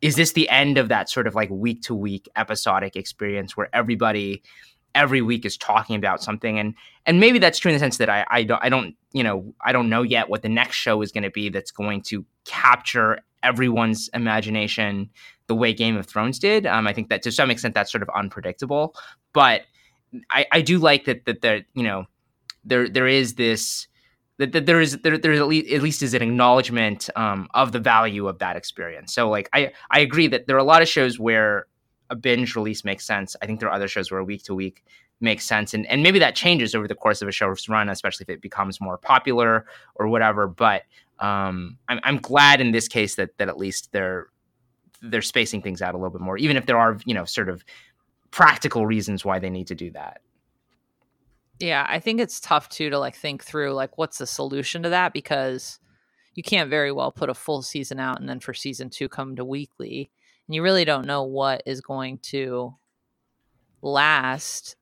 is 0.00 0.16
this 0.16 0.32
the 0.32 0.48
end 0.48 0.78
of 0.78 0.88
that 0.88 1.08
sort 1.10 1.26
of 1.26 1.34
like 1.34 1.50
week 1.50 1.82
to 1.82 1.94
week 1.94 2.28
episodic 2.36 2.96
experience 2.96 3.56
where 3.56 3.68
everybody 3.72 4.42
every 4.94 5.22
week 5.22 5.44
is 5.44 5.56
talking 5.56 5.96
about 5.96 6.22
something 6.22 6.58
and 6.58 6.74
and 7.06 7.20
maybe 7.20 7.38
that's 7.38 7.60
true 7.60 7.70
in 7.70 7.74
the 7.74 7.78
sense 7.78 7.98
that 7.98 8.08
I 8.08 8.26
I 8.28 8.42
don't 8.42 8.62
I 8.62 8.68
don't 8.68 8.96
you 9.12 9.22
know 9.22 9.54
I 9.60 9.72
don't 9.72 9.88
know 9.88 10.02
yet 10.02 10.28
what 10.28 10.42
the 10.42 10.48
next 10.48 10.76
show 10.76 11.00
is 11.02 11.12
going 11.12 11.22
to 11.22 11.30
be 11.30 11.48
that's 11.48 11.70
going 11.70 12.02
to 12.02 12.24
capture 12.44 13.20
everyone's 13.42 14.08
imagination 14.14 15.10
the 15.46 15.54
way 15.54 15.72
Game 15.72 15.96
of 15.96 16.06
Thrones 16.06 16.38
did. 16.38 16.66
Um, 16.66 16.86
I 16.86 16.92
think 16.92 17.08
that 17.08 17.22
to 17.22 17.32
some 17.32 17.50
extent 17.50 17.74
that's 17.74 17.90
sort 17.90 18.02
of 18.02 18.10
unpredictable, 18.14 18.94
but 19.32 19.62
I, 20.30 20.46
I 20.52 20.60
do 20.60 20.78
like 20.78 21.04
that 21.04 21.24
that 21.26 21.40
there 21.40 21.62
you 21.74 21.82
know 21.82 22.06
there 22.64 22.88
there 22.88 23.06
is 23.06 23.34
this 23.34 23.86
that, 24.38 24.52
that 24.52 24.66
there 24.66 24.80
is 24.80 24.98
there 24.98 25.18
there 25.18 25.32
at 25.32 25.46
least, 25.46 25.72
at 25.72 25.82
least 25.82 26.02
is 26.02 26.14
an 26.14 26.22
acknowledgement 26.22 27.10
um, 27.14 27.48
of 27.54 27.72
the 27.72 27.78
value 27.78 28.26
of 28.26 28.38
that 28.38 28.56
experience. 28.56 29.12
So 29.12 29.28
like 29.28 29.48
I 29.52 29.72
I 29.90 30.00
agree 30.00 30.28
that 30.28 30.46
there 30.46 30.56
are 30.56 30.60
a 30.60 30.64
lot 30.64 30.82
of 30.82 30.88
shows 30.88 31.18
where 31.18 31.66
a 32.08 32.16
binge 32.16 32.56
release 32.56 32.84
makes 32.84 33.04
sense. 33.04 33.36
I 33.42 33.46
think 33.46 33.60
there 33.60 33.68
are 33.68 33.74
other 33.74 33.88
shows 33.88 34.10
where 34.10 34.24
week 34.24 34.42
to 34.44 34.54
week 34.54 34.82
makes 35.20 35.44
sense, 35.44 35.74
and 35.74 35.86
and 35.86 36.02
maybe 36.02 36.18
that 36.20 36.34
changes 36.34 36.74
over 36.74 36.88
the 36.88 36.94
course 36.94 37.22
of 37.22 37.28
a 37.28 37.32
show's 37.32 37.68
run, 37.68 37.88
especially 37.88 38.24
if 38.24 38.30
it 38.30 38.40
becomes 38.40 38.80
more 38.80 38.96
popular 38.96 39.66
or 39.94 40.08
whatever. 40.08 40.48
But 40.48 40.84
um, 41.18 41.76
I'm 41.88 42.00
I'm 42.02 42.16
glad 42.16 42.60
in 42.60 42.72
this 42.72 42.88
case 42.88 43.16
that 43.16 43.36
that 43.38 43.48
at 43.48 43.58
least 43.58 43.92
they're 43.92 44.28
they're 45.02 45.22
spacing 45.22 45.62
things 45.62 45.82
out 45.82 45.94
a 45.94 45.98
little 45.98 46.10
bit 46.10 46.20
more, 46.20 46.38
even 46.38 46.56
if 46.56 46.66
there 46.66 46.78
are 46.78 46.98
you 47.04 47.14
know 47.14 47.24
sort 47.26 47.48
of 47.48 47.62
practical 48.30 48.86
reasons 48.86 49.24
why 49.24 49.38
they 49.38 49.50
need 49.50 49.66
to 49.68 49.74
do 49.74 49.90
that. 49.90 50.20
Yeah, 51.58 51.84
I 51.88 51.98
think 51.98 52.20
it's 52.20 52.40
tough 52.40 52.68
too 52.68 52.90
to 52.90 52.98
like 52.98 53.14
think 53.14 53.44
through 53.44 53.72
like 53.72 53.98
what's 53.98 54.18
the 54.18 54.26
solution 54.26 54.82
to 54.84 54.88
that 54.90 55.12
because 55.12 55.78
you 56.34 56.42
can't 56.42 56.70
very 56.70 56.90
well 56.92 57.12
put 57.12 57.28
a 57.28 57.34
full 57.34 57.60
season 57.60 58.00
out 58.00 58.18
and 58.20 58.28
then 58.28 58.40
for 58.40 58.54
season 58.54 58.88
2 58.88 59.08
come 59.08 59.36
to 59.36 59.44
weekly 59.44 60.10
and 60.46 60.54
you 60.54 60.62
really 60.62 60.84
don't 60.84 61.06
know 61.06 61.24
what 61.24 61.62
is 61.66 61.80
going 61.80 62.18
to 62.18 62.74
last 63.82 64.76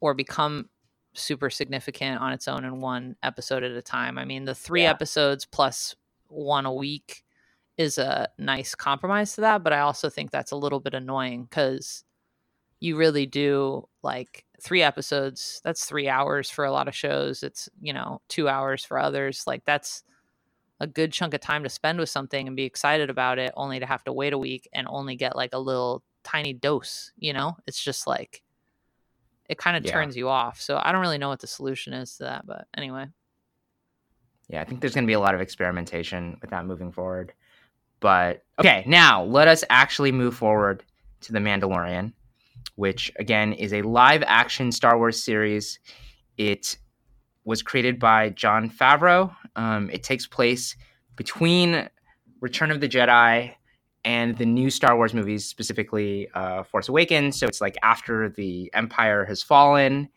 or 0.00 0.14
become 0.14 0.68
super 1.14 1.50
significant 1.50 2.20
on 2.20 2.32
its 2.32 2.48
own 2.48 2.64
in 2.64 2.80
one 2.80 3.16
episode 3.22 3.62
at 3.62 3.72
a 3.72 3.82
time. 3.82 4.18
I 4.18 4.24
mean, 4.24 4.44
the 4.44 4.54
3 4.54 4.82
Yeah. 4.82 4.90
episodes 4.90 5.44
plus 5.44 5.94
one 6.28 6.66
a 6.66 6.72
week 6.72 7.24
is 7.76 7.98
a 7.98 8.28
nice 8.38 8.74
compromise 8.74 9.34
to 9.34 9.40
that, 9.40 9.62
but 9.64 9.72
I 9.72 9.80
also 9.80 10.08
think 10.10 10.30
that's 10.30 10.52
a 10.52 10.56
little 10.56 10.80
bit 10.80 10.94
annoying 10.94 11.48
cuz 11.50 12.04
you 12.80 12.96
really 12.96 13.26
do 13.26 13.86
like 14.02 14.44
three 14.60 14.82
episodes 14.82 15.60
that's 15.64 15.84
three 15.84 16.08
hours 16.08 16.50
for 16.50 16.64
a 16.64 16.72
lot 16.72 16.88
of 16.88 16.94
shows 16.94 17.42
it's 17.42 17.68
you 17.80 17.92
know 17.92 18.20
two 18.28 18.48
hours 18.48 18.84
for 18.84 18.98
others 18.98 19.44
like 19.46 19.62
that's 19.64 20.02
a 20.80 20.86
good 20.86 21.12
chunk 21.12 21.34
of 21.34 21.40
time 21.40 21.62
to 21.62 21.68
spend 21.68 21.98
with 21.98 22.08
something 22.08 22.46
and 22.46 22.56
be 22.56 22.64
excited 22.64 23.10
about 23.10 23.38
it 23.38 23.52
only 23.56 23.78
to 23.80 23.86
have 23.86 24.02
to 24.04 24.12
wait 24.12 24.32
a 24.32 24.38
week 24.38 24.68
and 24.72 24.86
only 24.88 25.14
get 25.16 25.36
like 25.36 25.50
a 25.52 25.58
little 25.58 26.02
tiny 26.24 26.52
dose 26.52 27.12
you 27.16 27.32
know 27.32 27.56
it's 27.66 27.82
just 27.82 28.06
like 28.06 28.42
it 29.48 29.58
kind 29.58 29.76
of 29.76 29.84
Yeah. 29.84 29.92
turns 29.92 30.16
you 30.16 30.28
off 30.28 30.60
so 30.60 30.78
i 30.82 30.92
don't 30.92 31.00
really 31.00 31.18
know 31.18 31.28
what 31.28 31.40
the 31.40 31.46
solution 31.46 31.92
is 31.92 32.16
to 32.16 32.24
that 32.24 32.46
but 32.46 32.66
anyway 32.76 33.06
Yeah, 34.48 34.60
I 34.60 34.64
think 34.64 34.80
there's 34.80 34.94
going 34.94 35.04
to 35.04 35.10
be 35.10 35.12
a 35.14 35.20
lot 35.20 35.34
of 35.34 35.40
experimentation 35.40 36.36
with 36.40 36.50
that 36.50 36.66
moving 36.66 36.90
forward. 36.90 37.32
But 38.00 38.42
okay, 38.58 38.82
now 38.86 39.22
let 39.24 39.46
us 39.46 39.62
actually 39.70 40.10
move 40.10 40.34
forward 40.34 40.82
to 41.20 41.32
The 41.32 41.38
Mandalorian, 41.38 42.12
which 42.80 43.12
again 43.18 43.52
is 43.52 43.74
a 43.74 43.82
live 43.82 44.22
action 44.26 44.72
Star 44.72 44.96
Wars 44.96 45.22
series. 45.22 45.78
It 46.38 46.78
was 47.44 47.62
created 47.62 47.98
by 47.98 48.30
Jon 48.30 48.70
Favreau. 48.70 49.36
Um, 49.54 49.90
it 49.90 50.02
takes 50.02 50.26
place 50.26 50.76
between 51.14 51.90
Return 52.40 52.70
of 52.70 52.80
the 52.80 52.88
Jedi 52.88 53.54
and 54.02 54.38
the 54.38 54.46
new 54.46 54.70
Star 54.70 54.96
Wars 54.96 55.12
movies, 55.12 55.44
specifically 55.44 56.30
uh, 56.32 56.62
Force 56.62 56.88
Awakens. 56.88 57.38
So 57.38 57.46
it's 57.46 57.60
like 57.60 57.76
after 57.82 58.30
the 58.30 58.70
Empire 58.72 59.26
has 59.26 59.42
fallen, 59.42 60.08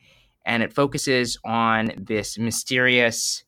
and 0.45 0.63
it 0.63 0.71
focuses 0.71 1.37
on 1.43 1.91
this 1.97 2.37
mysterious 2.37 3.43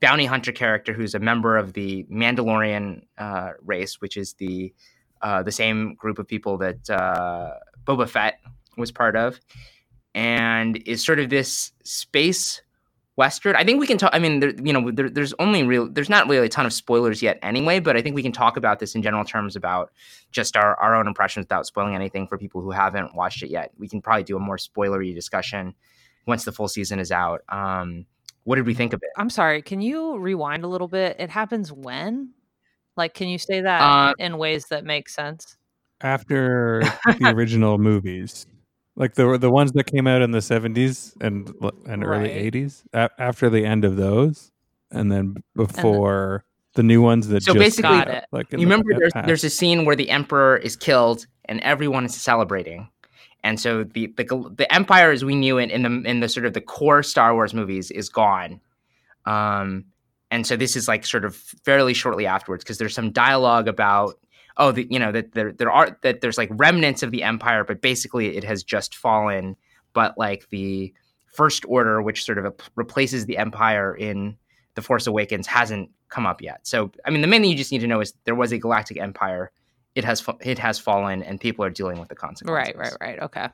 bounty 0.00 0.24
hunter 0.24 0.52
character 0.52 0.94
who's 0.94 1.14
a 1.14 1.18
member 1.18 1.58
of 1.58 1.74
the 1.74 2.06
Mandalorian 2.10 3.02
uh, 3.18 3.50
race, 3.62 4.00
which 4.00 4.16
is 4.16 4.32
the 4.34 4.72
uh, 5.20 5.42
the 5.42 5.52
same 5.52 5.96
group 5.96 6.18
of 6.18 6.26
people 6.26 6.56
that 6.58 6.88
uh, 6.88 7.50
Boba 7.88 8.08
Fett 8.08 8.40
was 8.76 8.92
part 8.92 9.16
of, 9.16 9.40
and 10.14 10.76
is 10.86 11.04
sort 11.04 11.18
of 11.18 11.30
this 11.30 11.72
space 11.84 12.60
western. 13.16 13.56
I 13.56 13.64
think 13.64 13.80
we 13.80 13.86
can 13.86 13.98
talk. 13.98 14.10
I 14.12 14.18
mean, 14.18 14.40
there, 14.40 14.52
you 14.62 14.72
know, 14.72 14.90
there, 14.90 15.08
there's 15.10 15.34
only 15.38 15.62
real, 15.64 15.88
there's 15.88 16.08
not 16.10 16.28
really 16.28 16.46
a 16.46 16.48
ton 16.48 16.66
of 16.66 16.72
spoilers 16.72 17.22
yet, 17.22 17.38
anyway. 17.42 17.80
But 17.80 17.96
I 17.96 18.02
think 18.02 18.14
we 18.14 18.22
can 18.22 18.32
talk 18.32 18.56
about 18.56 18.78
this 18.78 18.94
in 18.94 19.02
general 19.02 19.24
terms 19.24 19.56
about 19.56 19.90
just 20.30 20.56
our 20.56 20.76
our 20.76 20.94
own 20.94 21.06
impressions 21.06 21.44
without 21.44 21.66
spoiling 21.66 21.94
anything 21.94 22.26
for 22.28 22.36
people 22.38 22.60
who 22.60 22.70
haven't 22.70 23.14
watched 23.14 23.42
it 23.42 23.50
yet. 23.50 23.72
We 23.78 23.88
can 23.88 24.02
probably 24.02 24.24
do 24.24 24.36
a 24.36 24.40
more 24.40 24.56
spoilery 24.58 25.14
discussion 25.14 25.74
once 26.26 26.44
the 26.44 26.52
full 26.52 26.68
season 26.68 26.98
is 26.98 27.10
out. 27.10 27.40
Um, 27.48 28.04
what 28.44 28.56
did 28.56 28.66
we 28.66 28.72
think 28.72 28.94
of 28.94 29.02
it? 29.02 29.10
i'm 29.18 29.28
sorry 29.28 29.60
can 29.60 29.82
you 29.82 30.16
rewind 30.18 30.64
a 30.64 30.68
little 30.68 30.88
bit 30.88 31.16
it 31.18 31.28
happens 31.28 31.70
when 31.70 32.30
like 32.96 33.12
can 33.12 33.28
you 33.28 33.36
say 33.36 33.60
that 33.60 33.82
Uh, 33.82 34.14
in 34.18 34.38
ways 34.38 34.64
that 34.70 34.84
make 34.84 35.06
sense 35.10 35.58
After 36.00 36.82
the 37.06 37.32
original 37.34 37.78
movies, 37.78 38.46
like 38.96 39.14
the 39.14 39.36
the 39.38 39.50
ones 39.50 39.72
that 39.72 39.84
came 39.84 40.06
out 40.06 40.22
in 40.22 40.30
the 40.30 40.40
seventies 40.42 41.14
and 41.20 41.52
and 41.86 42.04
early 42.04 42.30
eighties, 42.30 42.84
a- 42.92 43.10
after 43.18 43.50
the 43.50 43.64
end 43.64 43.84
of 43.84 43.96
those, 43.96 44.52
and 44.90 45.10
then 45.10 45.36
before 45.56 46.44
the 46.74 46.82
new 46.84 47.02
ones 47.02 47.28
that 47.28 47.42
So 47.42 47.54
just 47.54 47.58
basically- 47.64 47.90
Got 47.98 48.08
out, 48.08 48.14
it. 48.14 48.24
like 48.30 48.52
you 48.52 48.58
the 48.58 48.64
remember 48.64 48.94
there's 48.96 49.12
past. 49.12 49.26
there's 49.26 49.42
a 49.44 49.50
scene 49.50 49.84
where 49.84 49.96
the 49.96 50.10
emperor 50.10 50.56
is 50.56 50.76
killed 50.76 51.26
and 51.46 51.60
everyone 51.62 52.04
is 52.04 52.14
celebrating 52.14 52.88
and 53.42 53.58
so 53.58 53.82
the 53.82 54.06
the, 54.16 54.24
the 54.56 54.72
empire 54.72 55.10
as 55.10 55.24
we 55.24 55.34
knew 55.34 55.58
it 55.58 55.70
in 55.70 55.82
the 55.82 56.08
in 56.08 56.20
the 56.20 56.28
sort 56.28 56.46
of 56.46 56.52
the 56.52 56.60
core 56.60 57.02
star 57.02 57.34
wars 57.34 57.52
movies 57.54 57.90
is 57.90 58.08
gone 58.08 58.60
um 59.26 59.84
and 60.30 60.46
so 60.46 60.56
this 60.56 60.76
is 60.76 60.86
like 60.86 61.04
sort 61.06 61.24
of 61.24 61.34
fairly 61.64 61.94
shortly 61.94 62.26
afterwards 62.26 62.62
because 62.62 62.78
there's 62.78 62.94
some 62.94 63.10
dialogue 63.10 63.66
about 63.66 64.14
oh 64.58 64.72
the, 64.72 64.86
you 64.90 64.98
know 64.98 65.12
that 65.12 65.32
there 65.32 65.52
there 65.52 65.70
are 65.70 65.96
that 66.02 66.20
there's 66.20 66.38
like 66.38 66.50
remnants 66.52 67.02
of 67.02 67.10
the 67.10 67.22
empire 67.22 67.64
but 67.64 67.80
basically 67.80 68.36
it 68.36 68.44
has 68.44 68.62
just 68.62 68.94
fallen 68.94 69.56
but 69.92 70.16
like 70.18 70.48
the 70.50 70.92
first 71.34 71.64
order 71.68 72.02
which 72.02 72.24
sort 72.24 72.38
of 72.38 72.54
replaces 72.74 73.26
the 73.26 73.38
empire 73.38 73.94
in 73.94 74.36
the 74.74 74.82
force 74.82 75.06
awakens 75.06 75.46
hasn't 75.46 75.90
come 76.08 76.26
up 76.26 76.40
yet 76.42 76.60
so 76.66 76.90
i 77.04 77.10
mean 77.10 77.20
the 77.20 77.26
main 77.26 77.40
thing 77.42 77.50
you 77.50 77.56
just 77.56 77.72
need 77.72 77.80
to 77.80 77.86
know 77.86 78.00
is 78.00 78.14
there 78.24 78.34
was 78.34 78.52
a 78.52 78.58
galactic 78.58 78.98
empire 78.98 79.50
it 79.94 80.04
has 80.04 80.24
it 80.40 80.58
has 80.58 80.78
fallen 80.78 81.22
and 81.22 81.40
people 81.40 81.64
are 81.64 81.70
dealing 81.70 81.98
with 81.98 82.08
the 82.08 82.14
consequences 82.14 82.74
Right, 82.76 82.76
right, 82.76 82.96
right. 83.00 83.22
Okay. 83.22 83.48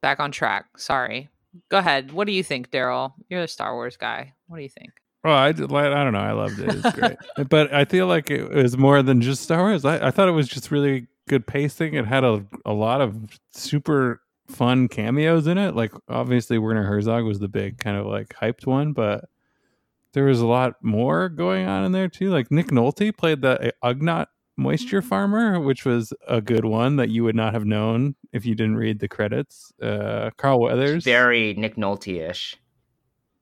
Back 0.00 0.20
on 0.20 0.30
track. 0.30 0.66
Sorry. 0.76 1.28
Go 1.70 1.78
ahead. 1.78 2.12
What 2.12 2.26
do 2.26 2.32
you 2.32 2.44
think, 2.44 2.70
Darrell? 2.70 3.14
You're 3.28 3.40
the 3.40 3.48
Star 3.48 3.74
Wars 3.74 3.96
guy. 3.96 4.34
What 4.46 4.58
do 4.58 4.62
you 4.62 4.68
think? 4.68 4.90
Well, 5.24 5.36
I, 5.36 5.52
did- 5.52 5.72
I 5.72 6.04
don't 6.04 6.12
know. 6.12 6.18
I 6.20 6.32
loved 6.32 6.58
it. 6.60 6.74
It's 6.74 6.92
great. 6.96 7.16
but 7.48 7.72
I 7.74 7.84
feel 7.84 8.06
like 8.06 8.30
it 8.30 8.50
was 8.50 8.76
more 8.78 9.02
than 9.02 9.20
just 9.20 9.42
Star 9.42 9.60
Wars. 9.62 9.84
I, 9.84 10.08
I 10.08 10.10
thought 10.10 10.28
it 10.28 10.32
was 10.32 10.48
just 10.48 10.70
really 10.70 11.06
good 11.28 11.46
pacing. 11.46 11.94
It 11.94 12.06
had 12.06 12.24
a 12.24 12.44
a 12.64 12.72
lot 12.72 13.00
of 13.00 13.16
super 13.52 14.22
fun 14.48 14.88
cameos 14.88 15.46
in 15.46 15.58
it. 15.58 15.74
Like 15.74 15.92
obviously 16.08 16.56
Werner 16.58 16.84
Herzog 16.84 17.24
was 17.24 17.38
the 17.38 17.48
big 17.48 17.78
kind 17.78 17.96
of 17.98 18.06
like 18.06 18.28
hyped 18.28 18.66
one, 18.66 18.92
but 18.92 19.24
there 20.14 20.24
was 20.24 20.40
a 20.40 20.46
lot 20.46 20.76
more 20.82 21.28
going 21.28 21.66
on 21.66 21.84
in 21.84 21.92
there 21.92 22.08
too. 22.08 22.30
Like 22.30 22.50
Nick 22.50 22.68
Nolte 22.68 23.14
played 23.16 23.42
the 23.42 23.74
Ugnaught 23.84 24.26
moisture 24.56 25.02
farmer, 25.02 25.60
which 25.60 25.84
was 25.84 26.12
a 26.26 26.40
good 26.40 26.64
one 26.64 26.96
that 26.96 27.10
you 27.10 27.24
would 27.24 27.36
not 27.36 27.52
have 27.52 27.66
known 27.66 28.14
if 28.32 28.46
you 28.46 28.54
didn't 28.54 28.76
read 28.76 29.00
the 29.00 29.08
credits. 29.08 29.70
Uh, 29.82 30.30
Carl 30.38 30.60
Weathers, 30.60 31.04
Very 31.04 31.52
Nick 31.54 31.76
Nolte-ish. 31.76 32.56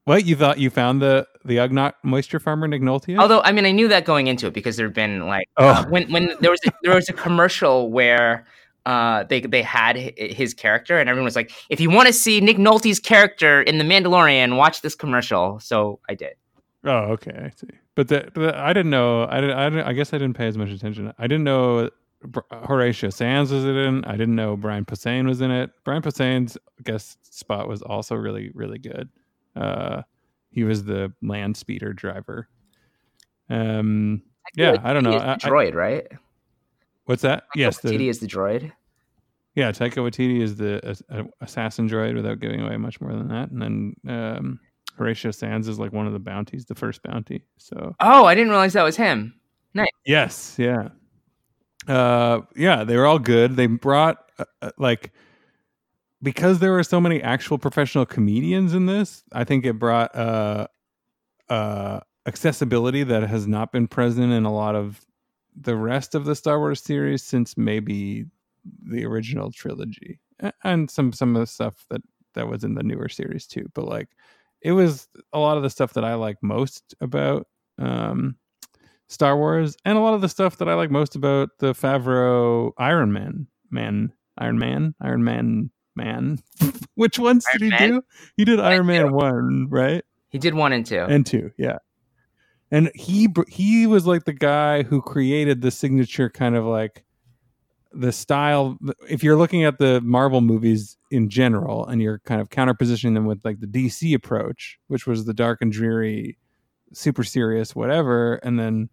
What 0.07 0.25
you 0.25 0.37
thought 0.37 0.59
you 0.59 0.71
found 0.71 1.03
the 1.03 1.27
the 1.45 1.57
Ugnaught 1.57 1.95
moisture 2.05 2.39
farmer 2.39 2.69
Nick 2.69 2.81
Nolte? 2.81 3.19
Although 3.19 3.41
I 3.43 3.51
mean, 3.51 3.67
I 3.67 3.73
knew 3.73 3.89
that 3.89 4.05
going 4.05 4.29
into 4.29 4.47
it 4.47 4.55
because 4.55 4.77
there'd 4.77 4.95
been 4.95 5.27
like 5.27 5.49
Oh. 5.57 5.67
uh, 5.69 5.85
when 5.89 6.11
when 6.13 6.31
there 6.41 6.51
was 6.53 6.61
a, 6.67 6.71
there 6.85 6.95
was 6.95 7.09
a 7.09 7.13
commercial 7.13 7.91
where 7.91 8.47
uh, 8.87 9.25
they 9.25 9.41
they 9.41 9.63
had 9.63 9.97
his 10.17 10.55
character 10.55 10.99
and 11.01 11.09
everyone 11.11 11.25
was 11.25 11.35
like, 11.35 11.51
if 11.71 11.81
you 11.81 11.91
want 11.91 12.07
to 12.07 12.13
see 12.13 12.41
Nick 12.41 12.57
Nolte's 12.57 13.01
character 13.01 13.63
in 13.63 13.79
The 13.79 13.85
Mandalorian, 13.85 14.57
watch 14.57 14.81
this 14.83 14.95
commercial. 14.95 15.59
So 15.59 15.99
I 16.09 16.15
did. 16.15 16.35
Oh, 16.85 17.11
okay, 17.15 17.33
I 17.33 17.51
see. 17.51 17.67
But 17.97 18.07
the, 18.07 18.31
the 18.33 18.57
I 18.57 18.73
didn't 18.73 18.91
know. 18.91 19.27
I 19.29 19.41
didn't, 19.41 19.59
I 19.59 19.69
didn't. 19.71 19.87
I 19.89 19.93
guess 19.93 20.13
I 20.15 20.19
didn't 20.19 20.37
pay 20.37 20.47
as 20.47 20.57
much 20.57 20.69
attention. 20.69 21.13
I 21.19 21.27
didn't 21.27 21.43
know 21.43 21.91
Horatio 22.53 23.11
Sanz 23.11 23.51
was 23.51 23.65
in 23.65 23.77
it. 23.77 24.05
I 24.07 24.13
didn't 24.13 24.37
know 24.37 24.57
Brian 24.57 24.85
Posehn 24.85 25.27
was 25.27 25.41
in 25.41 25.51
it. 25.51 25.71
Brian 25.83 26.01
Posehn's 26.03 26.57
guest 26.85 27.37
spot 27.37 27.67
was 27.67 27.83
also 27.83 28.15
really 28.15 28.53
really 28.55 28.79
good. 28.79 29.09
Uh, 29.57 30.03
he 30.51 30.65
was 30.65 30.85
the 30.85 31.13
land 31.23 31.57
speeder 31.57 31.93
driver. 31.93 32.49
Um, 33.49 34.23
yeah, 34.55 34.77
I 34.83 34.93
don't 34.93 35.03
know. 35.05 35.15
I- 35.17 35.19
the 35.19 35.31
I- 35.33 35.37
droid, 35.51 35.75
right? 35.75 36.07
what's 37.05 37.23
that? 37.23 37.45
Yes, 37.55 37.81
Waititi 37.81 37.99
the, 37.99 38.09
is 38.09 38.19
the 38.21 38.27
droid. 38.27 38.73
yeah. 39.55 39.71
Taika 39.73 39.97
Waititi 39.99 40.41
is 40.43 40.57
the 40.57 40.97
uh, 41.11 41.23
assassin 41.41 41.89
droid 41.89 42.15
without 42.15 42.41
giving 42.41 42.61
away 42.63 42.77
much 42.77 43.01
more 43.01 43.13
than 43.13 43.29
that. 43.29 43.51
And 43.51 43.63
then 43.63 43.95
um, 44.09 44.61
Horatio 44.99 45.31
Sanz 45.31 45.69
is 45.69 45.79
like 45.79 45.93
one 45.93 46.07
of 46.09 46.13
the 46.13 46.19
bounties, 46.19 46.65
the 46.65 46.75
first 46.75 47.03
bounty. 47.05 47.45
So 47.59 47.95
Oh, 48.01 48.25
I 48.25 48.35
didn't 48.35 48.51
realize 48.51 48.73
that 48.73 48.83
was 48.83 48.97
him. 48.97 49.35
Nice. 49.75 49.87
Yes, 50.05 50.57
yeah. 50.59 50.89
Uh 51.87 52.41
yeah, 52.57 52.83
they 52.83 52.97
were 52.97 53.07
all 53.07 53.19
good. 53.21 53.55
They 53.57 53.67
brought 53.67 54.19
uh, 54.39 54.45
uh, 54.63 54.71
like 54.79 55.13
because 56.27 56.59
there 56.59 56.73
were 56.73 56.83
so 56.83 57.01
many 57.01 57.23
actual 57.23 57.57
professional 57.57 58.05
comedians 58.05 58.75
in 58.75 58.87
this, 58.87 59.23
I 59.31 59.45
think 59.45 59.65
it 59.65 59.75
brought 59.75 60.13
uh 60.17 60.67
uh 61.49 62.01
accessibility 62.27 63.05
that 63.05 63.23
has 63.23 63.47
not 63.47 63.71
been 63.71 63.87
present 63.87 64.33
in 64.33 64.45
a 64.45 64.53
lot 64.53 64.75
of 64.75 65.07
the 65.55 65.77
rest 65.77 66.17
of 66.17 66.25
the 66.25 66.35
Star 66.35 66.59
Wars 66.59 66.83
series 66.83 67.23
since 67.23 67.57
maybe 67.57 68.25
the 68.83 69.07
original 69.07 69.53
trilogy. 69.53 70.19
And 70.65 70.91
some 70.91 71.13
some 71.13 71.37
of 71.37 71.41
the 71.43 71.47
stuff 71.47 71.87
that 71.91 72.01
that 72.35 72.49
was 72.49 72.65
in 72.65 72.75
the 72.75 72.83
newer 72.83 73.09
series 73.09 73.47
too, 73.47 73.71
but 73.73 73.85
like 73.85 74.09
it 74.63 74.73
was 74.73 75.07
a 75.33 75.39
lot 75.39 75.57
of 75.57 75.63
the 75.63 75.71
stuff 75.71 75.93
that 75.93 76.05
I 76.05 76.15
like 76.15 76.43
most 76.43 76.93
about 77.01 77.47
um 77.79 78.35
Star 79.09 79.37
Wars, 79.37 79.77
and 79.85 79.97
a 79.97 80.01
lot 80.01 80.15
of 80.15 80.23
the 80.23 80.29
stuff 80.29 80.57
that 80.57 80.69
I 80.69 80.75
like 80.75 80.91
most 80.91 81.15
about 81.15 81.51
the 81.61 81.73
Favreau 81.73 82.73
Iron 82.79 83.13
Man, 83.13 83.47
man, 83.71 84.13
Iron 84.39 84.59
Man, 84.59 84.97
Iron 85.01 85.23
Man, 85.23 85.71
man. 85.97 86.39
Which 86.95 87.19
ones 87.19 87.45
did 87.53 87.63
he 87.63 87.71
Man? 87.71 87.91
do? 87.91 88.03
He 88.37 88.45
did 88.45 88.61
Iron 88.61 88.87
Man 88.87 89.07
two. 89.07 89.13
one, 89.13 89.69
right? 89.71 90.05
He 90.29 90.39
did 90.39 90.55
one 90.55 90.73
and 90.73 90.85
two. 90.85 91.01
And 91.01 91.25
two, 91.25 91.53
yeah. 91.57 91.79
And 92.71 92.91
he 92.95 93.29
he 93.49 93.87
was 93.87 94.07
like 94.07 94.25
the 94.25 94.33
guy 94.33 94.83
who 94.83 95.01
created 95.01 95.61
the 95.63 95.71
signature 95.71 96.29
kind 96.29 96.57
of 96.57 96.65
like 96.65 97.05
the 97.93 98.13
style. 98.13 98.77
If 99.09 99.23
you're 99.23 99.37
looking 99.37 99.65
at 99.65 99.79
the 99.79 100.01
Marvel 100.01 100.41
movies 100.41 100.97
in 101.11 101.29
general, 101.31 101.87
and 101.87 102.03
you're 102.03 102.19
kind 102.21 102.41
of 102.41 102.49
counterpositioning 102.51 103.15
them 103.15 103.25
with 103.25 103.45
like 103.45 103.61
the 103.61 103.67
DC 103.67 104.15
approach, 104.15 104.79
which 104.89 105.07
was 105.07 105.25
the 105.25 105.35
dark 105.35 105.59
and 105.63 105.71
dreary, 105.71 106.39
super 106.93 107.23
serious, 107.23 107.77
whatever, 107.77 108.35
and 108.43 108.59
then 108.59 108.89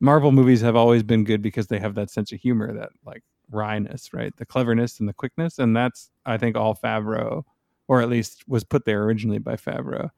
Marvel 0.00 0.32
movies 0.32 0.60
have 0.60 0.74
always 0.74 1.04
been 1.04 1.22
good 1.22 1.42
because 1.42 1.68
they 1.68 1.78
have 1.78 1.94
that 1.94 2.10
sense 2.10 2.32
of 2.32 2.40
humor, 2.40 2.74
that 2.74 2.90
like 3.06 3.22
wryness, 3.52 4.12
right? 4.12 4.36
The 4.36 4.46
cleverness 4.46 5.00
and 5.00 5.08
the 5.08 5.12
quickness, 5.12 5.58
and 5.58 5.76
that's 5.76 6.10
I 6.26 6.36
think 6.38 6.56
all 6.56 6.74
Favreau, 6.74 7.44
or 7.88 8.02
at 8.02 8.08
least 8.08 8.44
was 8.48 8.64
put 8.64 8.84
there 8.84 9.02
originally 9.04 9.38
by 9.38 9.56
Favreau 9.56 10.10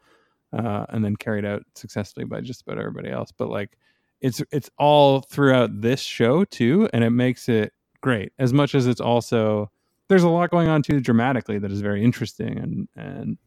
uh, 0.57 0.87
and 0.91 1.05
then 1.05 1.17
carried 1.17 1.45
out 1.45 1.63
successfully 1.75 2.25
by 2.25 2.41
just 2.41 2.63
about 2.63 2.79
everybody 2.79 3.11
else. 3.11 3.33
But 3.37 3.51
like, 3.51 3.77
it's 4.21 4.43
it's 4.53 4.71
all 4.79 5.21
throughout 5.21 5.81
this 5.81 6.01
show 6.01 6.45
too, 6.45 6.89
and 6.93 7.05
it 7.05 7.11
makes 7.11 7.49
it 7.49 7.73
great. 8.01 8.33
As 8.39 8.53
much 8.53 8.75
as 8.75 8.87
it's 8.87 9.01
also 9.01 9.71
there's 10.09 10.23
a 10.23 10.29
lot 10.29 10.51
going 10.51 10.69
on 10.69 10.83
too 10.83 11.01
dramatically 11.01 11.59
that 11.59 11.73
is 11.73 11.81
very 11.81 12.03
interesting, 12.05 12.59
and 12.59 12.89
and 12.97 13.39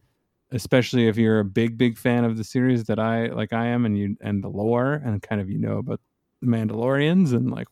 especially 0.52 1.08
if 1.08 1.16
you're 1.16 1.40
a 1.40 1.44
big 1.44 1.78
big 1.78 1.98
fan 1.98 2.24
of 2.24 2.36
the 2.36 2.44
series 2.44 2.84
that 2.84 2.98
I 2.98 3.26
like 3.28 3.52
I 3.52 3.66
am, 3.66 3.86
and 3.86 3.98
you 3.98 4.16
and 4.20 4.44
the 4.44 4.48
lore 4.48 4.94
and 5.04 5.22
kind 5.22 5.40
of 5.40 5.50
you 5.50 5.58
know 5.58 5.78
about 5.78 6.00
the 6.42 6.46
Mandalorians 6.46 7.32
and 7.32 7.50
like 7.50 7.68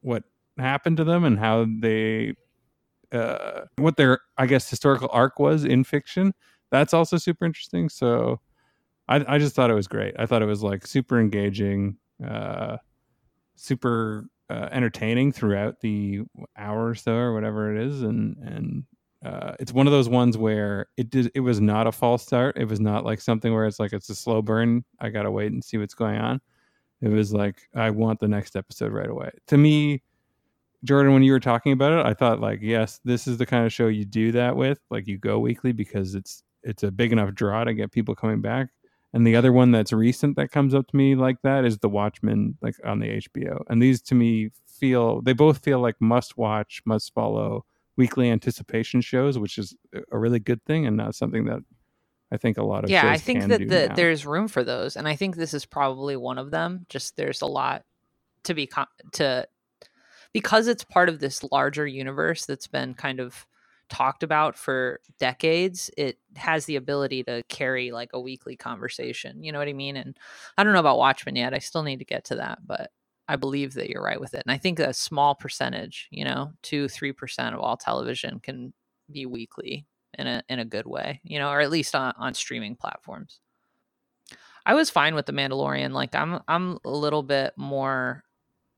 what 0.00 0.24
happened 0.58 0.96
to 0.98 1.04
them 1.04 1.24
and 1.24 1.38
how 1.38 1.66
they 1.80 2.34
uh 3.12 3.62
what 3.76 3.96
their 3.96 4.20
I 4.36 4.46
guess 4.46 4.68
historical 4.68 5.08
arc 5.12 5.38
was 5.38 5.64
in 5.64 5.84
fiction. 5.84 6.34
That's 6.70 6.92
also 6.92 7.16
super 7.16 7.44
interesting. 7.44 7.88
So 7.88 8.40
I, 9.08 9.24
I 9.26 9.38
just 9.38 9.54
thought 9.54 9.70
it 9.70 9.74
was 9.74 9.88
great. 9.88 10.14
I 10.18 10.26
thought 10.26 10.42
it 10.42 10.46
was 10.46 10.62
like 10.62 10.86
super 10.86 11.18
engaging, 11.18 11.96
uh, 12.24 12.76
super 13.56 14.26
uh, 14.50 14.68
entertaining 14.70 15.32
throughout 15.32 15.80
the 15.80 16.20
hour 16.56 16.88
or 16.88 16.94
so 16.94 17.14
or 17.14 17.34
whatever 17.34 17.74
it 17.74 17.82
is, 17.82 18.02
and 18.02 18.36
and 18.38 18.84
uh, 19.24 19.54
it's 19.58 19.72
one 19.72 19.86
of 19.86 19.92
those 19.92 20.08
ones 20.08 20.36
where 20.36 20.86
it 20.96 21.10
did 21.10 21.30
it 21.34 21.40
was 21.40 21.60
not 21.60 21.86
a 21.86 21.92
false 21.92 22.22
start. 22.22 22.58
It 22.58 22.66
was 22.66 22.80
not 22.80 23.04
like 23.04 23.20
something 23.20 23.52
where 23.52 23.66
it's 23.66 23.80
like 23.80 23.92
it's 23.92 24.10
a 24.10 24.14
slow 24.14 24.42
burn. 24.42 24.84
I 25.00 25.08
gotta 25.08 25.30
wait 25.30 25.52
and 25.52 25.64
see 25.64 25.78
what's 25.78 25.94
going 25.94 26.18
on. 26.18 26.40
It 27.00 27.08
was 27.08 27.32
like 27.32 27.62
I 27.74 27.90
want 27.90 28.20
the 28.20 28.28
next 28.28 28.56
episode 28.56 28.92
right 28.92 29.08
away. 29.08 29.30
To 29.48 29.56
me, 29.56 30.02
Jordan, 30.84 31.12
when 31.12 31.22
you 31.22 31.32
were 31.32 31.40
talking 31.40 31.72
about 31.72 31.92
it, 31.92 32.06
I 32.06 32.14
thought 32.14 32.40
like, 32.40 32.60
yes, 32.62 33.00
this 33.04 33.26
is 33.26 33.38
the 33.38 33.46
kind 33.46 33.66
of 33.66 33.72
show 33.72 33.88
you 33.88 34.04
do 34.04 34.32
that 34.32 34.56
with. 34.56 34.78
Like 34.90 35.06
you 35.06 35.18
go 35.18 35.38
weekly 35.38 35.72
because 35.72 36.14
it's 36.14 36.42
it's 36.62 36.82
a 36.82 36.90
big 36.90 37.12
enough 37.12 37.34
draw 37.34 37.64
to 37.64 37.74
get 37.74 37.92
people 37.92 38.14
coming 38.14 38.40
back. 38.40 38.68
And 39.12 39.26
the 39.26 39.36
other 39.36 39.52
one 39.52 39.70
that's 39.70 39.92
recent 39.92 40.36
that 40.36 40.50
comes 40.50 40.74
up 40.74 40.86
to 40.88 40.96
me 40.96 41.14
like 41.14 41.38
that 41.42 41.64
is 41.64 41.78
The 41.78 41.88
Watchmen, 41.88 42.58
like 42.60 42.74
on 42.84 43.00
the 43.00 43.20
HBO. 43.22 43.62
And 43.68 43.82
these 43.82 44.02
to 44.02 44.14
me 44.14 44.50
feel 44.66 45.22
they 45.22 45.32
both 45.32 45.64
feel 45.64 45.80
like 45.80 45.96
must 46.00 46.36
watch, 46.36 46.82
must 46.84 47.14
follow 47.14 47.64
weekly 47.96 48.30
anticipation 48.30 49.00
shows, 49.00 49.38
which 49.38 49.58
is 49.58 49.74
a 50.12 50.18
really 50.18 50.38
good 50.38 50.62
thing 50.64 50.86
and 50.86 50.96
not 50.96 51.14
something 51.14 51.46
that 51.46 51.60
I 52.30 52.36
think 52.36 52.58
a 52.58 52.62
lot 52.62 52.84
of 52.84 52.90
yeah 52.90 53.08
i 53.10 53.16
think 53.16 53.46
that 53.46 53.58
the, 53.68 53.90
there's 53.96 54.26
room 54.26 54.48
for 54.48 54.62
those 54.62 54.96
and 54.96 55.08
i 55.08 55.16
think 55.16 55.34
this 55.34 55.54
is 55.54 55.64
probably 55.64 56.14
one 56.14 56.36
of 56.36 56.50
them 56.50 56.84
just 56.90 57.16
there's 57.16 57.40
a 57.40 57.46
lot 57.46 57.84
to 58.44 58.52
be 58.52 58.70
to 59.12 59.46
because 60.32 60.68
it's 60.68 60.84
part 60.84 61.08
of 61.08 61.20
this 61.20 61.42
larger 61.50 61.86
universe 61.86 62.46
that's 62.46 62.66
been 62.66 62.94
kind 62.94 63.20
of 63.20 63.46
talked 63.88 64.22
about 64.22 64.54
for 64.54 65.00
decades 65.18 65.90
it 65.96 66.18
has 66.36 66.66
the 66.66 66.76
ability 66.76 67.22
to 67.22 67.42
carry 67.48 67.90
like 67.90 68.10
a 68.12 68.20
weekly 68.20 68.54
conversation 68.54 69.42
you 69.42 69.50
know 69.50 69.58
what 69.58 69.68
i 69.68 69.72
mean 69.72 69.96
and 69.96 70.18
i 70.58 70.64
don't 70.64 70.74
know 70.74 70.80
about 70.80 70.98
watchmen 70.98 71.36
yet 71.36 71.54
i 71.54 71.58
still 71.58 71.82
need 71.82 71.98
to 71.98 72.04
get 72.04 72.22
to 72.22 72.36
that 72.36 72.58
but 72.66 72.90
i 73.28 73.36
believe 73.36 73.72
that 73.72 73.88
you're 73.88 74.02
right 74.02 74.20
with 74.20 74.34
it 74.34 74.42
and 74.46 74.52
i 74.52 74.58
think 74.58 74.78
a 74.78 74.92
small 74.92 75.34
percentage 75.34 76.06
you 76.10 76.22
know 76.22 76.52
2 76.62 76.84
3% 76.84 77.54
of 77.54 77.60
all 77.60 77.78
television 77.78 78.38
can 78.40 78.74
be 79.10 79.24
weekly 79.24 79.86
in 80.14 80.26
a 80.26 80.42
in 80.48 80.58
a 80.58 80.64
good 80.64 80.86
way, 80.86 81.20
you 81.24 81.38
know, 81.38 81.50
or 81.50 81.60
at 81.60 81.70
least 81.70 81.94
on, 81.94 82.12
on 82.18 82.34
streaming 82.34 82.76
platforms. 82.76 83.40
I 84.66 84.74
was 84.74 84.90
fine 84.90 85.14
with 85.14 85.26
the 85.26 85.32
Mandalorian. 85.32 85.92
Like 85.92 86.14
I'm 86.14 86.40
I'm 86.48 86.78
a 86.84 86.90
little 86.90 87.22
bit 87.22 87.54
more 87.56 88.24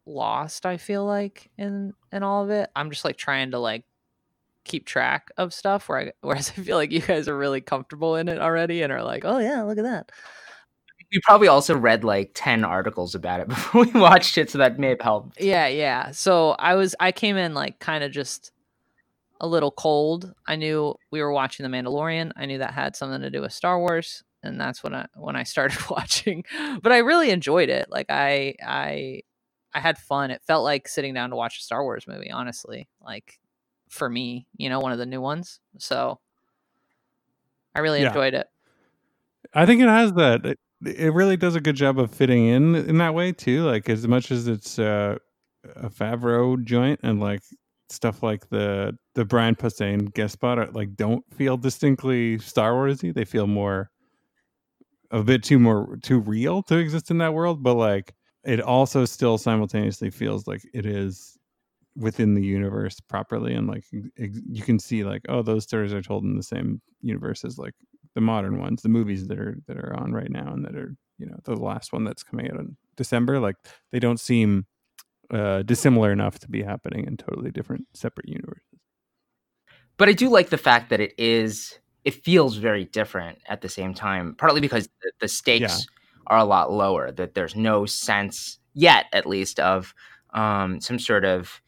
lost, 0.07 0.66
I 0.66 0.76
feel 0.76 1.05
like, 1.05 1.51
in 1.59 1.94
in 2.12 2.22
all 2.22 2.44
of 2.44 2.51
it. 2.51 2.70
I'm 2.74 2.90
just 2.90 3.05
like 3.05 3.16
trying 3.16 3.53
to 3.53 3.59
like 3.59 3.84
keep 4.64 4.84
track 4.84 5.30
of 5.36 5.55
stuff 5.55 5.88
where 5.88 5.98
I 5.98 6.12
whereas 6.20 6.53
I 6.57 6.62
feel 6.62 6.76
like 6.76 6.92
you 6.92 7.01
guys 7.01 7.28
are 7.28 7.36
really 7.36 7.61
comfortable 7.61 8.16
in 8.16 8.28
it 8.28 8.38
already 8.38 8.82
and 8.82 8.92
are 8.92 9.03
like, 9.03 9.24
oh 9.24 9.38
yeah, 9.38 9.62
look 9.62 9.78
at 9.78 9.84
that. 9.84 10.12
We 11.12 11.20
probably 11.24 11.48
also 11.48 11.76
read 11.76 12.05
like 12.05 12.32
ten 12.34 12.64
articles 12.64 13.14
about 13.14 13.40
it 13.40 13.48
before 13.55 13.84
we 13.84 14.01
watched 14.01 14.38
it, 14.38 14.51
so 14.51 14.59
that 14.59 14.78
may 14.78 14.90
have 14.90 15.01
helped. 15.01 15.40
Yeah, 15.40 15.66
yeah. 15.66 16.12
So 16.12 16.51
I 16.53 16.74
was 16.74 16.94
I 17.01 17.12
came 17.12 17.36
in 17.36 17.55
like 17.55 17.78
kind 17.80 18.05
of 18.05 18.12
just 18.12 18.53
a 19.40 19.48
little 19.48 19.70
cold. 19.70 20.32
I 20.46 20.57
knew 20.57 20.94
we 21.11 21.22
were 21.22 21.32
watching 21.32 21.64
The 21.64 21.74
Mandalorian. 21.74 22.32
I 22.36 22.46
knew 22.46 22.59
that 22.59 22.74
had 22.74 22.94
something 22.94 23.22
to 23.22 23.30
do 23.30 23.40
with 23.40 23.53
Star 23.53 23.78
Wars, 23.78 24.22
and 24.42 24.61
that's 24.61 24.84
when 24.84 24.94
I 24.94 25.07
when 25.14 25.34
I 25.34 25.42
started 25.42 25.78
watching. 25.90 26.44
But 26.82 26.92
I 26.92 26.98
really 26.98 27.30
enjoyed 27.30 27.70
it. 27.70 27.90
Like 27.90 28.07
I 28.11 28.55
I 28.64 29.22
I 29.72 29.80
had 29.80 29.98
fun. 29.98 30.30
It 30.30 30.42
felt 30.46 30.64
like 30.64 30.88
sitting 30.88 31.14
down 31.14 31.30
to 31.30 31.36
watch 31.36 31.58
a 31.58 31.62
Star 31.62 31.82
Wars 31.82 32.06
movie, 32.08 32.30
honestly. 32.30 32.88
Like 33.00 33.38
for 33.88 34.08
me, 34.08 34.46
you 34.56 34.68
know, 34.68 34.80
one 34.80 34.92
of 34.92 34.98
the 34.98 35.06
new 35.06 35.20
ones. 35.20 35.60
So 35.78 36.18
I 37.74 37.80
really 37.80 38.00
Yeah. 38.00 38.08
enjoyed 38.08 38.34
it. 38.34 38.48
I 39.54 39.66
think 39.66 39.80
it 39.80 39.88
has 39.88 40.12
that. 40.14 40.44
It, 40.46 40.58
it 40.84 41.12
really 41.12 41.36
does 41.36 41.54
a 41.56 41.60
good 41.60 41.76
job 41.76 41.98
of 41.98 42.10
fitting 42.10 42.46
in 42.46 42.74
in 42.74 42.98
that 42.98 43.14
way 43.14 43.32
too. 43.32 43.64
Like 43.64 43.88
as 43.88 44.06
much 44.06 44.30
as 44.30 44.48
it's 44.48 44.78
uh, 44.78 45.16
a 45.76 45.90
Favreau 45.90 46.62
joint, 46.64 47.00
and 47.02 47.20
like 47.20 47.40
stuff 47.88 48.22
like 48.22 48.48
the 48.50 48.96
the 49.14 49.24
Brian 49.24 49.54
Posehn 49.56 50.12
guest 50.14 50.34
spot 50.34 50.58
are, 50.58 50.70
like 50.70 50.94
don't 50.96 51.24
feel 51.34 51.56
distinctly 51.56 52.38
Star 52.38 52.72
Warsy. 52.72 53.12
They 53.12 53.24
feel 53.24 53.46
more 53.46 53.90
a 55.10 55.22
bit 55.22 55.42
too 55.42 55.58
more 55.58 55.98
too 56.02 56.20
real 56.20 56.62
to 56.64 56.76
exist 56.76 57.10
in 57.10 57.18
that 57.18 57.34
world, 57.34 57.62
but 57.62 57.74
like 57.74 58.14
it 58.45 58.61
also 58.61 59.05
still 59.05 59.38
simultaneously 59.38 60.11
feels 60.11 60.47
like 60.47 60.62
it 60.72 60.86
is 60.86 61.38
within 61.97 62.34
the 62.34 62.45
universe 62.45 63.01
properly 63.01 63.55
and 63.55 63.66
like 63.66 63.84
ex- 64.18 64.41
you 64.49 64.62
can 64.62 64.78
see 64.78 65.05
like 65.05 65.22
oh 65.28 65.43
those 65.43 65.64
stories 65.64 65.93
are 65.93 66.03
told 66.03 66.22
in 66.24 66.36
the 66.36 66.43
same 66.43 66.80
universe 67.03 67.45
as 67.45 67.59
like 67.59 67.74
the 68.14 68.20
modern 68.20 68.59
ones 68.59 68.82
the 68.82 68.88
movies 68.88 69.26
that 69.28 69.38
are 69.38 69.57
that 69.66 69.76
are 69.76 69.95
on 69.97 70.12
right 70.12 70.30
now 70.30 70.53
and 70.53 70.64
that 70.64 70.76
are 70.76 70.95
you 71.18 71.26
know 71.26 71.36
the 71.45 71.57
last 71.57 71.93
one 71.93 72.05
that's 72.05 72.22
coming 72.22 72.51
out 72.51 72.59
in 72.59 72.76
december 72.97 73.41
like 73.41 73.57
they 73.91 73.99
don't 73.99 74.20
seem 74.20 74.66
uh 75.32 75.62
dissimilar 75.62 76.12
enough 76.12 76.38
to 76.38 76.49
be 76.49 76.62
happening 76.62 77.05
in 77.07 77.16
totally 77.16 77.51
different 77.51 77.86
separate 77.93 78.28
universes 78.28 78.78
but 79.97 80.09
i 80.09 80.12
do 80.12 80.28
like 80.28 80.49
the 80.51 80.59
fact 80.59 80.91
that 80.91 81.01
it 81.01 81.12
is 81.18 81.78
it 82.05 82.14
feels 82.14 82.57
very 82.57 82.84
different 82.84 83.38
at 83.49 83.61
the 83.62 83.68
same 83.68 83.95
time 83.95 84.34
partly 84.36 84.61
because 84.61 84.88
the, 85.03 85.12
the 85.20 85.28
stakes 85.28 85.61
yeah. 85.61 85.99
Are 86.30 86.38
a 86.38 86.44
lot 86.44 86.72
lower 86.72 87.12
that 87.12 87.34
there's 87.34 87.54
no 87.54 87.84
sense 87.84 88.58
yet 88.72 89.06
at 89.12 89.26
least 89.26 89.60
of 89.60 89.94
um 90.32 90.80
some 90.80 90.98
sort 90.98 91.24
of 91.24 91.60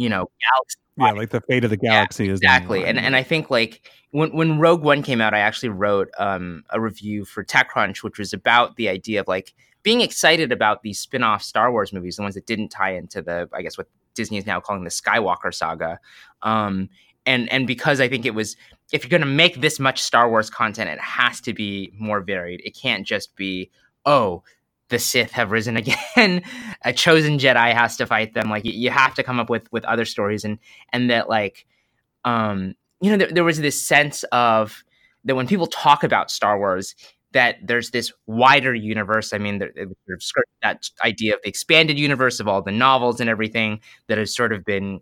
you 0.00 0.08
know, 0.08 0.30
galaxy. 0.40 0.78
Yeah, 0.96 1.12
like 1.12 1.28
the 1.28 1.42
fate 1.42 1.62
of 1.62 1.68
the 1.68 1.76
galaxy 1.76 2.24
yeah, 2.24 2.32
exactly. 2.32 2.86
And 2.86 2.98
and 2.98 3.14
I 3.14 3.22
think 3.22 3.50
like 3.50 3.82
when 4.12 4.34
when 4.34 4.58
Rogue 4.58 4.82
One 4.82 5.02
came 5.02 5.20
out, 5.20 5.34
I 5.34 5.40
actually 5.40 5.68
wrote 5.68 6.08
um, 6.18 6.64
a 6.70 6.80
review 6.80 7.26
for 7.26 7.44
TechCrunch, 7.44 8.02
which 8.02 8.18
was 8.18 8.32
about 8.32 8.76
the 8.76 8.88
idea 8.88 9.20
of 9.20 9.28
like 9.28 9.52
being 9.82 10.00
excited 10.00 10.52
about 10.52 10.82
these 10.82 10.98
spin-off 10.98 11.42
Star 11.42 11.70
Wars 11.70 11.92
movies, 11.92 12.16
the 12.16 12.22
ones 12.22 12.34
that 12.34 12.46
didn't 12.46 12.70
tie 12.70 12.94
into 12.94 13.20
the, 13.20 13.46
I 13.52 13.60
guess 13.60 13.76
what 13.76 13.88
Disney 14.14 14.38
is 14.38 14.46
now 14.46 14.58
calling 14.58 14.84
the 14.84 14.90
Skywalker 14.90 15.52
saga. 15.52 16.00
Um, 16.40 16.88
and 17.26 17.52
and 17.52 17.66
because 17.66 18.00
I 18.00 18.08
think 18.08 18.24
it 18.24 18.34
was 18.34 18.56
if 18.90 19.04
you're 19.04 19.10
going 19.10 19.20
to 19.20 19.26
make 19.26 19.60
this 19.60 19.78
much 19.78 20.00
Star 20.00 20.30
Wars 20.30 20.48
content, 20.48 20.88
it 20.88 20.98
has 20.98 21.42
to 21.42 21.52
be 21.52 21.92
more 21.98 22.22
varied. 22.22 22.62
It 22.64 22.74
can't 22.74 23.06
just 23.06 23.36
be 23.36 23.70
oh 24.04 24.42
the 24.90 24.98
Sith 24.98 25.30
have 25.32 25.50
risen 25.50 25.76
again. 26.16 26.42
a 26.82 26.92
chosen 26.92 27.38
Jedi 27.38 27.72
has 27.72 27.96
to 27.96 28.06
fight 28.06 28.34
them. 28.34 28.50
Like 28.50 28.64
you, 28.64 28.90
have 28.90 29.14
to 29.14 29.22
come 29.22 29.40
up 29.40 29.48
with 29.48 29.70
with 29.72 29.84
other 29.86 30.04
stories, 30.04 30.44
and 30.44 30.58
and 30.92 31.08
that 31.10 31.28
like, 31.28 31.66
um, 32.24 32.74
you 33.00 33.10
know, 33.10 33.16
there, 33.16 33.32
there 33.32 33.44
was 33.44 33.60
this 33.60 33.80
sense 33.80 34.24
of 34.24 34.84
that 35.24 35.34
when 35.34 35.46
people 35.46 35.66
talk 35.66 36.04
about 36.04 36.30
Star 36.30 36.58
Wars, 36.58 36.94
that 37.32 37.56
there's 37.62 37.90
this 37.90 38.12
wider 38.26 38.74
universe. 38.74 39.32
I 39.32 39.38
mean, 39.38 39.58
that 39.58 40.90
idea 41.04 41.34
of 41.34 41.42
the 41.42 41.48
expanded 41.48 41.98
universe 41.98 42.40
of 42.40 42.48
all 42.48 42.62
the 42.62 42.72
novels 42.72 43.20
and 43.20 43.30
everything 43.30 43.80
that 44.08 44.18
has 44.18 44.34
sort 44.34 44.52
of 44.52 44.64
been 44.64 45.00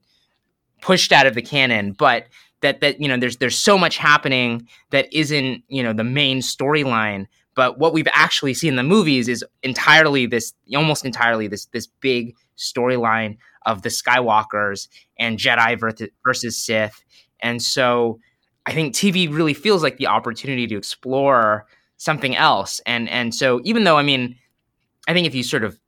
pushed 0.80 1.12
out 1.12 1.26
of 1.26 1.34
the 1.34 1.42
canon, 1.42 1.92
but 1.92 2.26
that 2.60 2.80
that 2.80 3.00
you 3.00 3.08
know 3.08 3.16
there's 3.16 3.38
there's 3.38 3.58
so 3.58 3.78
much 3.78 3.96
happening 3.96 4.68
that 4.90 5.12
isn't 5.12 5.62
you 5.68 5.82
know 5.82 5.92
the 5.92 6.04
main 6.04 6.38
storyline 6.38 7.26
but 7.58 7.76
what 7.76 7.92
we've 7.92 8.06
actually 8.12 8.54
seen 8.54 8.74
in 8.74 8.76
the 8.76 8.84
movies 8.84 9.26
is 9.26 9.44
entirely 9.64 10.26
this, 10.26 10.54
almost 10.76 11.04
entirely 11.04 11.48
this 11.48 11.66
this 11.72 11.88
big 11.88 12.36
storyline 12.56 13.36
of 13.66 13.82
the 13.82 13.88
Skywalkers 13.88 14.86
and 15.18 15.40
Jedi 15.40 15.76
versus 16.22 16.56
Sith. 16.56 17.02
And 17.40 17.60
so 17.60 18.20
I 18.64 18.74
think 18.74 18.94
TV 18.94 19.28
really 19.28 19.54
feels 19.54 19.82
like 19.82 19.96
the 19.96 20.06
opportunity 20.06 20.68
to 20.68 20.76
explore 20.76 21.66
something 21.96 22.36
else. 22.36 22.80
And 22.86 23.08
and 23.08 23.34
so 23.34 23.60
even 23.64 23.82
though 23.82 23.98
I 23.98 24.04
mean, 24.04 24.36
I 25.08 25.12
think 25.12 25.26
if 25.26 25.34
you 25.34 25.42
sort 25.42 25.64
of 25.64 25.80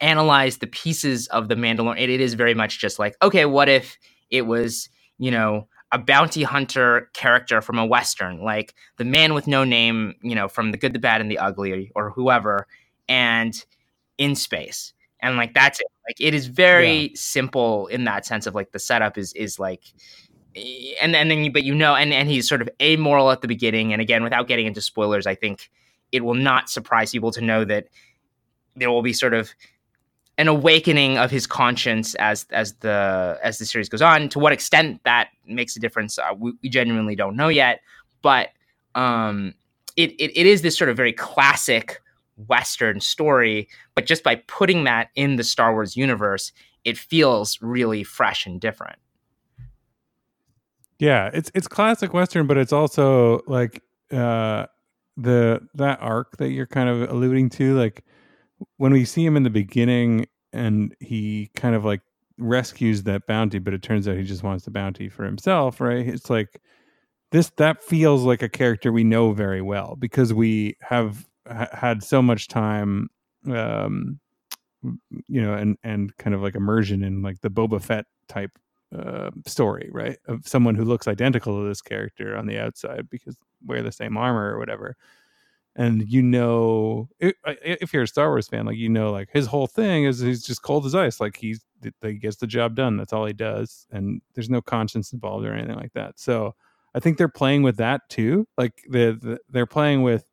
analyze 0.00 0.58
the 0.58 0.68
pieces 0.68 1.26
of 1.26 1.48
the 1.48 1.56
Mandalorian, 1.56 2.00
it, 2.00 2.10
it 2.10 2.20
is 2.20 2.34
very 2.34 2.54
much 2.54 2.78
just 2.78 3.00
like, 3.00 3.16
okay, 3.22 3.44
what 3.44 3.68
if 3.68 3.98
it 4.30 4.42
was, 4.42 4.88
you 5.18 5.32
know, 5.32 5.66
a 5.92 5.98
bounty 5.98 6.42
hunter 6.42 7.10
character 7.14 7.60
from 7.60 7.78
a 7.78 7.86
western, 7.86 8.42
like 8.42 8.74
the 8.96 9.04
man 9.04 9.34
with 9.34 9.46
no 9.46 9.64
name, 9.64 10.14
you 10.22 10.34
know, 10.34 10.48
from 10.48 10.72
the 10.72 10.78
good, 10.78 10.92
the 10.92 10.98
bad, 10.98 11.20
and 11.20 11.30
the 11.30 11.38
ugly, 11.38 11.92
or 11.94 12.10
whoever, 12.10 12.66
and 13.08 13.64
in 14.18 14.34
space, 14.34 14.92
and 15.20 15.36
like 15.36 15.54
that's 15.54 15.80
it. 15.80 15.86
Like 16.08 16.20
it 16.20 16.34
is 16.34 16.46
very 16.46 16.96
yeah. 16.96 17.08
simple 17.14 17.86
in 17.88 18.04
that 18.04 18.26
sense 18.26 18.46
of 18.46 18.54
like 18.54 18.72
the 18.72 18.78
setup 18.78 19.16
is 19.16 19.32
is 19.34 19.58
like, 19.58 19.84
eh, 20.56 20.94
and 21.00 21.14
and 21.14 21.30
then 21.30 21.44
you, 21.44 21.52
but 21.52 21.64
you 21.64 21.74
know, 21.74 21.94
and 21.94 22.12
and 22.12 22.28
he's 22.28 22.48
sort 22.48 22.62
of 22.62 22.68
amoral 22.82 23.30
at 23.30 23.40
the 23.40 23.48
beginning, 23.48 23.92
and 23.92 24.02
again, 24.02 24.24
without 24.24 24.48
getting 24.48 24.66
into 24.66 24.80
spoilers, 24.80 25.26
I 25.26 25.34
think 25.34 25.70
it 26.10 26.24
will 26.24 26.34
not 26.34 26.68
surprise 26.68 27.12
people 27.12 27.30
to 27.32 27.40
know 27.40 27.64
that 27.64 27.88
there 28.74 28.90
will 28.90 29.02
be 29.02 29.12
sort 29.12 29.34
of 29.34 29.52
an 30.38 30.48
awakening 30.48 31.16
of 31.18 31.30
his 31.30 31.46
conscience 31.46 32.14
as 32.16 32.46
as 32.50 32.74
the 32.76 33.38
as 33.42 33.58
the 33.58 33.64
series 33.64 33.88
goes 33.88 34.02
on. 34.02 34.28
To 34.30 34.38
what 34.38 34.52
extent 34.52 35.00
that 35.04 35.28
makes 35.46 35.76
a 35.76 35.80
difference, 35.80 36.18
uh, 36.18 36.34
we, 36.36 36.52
we, 36.62 36.68
genuinely 36.68 37.16
don't 37.16 37.36
know 37.36 37.48
yet. 37.48 37.80
But 38.22 38.50
um, 38.94 39.54
it, 39.96 40.12
it 40.12 40.36
it 40.36 40.46
is 40.46 40.62
this 40.62 40.76
sort 40.76 40.90
of 40.90 40.96
very 40.96 41.12
classic 41.12 42.00
Western 42.36 43.00
story. 43.00 43.68
But 43.94 44.06
just 44.06 44.22
by 44.22 44.36
putting 44.46 44.84
that 44.84 45.08
in 45.14 45.36
the 45.36 45.44
Star 45.44 45.72
Wars 45.72 45.96
universe, 45.96 46.52
it 46.84 46.98
feels 46.98 47.60
really 47.62 48.04
fresh 48.04 48.46
and 48.46 48.60
different. 48.60 48.98
Yeah, 50.98 51.30
it's 51.32 51.50
it's 51.54 51.68
classic 51.68 52.12
Western, 52.12 52.46
but 52.46 52.56
it's 52.58 52.72
also 52.72 53.40
like 53.46 53.82
uh, 54.12 54.66
the 55.16 55.66
that 55.74 55.98
arc 56.00 56.36
that 56.38 56.50
you're 56.50 56.66
kind 56.66 56.88
of 56.88 57.10
alluding 57.10 57.50
to, 57.50 57.74
like 57.74 58.04
when 58.76 58.92
we 58.92 59.04
see 59.04 59.24
him 59.24 59.36
in 59.36 59.42
the 59.42 59.50
beginning 59.50 60.26
and 60.52 60.94
he 61.00 61.50
kind 61.54 61.74
of 61.74 61.84
like 61.84 62.00
rescues 62.38 63.02
that 63.04 63.26
bounty, 63.26 63.58
but 63.58 63.74
it 63.74 63.82
turns 63.82 64.06
out 64.08 64.16
he 64.16 64.22
just 64.24 64.42
wants 64.42 64.64
the 64.64 64.70
bounty 64.70 65.08
for 65.08 65.24
himself, 65.24 65.80
right? 65.80 66.06
It's 66.06 66.30
like 66.30 66.60
this 67.32 67.50
that 67.56 67.82
feels 67.82 68.22
like 68.22 68.42
a 68.42 68.48
character 68.48 68.92
we 68.92 69.04
know 69.04 69.32
very 69.32 69.62
well 69.62 69.96
because 69.98 70.32
we 70.32 70.76
have 70.80 71.26
ha- 71.46 71.68
had 71.72 72.02
so 72.02 72.22
much 72.22 72.48
time 72.48 73.08
um 73.50 74.18
you 75.26 75.40
know 75.40 75.54
and 75.54 75.76
and 75.82 76.16
kind 76.16 76.34
of 76.34 76.42
like 76.42 76.54
immersion 76.54 77.02
in 77.02 77.22
like 77.22 77.40
the 77.40 77.50
Boba 77.50 77.82
Fett 77.82 78.06
type 78.28 78.52
uh, 78.96 79.30
story, 79.46 79.88
right? 79.92 80.16
Of 80.26 80.46
someone 80.46 80.76
who 80.76 80.84
looks 80.84 81.08
identical 81.08 81.60
to 81.60 81.68
this 81.68 81.82
character 81.82 82.36
on 82.36 82.46
the 82.46 82.58
outside 82.58 83.10
because 83.10 83.36
wear 83.64 83.82
the 83.82 83.92
same 83.92 84.16
armor 84.16 84.54
or 84.54 84.58
whatever 84.58 84.96
and 85.76 86.08
you 86.08 86.22
know 86.22 87.08
uh, 87.22 87.30
if 87.44 87.92
you're 87.92 88.04
a 88.04 88.08
Star 88.08 88.30
Wars 88.30 88.48
fan, 88.48 88.64
like 88.66 88.78
you 88.78 88.88
know, 88.88 89.12
like 89.12 89.28
his 89.32 89.46
whole 89.46 89.66
thing 89.66 90.04
is 90.04 90.20
he's 90.20 90.42
just 90.42 90.62
cold 90.62 90.86
as 90.86 90.94
ice. 90.94 91.20
Like 91.20 91.36
he's 91.36 91.64
he 92.02 92.14
gets 92.14 92.36
the 92.36 92.46
job 92.46 92.74
done. 92.74 92.96
That's 92.96 93.12
all 93.12 93.26
he 93.26 93.34
does, 93.34 93.86
and 93.92 94.22
there's 94.34 94.50
no 94.50 94.62
conscience 94.62 95.12
involved 95.12 95.44
or 95.46 95.52
anything 95.52 95.76
like 95.76 95.92
that. 95.92 96.18
So 96.18 96.54
I 96.94 97.00
think 97.00 97.18
they're 97.18 97.28
playing 97.28 97.62
with 97.62 97.76
that 97.76 98.08
too. 98.08 98.48
Like 98.56 98.82
the, 98.88 99.18
the 99.20 99.38
they're 99.50 99.66
playing 99.66 100.02
with 100.02 100.24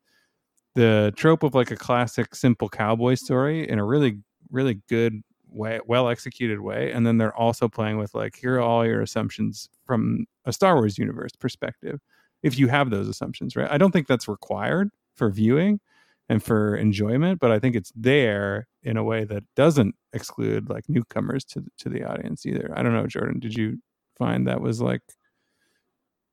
the 0.74 1.12
trope 1.14 1.42
of 1.42 1.54
like 1.54 1.70
a 1.70 1.76
classic 1.76 2.34
simple 2.34 2.70
cowboy 2.70 3.14
story 3.14 3.68
in 3.68 3.78
a 3.78 3.84
really 3.84 4.18
really 4.50 4.80
good 4.88 5.22
way, 5.50 5.78
well 5.86 6.08
executed 6.08 6.60
way, 6.60 6.90
and 6.90 7.06
then 7.06 7.18
they're 7.18 7.36
also 7.36 7.68
playing 7.68 7.98
with 7.98 8.14
like 8.14 8.36
here 8.36 8.56
are 8.56 8.60
all 8.62 8.86
your 8.86 9.02
assumptions 9.02 9.68
from 9.84 10.24
a 10.46 10.54
Star 10.54 10.76
Wars 10.76 10.96
universe 10.96 11.32
perspective. 11.38 12.00
If 12.42 12.58
you 12.58 12.68
have 12.68 12.88
those 12.88 13.08
assumptions, 13.08 13.56
right? 13.56 13.70
I 13.70 13.76
don't 13.76 13.90
think 13.90 14.06
that's 14.06 14.28
required 14.28 14.90
for 15.14 15.30
viewing 15.30 15.80
and 16.28 16.42
for 16.42 16.76
enjoyment, 16.76 17.38
but 17.40 17.50
I 17.50 17.58
think 17.58 17.76
it's 17.76 17.92
there 17.94 18.66
in 18.82 18.96
a 18.96 19.04
way 19.04 19.24
that 19.24 19.44
doesn't 19.56 19.94
exclude 20.12 20.68
like 20.70 20.84
newcomers 20.88 21.44
to 21.44 21.64
to 21.78 21.88
the 21.88 22.04
audience 22.04 22.46
either. 22.46 22.72
I 22.74 22.82
don't 22.82 22.94
know, 22.94 23.06
Jordan. 23.06 23.40
Did 23.40 23.54
you 23.54 23.78
find 24.18 24.46
that 24.46 24.60
was 24.60 24.80
like 24.80 25.02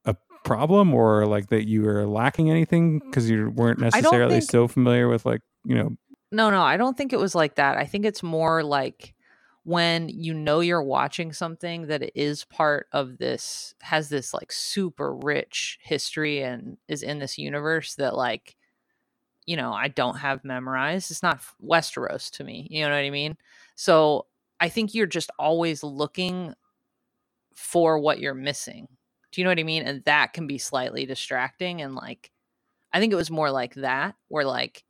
a 0.06 0.16
problem, 0.44 0.94
or 0.94 1.26
like 1.26 1.50
that 1.50 1.68
you 1.68 1.84
were 1.84 2.06
lacking 2.08 2.50
anything 2.50 3.02
mm, 3.02 3.06
because 3.06 3.30
you 3.30 3.50
weren't 3.50 3.80
necessarily 3.80 4.40
think... 4.40 4.52
so 4.52 4.68
familiar 4.68 5.08
with 5.08 5.26
like 5.26 5.42
you 5.66 5.76
know? 5.76 5.90
No, 6.32 6.50
no, 6.50 6.62
I 6.62 6.78
don't 6.78 6.98
think 6.98 7.12
it 7.12 7.20
was 7.20 7.36
like 7.36 7.56
that. 7.56 7.78
I 7.78 7.86
think 7.86 8.06
it's 8.06 8.24
more 8.24 8.64
like 8.64 9.14
when 9.64 10.10
you 10.10 10.34
know 10.34 10.60
you're 10.62 10.82
watching 10.82 11.34
something 11.34 11.88
that 11.88 12.18
is 12.20 12.46
part 12.46 12.88
of 12.94 13.18
this 13.18 13.76
has 13.82 14.10
this 14.10 14.34
like 14.34 14.52
super 14.52 15.14
rich 15.14 15.78
history 15.84 16.42
and 16.42 16.78
is 16.88 17.04
in 17.04 17.20
this 17.20 17.38
universe 17.38 17.96
that 17.96 18.16
like 18.16 18.56
you 19.52 19.58
know, 19.58 19.74
I 19.74 19.90
don't 19.90 20.16
have 20.16 20.46
memorized. 20.46 21.12
It's 21.12 21.22
not 21.22 21.42
Westeros 21.62 22.32
to 22.38 22.44
me. 22.46 22.70
You 22.72 22.86
know 22.86 22.92
what 22.92 23.04
I 23.04 23.10
mean? 23.10 23.36
So 23.76 24.28
I 24.62 24.70
think 24.70 24.94
you're 24.94 25.06
just 25.06 25.30
always 25.38 25.84
looking 25.84 26.54
for 27.54 28.00
what 28.00 28.20
you're 28.22 28.34
missing. 28.34 28.88
Do 29.30 29.42
you 29.42 29.44
know 29.44 29.52
what 29.52 29.60
I 29.60 29.64
mean? 29.64 29.84
And 29.84 30.06
that 30.06 30.32
can 30.32 30.48
be 30.48 30.58
slightly 30.58 31.06
distracting. 31.06 31.82
And 31.82 31.96
like, 31.96 32.32
I 32.94 33.02
think 33.02 33.12
it 33.12 33.18
was 33.18 33.30
more 33.30 33.52
like 33.52 33.74
that, 33.74 34.16
where 34.30 34.46
like, 34.46 34.86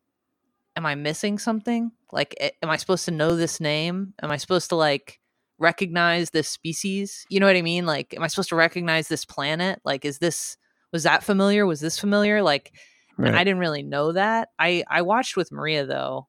am 0.76 0.86
I 0.86 0.94
missing 0.94 1.40
something? 1.40 1.92
Like, 2.12 2.36
am 2.62 2.70
I 2.70 2.78
supposed 2.78 3.06
to 3.06 3.12
know 3.12 3.36
this 3.36 3.60
name? 3.60 4.14
Am 4.22 4.30
I 4.30 4.38
supposed 4.38 4.70
to 4.70 4.76
like 4.76 5.20
recognize 5.58 6.30
this 6.30 6.48
species? 6.48 7.26
You 7.30 7.40
know 7.40 7.48
what 7.48 7.56
I 7.56 7.64
mean? 7.64 7.88
Like, 7.88 8.14
am 8.14 8.22
I 8.22 8.28
supposed 8.28 8.50
to 8.50 8.56
recognize 8.56 9.08
this 9.08 9.26
planet? 9.26 9.82
Like, 9.84 10.06
is 10.06 10.20
this, 10.20 10.58
was 10.92 11.02
that 11.02 11.24
familiar? 11.24 11.66
Was 11.66 11.80
this 11.80 11.98
familiar? 11.98 12.44
Like, 12.44 12.74
Right. 13.22 13.30
And 13.30 13.38
I 13.38 13.44
didn't 13.44 13.60
really 13.60 13.84
know 13.84 14.14
that. 14.14 14.50
I 14.58 14.84
I 14.90 15.04
watched 15.04 15.38
with 15.38 15.52
Maria 15.52 15.86
though, 15.86 16.28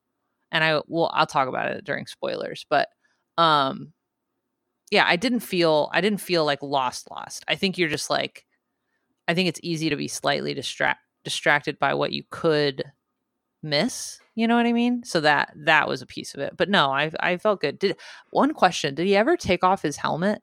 and 0.51 0.63
I 0.63 0.81
well 0.87 1.11
I'll 1.15 1.27
talk 1.27 1.49
about 1.49 1.69
it 1.69 1.85
during 1.85 2.07
spoilers, 2.07 2.67
but 2.69 2.89
um 3.39 3.93
yeah, 4.91 5.05
I 5.07 5.17
didn't 5.17 5.41
feel 5.41 5.91
I 5.93 6.01
didn't 6.03 6.21
feel 6.21 6.45
like 6.45 6.63
lost 6.63 7.11
lost. 7.11 7.45
I 7.49 7.55
think 7.55 7.79
you're 7.79 7.89
just 7.89 8.11
like 8.11 8.45
I 9.27 9.35
think 9.35 9.49
it's 9.49 9.61
easy 9.63 9.89
to 9.91 9.97
be 9.97 10.09
slightly 10.09 10.55
distract 10.55 11.01
distracted 11.25 11.79
by 11.79 11.95
what 11.95 12.13
you 12.13 12.25
could 12.31 12.85
miss. 13.63 14.21
You 14.35 14.49
know 14.49 14.57
what 14.57 14.67
I 14.67 14.73
mean? 14.73 15.05
So 15.05 15.21
that 15.21 15.53
that 15.65 15.89
was 15.89 16.03
a 16.03 16.07
piece 16.07 16.35
of 16.35 16.41
it. 16.41 16.57
But 16.57 16.69
no, 16.69 16.91
I 16.91 17.11
I 17.21 17.39
felt 17.39 17.61
good. 17.61 17.79
Did 17.79 17.97
one 18.31 18.53
question? 18.53 18.95
Did 18.95 19.07
he 19.07 19.17
ever 19.17 19.37
take 19.37 19.65
off 19.65 19.83
his 19.83 19.97
helmet? 19.97 20.43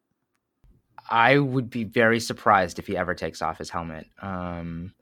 I 1.09 1.39
would 1.39 1.69
be 1.69 1.83
very 1.83 2.19
surprised 2.19 2.77
if 2.79 2.87
he 2.87 2.95
ever 2.95 3.15
takes 3.15 3.41
off 3.41 3.57
his 3.57 3.69
helmet. 3.69 4.07
Um, 4.21 4.93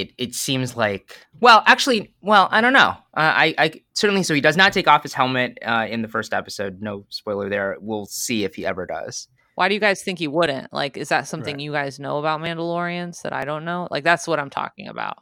it 0.00 0.12
it 0.18 0.34
seems 0.34 0.76
like 0.76 1.16
well, 1.40 1.62
actually, 1.66 2.14
well, 2.20 2.48
I 2.50 2.60
don't 2.60 2.72
know. 2.72 2.94
Uh, 3.16 3.32
I 3.34 3.54
I 3.58 3.82
certainly 3.94 4.22
so 4.22 4.34
he 4.34 4.40
does 4.40 4.56
not 4.56 4.72
take 4.72 4.88
off 4.88 5.02
his 5.02 5.14
helmet 5.14 5.58
uh, 5.64 5.86
in 5.88 6.02
the 6.02 6.08
first 6.08 6.32
episode. 6.32 6.80
No 6.80 7.04
spoiler 7.08 7.48
there. 7.48 7.76
We'll 7.80 8.06
see 8.06 8.44
if 8.44 8.54
he 8.54 8.66
ever 8.66 8.86
does. 8.86 9.28
Why 9.54 9.68
do 9.68 9.74
you 9.74 9.80
guys 9.80 10.02
think 10.02 10.18
he 10.18 10.28
wouldn't? 10.28 10.72
Like, 10.72 10.98
is 10.98 11.08
that 11.08 11.26
something 11.26 11.54
right. 11.54 11.62
you 11.62 11.72
guys 11.72 11.98
know 11.98 12.18
about 12.18 12.40
Mandalorians 12.40 13.22
that 13.22 13.32
I 13.32 13.46
don't 13.46 13.64
know? 13.64 13.88
Like, 13.90 14.04
that's 14.04 14.28
what 14.28 14.38
I'm 14.38 14.50
talking 14.50 14.88
about. 14.88 15.16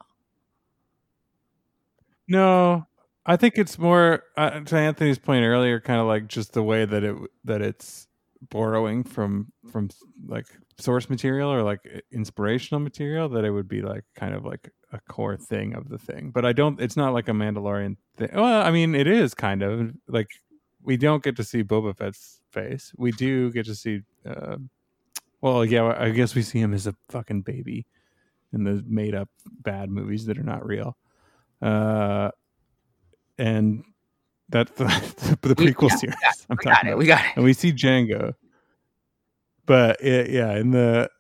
No, 2.27 2.87
I 3.25 3.37
think 3.37 3.55
it's 3.57 3.79
more 3.79 4.25
uh, 4.37 4.61
to 4.61 4.77
Anthony's 4.77 5.19
point 5.19 5.45
earlier, 5.45 5.81
kind 5.81 6.01
of 6.01 6.07
like 6.07 6.27
just 6.27 6.53
the 6.53 6.63
way 6.63 6.85
that 6.85 7.05
it 7.05 7.17
that 7.45 7.63
it's 7.63 8.09
borrowing 8.51 9.05
from 9.05 9.53
from 9.71 9.91
like 10.27 10.47
source 10.79 11.09
material 11.09 11.53
or 11.53 11.63
like 11.63 11.81
inspirational 12.11 12.81
material 12.81 13.29
that 13.31 13.45
it 13.45 13.51
would 13.51 13.69
be 13.69 13.83
like 13.83 14.05
kind 14.15 14.35
of 14.35 14.45
like 14.45 14.71
a 14.93 15.01
core 15.09 15.37
thing 15.37 15.75
of 15.75 15.89
the 15.89 15.99
thing. 15.99 16.31
But 16.31 16.45
I 16.45 16.53
don't. 16.53 16.81
It's 16.81 16.97
not 16.97 17.13
like 17.13 17.29
a 17.29 17.33
Mandalorian 17.33 17.97
thing. 18.17 18.31
Well, 18.33 18.63
I 18.63 18.71
mean, 18.71 18.95
it 18.95 19.07
is 19.07 19.35
kind 19.35 19.63
of 19.63 19.93
like 20.09 20.29
we 20.83 20.97
don't 20.97 21.23
get 21.23 21.37
to 21.37 21.45
see 21.45 21.65
Boba 21.65 21.97
Fett's 21.97 22.41
face. 22.51 22.93
We 22.97 23.13
do 23.13 23.51
get 23.53 23.67
to 23.67 23.75
see. 23.75 24.03
Uh, 24.25 24.57
well, 25.41 25.65
yeah, 25.65 25.95
I 25.99 26.11
guess 26.11 26.35
we 26.35 26.43
see 26.43 26.61
him 26.61 26.73
as 26.73 26.87
a 26.87 26.95
fucking 27.11 27.43
baby 27.43 27.87
in 28.53 28.65
the 28.65 28.83
made 28.87 29.15
up 29.15 29.29
bad 29.45 29.91
movies 29.91 30.27
that 30.27 30.39
are 30.39 30.43
not 30.43 30.65
real. 30.65 30.97
Uh, 31.61 32.31
and 33.37 33.85
that's 34.49 34.71
the, 34.77 35.39
the 35.43 35.55
prequel 35.55 35.91
yeah, 35.91 35.97
series. 35.97 36.47
I'm 36.49 36.57
we 36.59 36.65
got 36.65 36.85
it. 36.85 36.89
About. 36.89 36.99
We 36.99 37.07
got 37.07 37.25
it. 37.25 37.33
And 37.37 37.45
we 37.45 37.53
see 37.53 37.73
Jango. 37.73 38.35
But 39.67 40.01
it, 40.01 40.31
yeah, 40.31 40.57
in 40.57 40.71
the 40.71 41.11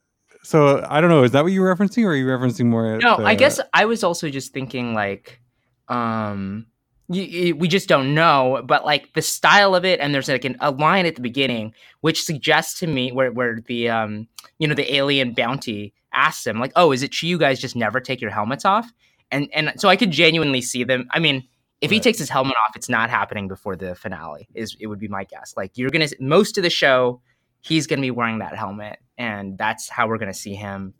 so 0.42 0.84
I 0.88 1.00
don't 1.00 1.10
know. 1.10 1.24
Is 1.24 1.32
that 1.32 1.42
what 1.42 1.52
you 1.52 1.62
were 1.62 1.74
referencing, 1.74 2.04
or 2.04 2.08
are 2.08 2.16
you 2.16 2.26
referencing 2.26 2.66
more? 2.66 2.98
No, 2.98 3.16
the, 3.16 3.24
I 3.24 3.34
guess 3.34 3.60
I 3.72 3.86
was 3.86 4.04
also 4.04 4.28
just 4.28 4.52
thinking 4.52 4.92
like, 4.92 5.40
um, 5.88 6.66
you, 7.08 7.22
you, 7.22 7.56
we 7.56 7.66
just 7.66 7.88
don't 7.88 8.14
know. 8.14 8.62
But 8.66 8.84
like 8.84 9.14
the 9.14 9.22
style 9.22 9.74
of 9.74 9.84
it, 9.84 10.00
and 10.00 10.14
there's 10.14 10.28
like 10.28 10.44
an, 10.44 10.56
a 10.60 10.70
line 10.70 11.06
at 11.06 11.14
the 11.14 11.22
beginning 11.22 11.72
which 12.02 12.22
suggests 12.22 12.78
to 12.80 12.86
me 12.86 13.10
where 13.12 13.32
where 13.32 13.60
the 13.66 13.88
um 13.88 14.28
you 14.58 14.68
know 14.68 14.74
the 14.74 14.94
alien 14.94 15.32
bounty 15.32 15.94
asks 16.12 16.46
him 16.46 16.60
like, 16.60 16.72
oh, 16.76 16.92
is 16.92 17.02
it 17.02 17.08
true 17.12 17.28
you 17.28 17.38
guys 17.38 17.58
just 17.58 17.74
never 17.74 17.98
take 17.98 18.20
your 18.20 18.30
helmets 18.30 18.66
off? 18.66 18.92
And 19.30 19.48
and 19.54 19.72
so 19.78 19.88
I 19.88 19.96
could 19.96 20.10
genuinely 20.10 20.60
see 20.60 20.84
them. 20.84 21.08
I 21.12 21.18
mean, 21.18 21.48
if 21.80 21.90
right. 21.90 21.94
he 21.94 22.00
takes 22.00 22.18
his 22.18 22.28
helmet 22.28 22.56
off, 22.66 22.76
it's 22.76 22.90
not 22.90 23.08
happening 23.08 23.48
before 23.48 23.76
the 23.76 23.94
finale. 23.94 24.46
Is 24.54 24.76
it 24.78 24.88
would 24.88 25.00
be 25.00 25.08
my 25.08 25.24
guess. 25.24 25.54
Like 25.56 25.72
you're 25.78 25.88
gonna 25.88 26.08
most 26.20 26.58
of 26.58 26.62
the 26.62 26.70
show, 26.70 27.22
he's 27.64 27.86
gonna 27.86 28.02
be 28.02 28.10
wearing 28.10 28.38
that 28.38 28.56
helmet, 28.56 28.98
and 29.16 29.56
that's 29.56 29.88
how 29.88 30.06
we're 30.06 30.18
gonna 30.18 30.34
see 30.34 30.54
him. 30.54 30.94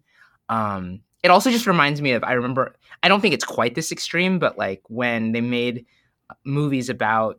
Um, 0.48 1.00
it 1.22 1.30
also 1.30 1.50
just 1.50 1.66
reminds 1.66 2.00
me 2.00 2.12
of 2.12 2.24
I 2.24 2.32
remember 2.32 2.76
I 3.02 3.08
don't 3.08 3.20
think 3.20 3.34
it's 3.34 3.44
quite 3.44 3.74
this 3.74 3.92
extreme, 3.92 4.38
but 4.38 4.58
like 4.58 4.82
when 4.88 5.32
they 5.32 5.40
made 5.40 5.86
movies 6.44 6.88
about 6.88 7.38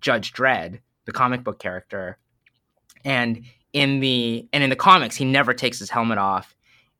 Judge 0.00 0.32
Dredd, 0.32 0.80
the 1.04 1.12
comic 1.12 1.44
book 1.44 1.58
character, 1.58 2.18
and 3.04 3.44
in 3.72 4.00
the 4.00 4.48
and 4.52 4.62
in 4.62 4.70
the 4.70 4.76
comics 4.76 5.16
he 5.16 5.24
never 5.24 5.54
takes 5.54 5.78
his 5.78 5.90
helmet 5.90 6.18
off, 6.18 6.54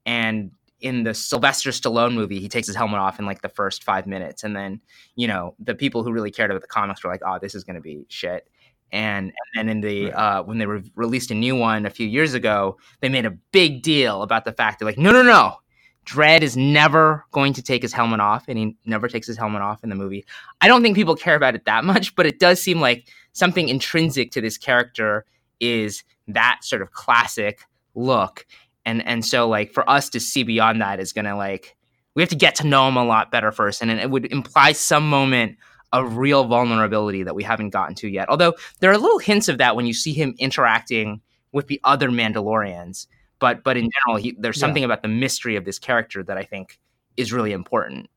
and 0.05 0.51
in 0.81 1.05
the 1.05 1.15
Sylvester 1.15 1.71
Stallone 1.71 2.13
movie, 2.13 2.41
he 2.41 2.49
takes 2.49 2.67
his 2.67 2.75
helmet 2.75 2.99
off 2.99 3.21
in 3.21 3.25
like 3.25 3.41
the 3.41 3.49
first 3.49 3.85
five 3.85 4.07
minutes, 4.07 4.43
and 4.43 4.57
then 4.57 4.81
you 5.15 5.29
know 5.29 5.55
the 5.61 5.75
people 5.75 6.03
who 6.03 6.13
really 6.13 6.31
cared 6.31 6.51
about 6.51 6.61
the 6.61 6.67
comics 6.67 7.03
were 7.03 7.11
like, 7.11 7.23
"Oh, 7.25 7.39
this 7.41 7.55
is 7.55 7.65
going 7.65 7.77
to 7.77 7.83
be 7.83 8.05
shit." 8.09 8.49
And 8.93 9.33
and 9.55 9.69
then 9.69 9.69
in 9.69 9.81
the 9.81 10.05
right. 10.05 10.15
uh, 10.15 10.43
when 10.43 10.59
they 10.59 10.67
re- 10.67 10.93
released 10.95 11.31
a 11.31 11.35
new 11.35 11.57
one 11.57 11.87
a 11.87 11.91
few 11.91 12.07
years 12.07 12.35
ago, 12.35 12.77
they 13.01 13.09
made 13.09 13.27
a 13.27 13.31
big 13.31 13.83
deal 13.83 14.23
about 14.23 14.45
the 14.45 14.53
fact 14.53 14.79
that 14.79 14.85
like, 14.85 14.99
no, 14.99 15.13
no, 15.13 15.23
no, 15.23 15.57
Dredd 16.05 16.43
is 16.43 16.57
never 16.57 17.25
going 17.33 17.55
to 17.55 17.63
take 17.63 17.83
his 17.83 17.93
helmet 17.93 18.21
off, 18.21 18.45
and 18.49 18.59
he 18.59 18.77
never 18.85 19.09
takes 19.09 19.27
his 19.27 19.39
helmet 19.39 19.63
off 19.63 19.83
in 19.83 19.89
the 19.89 19.97
movie. 19.97 20.25
I 20.61 20.69
don't 20.69 20.83
think 20.83 20.95
people 20.95 21.17
care 21.17 21.37
about 21.37 21.55
it 21.55 21.65
that 21.65 21.85
much, 21.85 22.15
but 22.15 22.27
it 22.27 22.39
does 22.39 22.63
seem 22.63 22.81
like 22.81 23.09
something 23.33 23.69
intrinsic 23.69 24.31
to 24.33 24.41
this 24.41 24.59
character 24.59 25.25
is 25.59 26.05
that 26.29 26.61
sort 26.63 26.83
of 26.83 26.93
classic 26.93 27.65
look 27.95 28.47
and 28.85 29.07
and 29.07 29.25
so 29.25 29.49
like 29.49 29.73
for 29.73 29.89
us 29.89 30.09
to 30.09 30.21
see 30.21 30.43
beyond 30.43 30.81
that 30.81 31.01
is 31.01 31.13
gonna 31.13 31.37
like 31.37 31.77
we 32.15 32.23
have 32.23 32.29
to 32.29 32.37
get 32.37 32.55
to 32.55 32.67
know 32.67 32.89
him 32.89 32.97
a 32.97 33.05
lot 33.05 33.31
better 33.31 33.53
first 33.53 33.83
and 33.83 33.91
it 33.91 34.11
would 34.11 34.31
imply 34.33 34.73
some 34.73 35.09
moment 35.09 35.57
of 35.93 36.17
real 36.17 36.45
vulnerability 36.45 37.23
that 37.23 37.35
we 37.35 37.43
haven't 37.43 37.71
gotten 37.71 37.95
to 37.95 38.09
yet 38.09 38.29
although 38.29 38.55
there 38.81 38.91
are 38.91 38.99
little 38.99 39.19
hints 39.19 39.49
of 39.49 39.59
that 39.59 39.77
when 39.77 39.87
you 39.87 39.95
see 39.95 40.13
him 40.13 40.35
interacting 40.39 41.21
with 41.53 41.67
the 41.67 41.81
other 41.85 42.09
mandalorians 42.09 43.07
but 43.39 43.63
but 43.63 43.77
in 43.77 43.91
general 43.91 44.23
he, 44.23 44.37
there's 44.39 44.59
something 44.59 44.83
yeah. 44.83 44.87
about 44.87 45.03
the 45.03 45.09
mystery 45.09 45.57
of 45.57 45.65
this 45.65 45.79
character 45.79 46.23
that 46.23 46.39
i 46.39 46.45
think 46.45 46.79
is 47.17 47.33
really 47.33 47.53
important 47.53 48.09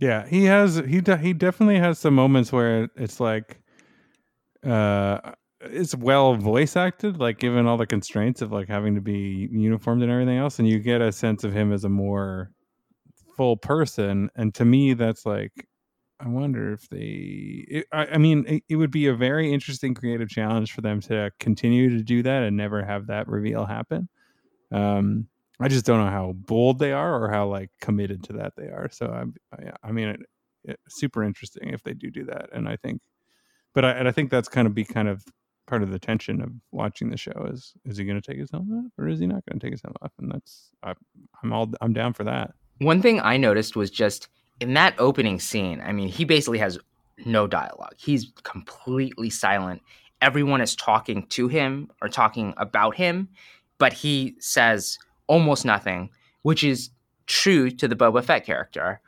yeah 0.00 0.26
he 0.26 0.44
has 0.44 0.76
he 0.86 1.00
de- 1.00 1.16
he 1.16 1.32
definitely 1.32 1.78
has 1.78 1.98
some 1.98 2.14
moments 2.14 2.52
where 2.52 2.88
it's 2.96 3.20
like 3.20 3.60
uh 4.64 5.32
it's 5.60 5.94
well 5.94 6.34
voice 6.36 6.76
acted, 6.76 7.18
like 7.18 7.38
given 7.38 7.66
all 7.66 7.76
the 7.76 7.86
constraints 7.86 8.42
of 8.42 8.52
like 8.52 8.68
having 8.68 8.94
to 8.94 9.00
be 9.00 9.48
uniformed 9.50 10.02
and 10.02 10.10
everything 10.10 10.38
else, 10.38 10.58
and 10.58 10.68
you 10.68 10.78
get 10.78 11.00
a 11.00 11.12
sense 11.12 11.44
of 11.44 11.52
him 11.52 11.72
as 11.72 11.84
a 11.84 11.88
more 11.88 12.50
full 13.38 13.56
person. 13.56 14.30
And 14.36 14.54
to 14.56 14.66
me, 14.66 14.92
that's 14.92 15.24
like, 15.24 15.66
I 16.20 16.28
wonder 16.28 16.72
if 16.74 16.88
they. 16.90 17.64
It, 17.68 17.86
I, 17.92 18.06
I, 18.06 18.18
mean, 18.18 18.44
it, 18.46 18.62
it, 18.68 18.76
would 18.76 18.90
be 18.90 19.06
a 19.06 19.14
very 19.14 19.52
interesting 19.52 19.94
creative 19.94 20.28
challenge 20.28 20.72
for 20.72 20.82
them 20.82 21.00
to 21.02 21.30
continue 21.40 21.96
to 21.96 22.02
do 22.02 22.22
that 22.24 22.42
and 22.42 22.56
never 22.56 22.84
have 22.84 23.06
that 23.06 23.28
reveal 23.28 23.64
happen. 23.64 24.08
Um, 24.72 25.28
I 25.60 25.68
just 25.68 25.86
don't 25.86 26.04
know 26.04 26.10
how 26.10 26.32
bold 26.32 26.78
they 26.78 26.92
are 26.92 27.22
or 27.22 27.30
how 27.30 27.46
like 27.46 27.70
committed 27.80 28.24
to 28.24 28.32
that 28.34 28.54
they 28.56 28.66
are. 28.66 28.88
So 28.92 29.30
I, 29.52 29.70
I 29.82 29.92
mean, 29.92 30.08
it, 30.08 30.20
it, 30.64 30.80
super 30.88 31.22
interesting 31.22 31.70
if 31.70 31.82
they 31.82 31.94
do 31.94 32.10
do 32.10 32.24
that, 32.24 32.50
and 32.52 32.68
I 32.68 32.76
think 32.76 33.00
but 33.74 33.84
I, 33.84 33.92
and 33.92 34.08
I 34.08 34.12
think 34.12 34.30
that's 34.30 34.48
kind 34.48 34.66
of 34.66 34.74
be 34.74 34.84
kind 34.84 35.08
of 35.08 35.24
part 35.68 35.82
of 35.82 35.90
the 35.90 35.98
tension 35.98 36.40
of 36.40 36.50
watching 36.72 37.10
the 37.10 37.16
show 37.16 37.48
is 37.52 37.74
is 37.84 37.96
he 37.96 38.04
going 38.04 38.20
to 38.20 38.26
take 38.26 38.40
his 38.40 38.50
helmet 38.50 38.86
off 38.86 38.92
or 38.98 39.06
is 39.06 39.20
he 39.20 39.26
not 39.26 39.44
going 39.46 39.58
to 39.58 39.64
take 39.64 39.72
his 39.72 39.82
helmet 39.82 39.98
off 40.02 40.12
and 40.18 40.32
that's 40.32 40.70
I, 40.82 40.94
i'm 41.42 41.52
all 41.52 41.70
i'm 41.82 41.92
down 41.92 42.14
for 42.14 42.24
that 42.24 42.54
one 42.78 43.02
thing 43.02 43.20
i 43.20 43.36
noticed 43.36 43.76
was 43.76 43.90
just 43.90 44.28
in 44.60 44.74
that 44.74 44.94
opening 44.98 45.38
scene 45.38 45.80
i 45.84 45.92
mean 45.92 46.08
he 46.08 46.24
basically 46.24 46.58
has 46.58 46.78
no 47.24 47.46
dialogue 47.46 47.94
he's 47.96 48.32
completely 48.44 49.30
silent 49.30 49.82
everyone 50.22 50.60
is 50.60 50.74
talking 50.76 51.26
to 51.26 51.48
him 51.48 51.90
or 52.02 52.08
talking 52.08 52.54
about 52.56 52.96
him 52.96 53.28
but 53.78 53.92
he 53.92 54.34
says 54.38 54.98
almost 55.26 55.64
nothing 55.64 56.10
which 56.42 56.62
is 56.62 56.90
true 57.26 57.70
to 57.70 57.88
the 57.88 57.96
boba 57.96 58.22
fett 58.22 58.44
character 58.44 59.00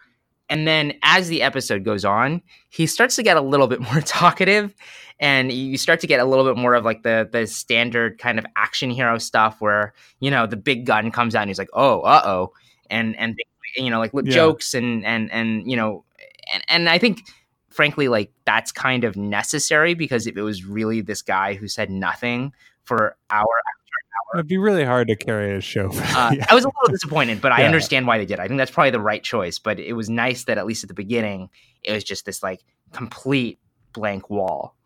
and 0.50 0.66
then 0.66 0.94
as 1.04 1.28
the 1.28 1.42
episode 1.42 1.84
goes 1.84 2.04
on, 2.04 2.42
he 2.70 2.86
starts 2.88 3.14
to 3.16 3.22
get 3.22 3.36
a 3.36 3.40
little 3.40 3.68
bit 3.68 3.80
more 3.92 4.00
talkative 4.02 4.74
and 5.20 5.52
you 5.52 5.78
start 5.78 6.00
to 6.00 6.06
get 6.06 6.18
a 6.18 6.24
little 6.24 6.44
bit 6.44 6.60
more 6.60 6.74
of 6.74 6.84
like 6.84 7.02
the 7.02 7.28
the 7.30 7.46
standard 7.46 8.18
kind 8.18 8.38
of 8.38 8.44
action 8.56 8.90
hero 8.90 9.16
stuff 9.18 9.60
where, 9.60 9.94
you 10.18 10.30
know, 10.30 10.46
the 10.46 10.56
big 10.56 10.84
gun 10.84 11.10
comes 11.10 11.34
out 11.34 11.42
and 11.42 11.50
he's 11.50 11.58
like, 11.58 11.70
"Oh, 11.72 12.00
uh-oh." 12.00 12.52
And 12.90 13.16
and 13.16 13.36
you 13.76 13.90
know, 13.90 13.98
like 13.98 14.12
yeah. 14.14 14.32
jokes 14.32 14.74
and 14.74 15.04
and 15.04 15.30
and 15.30 15.70
you 15.70 15.76
know, 15.76 16.04
and 16.52 16.64
and 16.68 16.88
I 16.88 16.98
think 16.98 17.22
frankly 17.68 18.08
like 18.08 18.32
that's 18.44 18.72
kind 18.72 19.04
of 19.04 19.16
necessary 19.16 19.94
because 19.94 20.26
if 20.26 20.36
it 20.36 20.42
was 20.42 20.64
really 20.64 21.00
this 21.00 21.22
guy 21.22 21.54
who 21.54 21.68
said 21.68 21.90
nothing 21.90 22.52
for 22.82 23.16
hour 23.30 23.40
after 23.40 24.34
hour, 24.34 24.38
It'd 24.40 24.48
be 24.48 24.58
really 24.58 24.84
hard 24.84 25.08
to 25.08 25.16
carry 25.16 25.56
a 25.56 25.60
show. 25.60 25.90
uh, 25.92 26.32
yeah. 26.34 26.46
I 26.50 26.54
was 26.54 26.64
a 26.64 26.68
little 26.68 26.92
disappointed, 26.92 27.40
but 27.40 27.52
I 27.52 27.64
understand 27.64 28.06
why 28.06 28.18
they 28.18 28.26
did. 28.26 28.40
I 28.40 28.48
think 28.48 28.58
that's 28.58 28.70
probably 28.70 28.90
the 28.90 29.00
right 29.00 29.22
choice. 29.22 29.58
But 29.58 29.78
it 29.78 29.92
was 29.94 30.10
nice 30.10 30.44
that 30.44 30.58
at 30.58 30.66
least 30.66 30.84
at 30.84 30.88
the 30.88 30.94
beginning, 30.94 31.50
it 31.82 31.92
was 31.92 32.04
just 32.04 32.26
this 32.26 32.42
like 32.42 32.60
complete 32.92 33.58
blank 33.92 34.30
wall. 34.30 34.76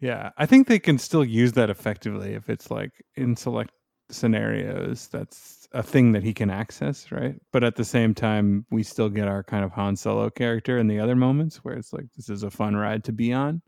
Yeah, 0.00 0.30
I 0.38 0.46
think 0.46 0.66
they 0.66 0.78
can 0.78 0.98
still 0.98 1.24
use 1.24 1.52
that 1.52 1.68
effectively 1.68 2.32
if 2.32 2.48
it's 2.48 2.70
like 2.70 2.90
in 3.16 3.36
select 3.36 3.72
scenarios. 4.10 5.08
That's 5.08 5.59
a 5.72 5.82
thing 5.82 6.12
that 6.12 6.22
he 6.22 6.34
can 6.34 6.50
access, 6.50 7.12
right? 7.12 7.36
But 7.52 7.64
at 7.64 7.76
the 7.76 7.84
same 7.84 8.14
time, 8.14 8.66
we 8.70 8.82
still 8.82 9.08
get 9.08 9.28
our 9.28 9.42
kind 9.42 9.64
of 9.64 9.72
Han 9.72 9.96
Solo 9.96 10.30
character 10.30 10.78
in 10.78 10.88
the 10.88 10.98
other 10.98 11.16
moments 11.16 11.58
where 11.58 11.74
it's 11.74 11.92
like 11.92 12.06
this 12.16 12.28
is 12.28 12.42
a 12.42 12.50
fun 12.50 12.76
ride 12.76 13.04
to 13.04 13.12
be 13.12 13.32
on 13.32 13.62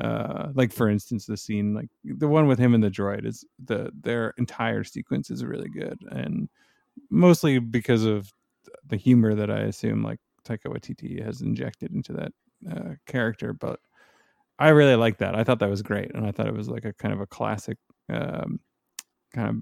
uh 0.00 0.50
like 0.54 0.72
for 0.72 0.88
instance 0.88 1.26
the 1.26 1.36
scene 1.36 1.74
like 1.74 1.88
the 2.04 2.28
one 2.28 2.46
with 2.46 2.60
him 2.60 2.74
and 2.74 2.84
the 2.84 2.88
droid 2.88 3.26
is 3.26 3.44
the 3.64 3.90
their 4.02 4.32
entire 4.38 4.84
sequence 4.84 5.32
is 5.32 5.44
really 5.44 5.68
good 5.68 5.98
and 6.12 6.48
mostly 7.10 7.58
because 7.58 8.04
of 8.04 8.32
the 8.86 8.96
humor 8.96 9.34
that 9.34 9.50
i 9.50 9.62
assume 9.62 10.00
like 10.00 10.20
taika 10.44 10.66
waititi 10.66 11.20
has 11.20 11.40
injected 11.40 11.92
into 11.92 12.12
that 12.12 12.32
uh, 12.70 12.94
character 13.04 13.52
but 13.52 13.80
I 14.60 14.68
really 14.68 14.94
like 14.94 15.16
that. 15.18 15.34
I 15.34 15.42
thought 15.42 15.58
that 15.60 15.70
was 15.70 15.80
great, 15.80 16.14
and 16.14 16.26
I 16.26 16.32
thought 16.32 16.46
it 16.46 16.54
was 16.54 16.68
like 16.68 16.84
a 16.84 16.92
kind 16.92 17.14
of 17.14 17.20
a 17.20 17.26
classic 17.26 17.78
um, 18.10 18.60
kind 19.34 19.48
of 19.48 19.56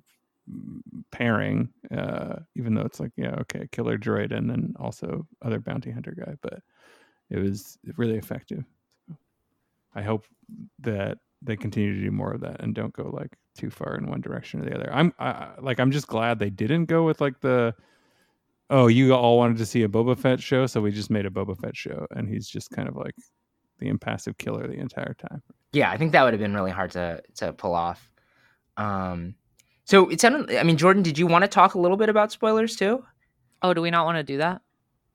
pairing. 1.10 1.68
Uh, 1.96 2.36
even 2.54 2.74
though 2.74 2.82
it's 2.82 3.00
like, 3.00 3.12
yeah, 3.16 3.34
okay, 3.40 3.68
killer 3.72 3.98
droid, 3.98 4.36
and 4.36 4.48
then 4.48 4.74
also 4.78 5.26
other 5.42 5.58
bounty 5.58 5.90
hunter 5.90 6.14
guy, 6.16 6.34
but 6.42 6.60
it 7.30 7.38
was 7.38 7.78
really 7.96 8.16
effective. 8.16 8.64
I 9.94 10.02
hope 10.02 10.26
that 10.80 11.18
they 11.42 11.56
continue 11.56 11.94
to 11.94 12.00
do 12.00 12.10
more 12.10 12.32
of 12.32 12.40
that 12.40 12.60
and 12.60 12.74
don't 12.74 12.92
go 12.92 13.10
like 13.12 13.36
too 13.56 13.70
far 13.70 13.96
in 13.96 14.06
one 14.06 14.20
direction 14.20 14.60
or 14.60 14.64
the 14.64 14.74
other. 14.74 14.90
I'm 14.92 15.12
I, 15.18 15.50
like 15.60 15.80
I'm 15.80 15.90
just 15.90 16.06
glad 16.06 16.38
they 16.38 16.50
didn't 16.50 16.86
go 16.86 17.04
with 17.04 17.20
like 17.20 17.40
the 17.40 17.74
oh 18.70 18.86
you 18.86 19.14
all 19.14 19.36
wanted 19.38 19.58
to 19.58 19.66
see 19.66 19.82
a 19.82 19.88
Boba 19.88 20.18
Fett 20.18 20.40
show, 20.40 20.66
so 20.66 20.80
we 20.80 20.90
just 20.90 21.10
made 21.10 21.26
a 21.26 21.30
Boba 21.30 21.58
Fett 21.58 21.76
show, 21.76 22.06
and 22.10 22.28
he's 22.28 22.48
just 22.48 22.70
kind 22.70 22.88
of 22.88 22.96
like 22.96 23.14
the 23.78 23.88
impassive 23.88 24.36
killer 24.38 24.66
the 24.66 24.78
entire 24.78 25.14
time. 25.14 25.42
Yeah, 25.72 25.90
I 25.90 25.96
think 25.96 26.12
that 26.12 26.22
would 26.22 26.32
have 26.32 26.40
been 26.40 26.54
really 26.54 26.70
hard 26.70 26.90
to 26.92 27.22
to 27.36 27.52
pull 27.52 27.74
off. 27.74 28.10
Um, 28.76 29.34
so 29.88 30.10
it 30.10 30.20
sounded. 30.20 30.54
I 30.54 30.64
mean, 30.64 30.76
Jordan, 30.76 31.02
did 31.02 31.16
you 31.16 31.26
want 31.26 31.44
to 31.44 31.48
talk 31.48 31.72
a 31.72 31.78
little 31.78 31.96
bit 31.96 32.10
about 32.10 32.30
spoilers 32.30 32.76
too? 32.76 33.06
Oh, 33.62 33.72
do 33.72 33.80
we 33.80 33.90
not 33.90 34.04
want 34.04 34.18
to 34.18 34.22
do 34.22 34.36
that? 34.36 34.60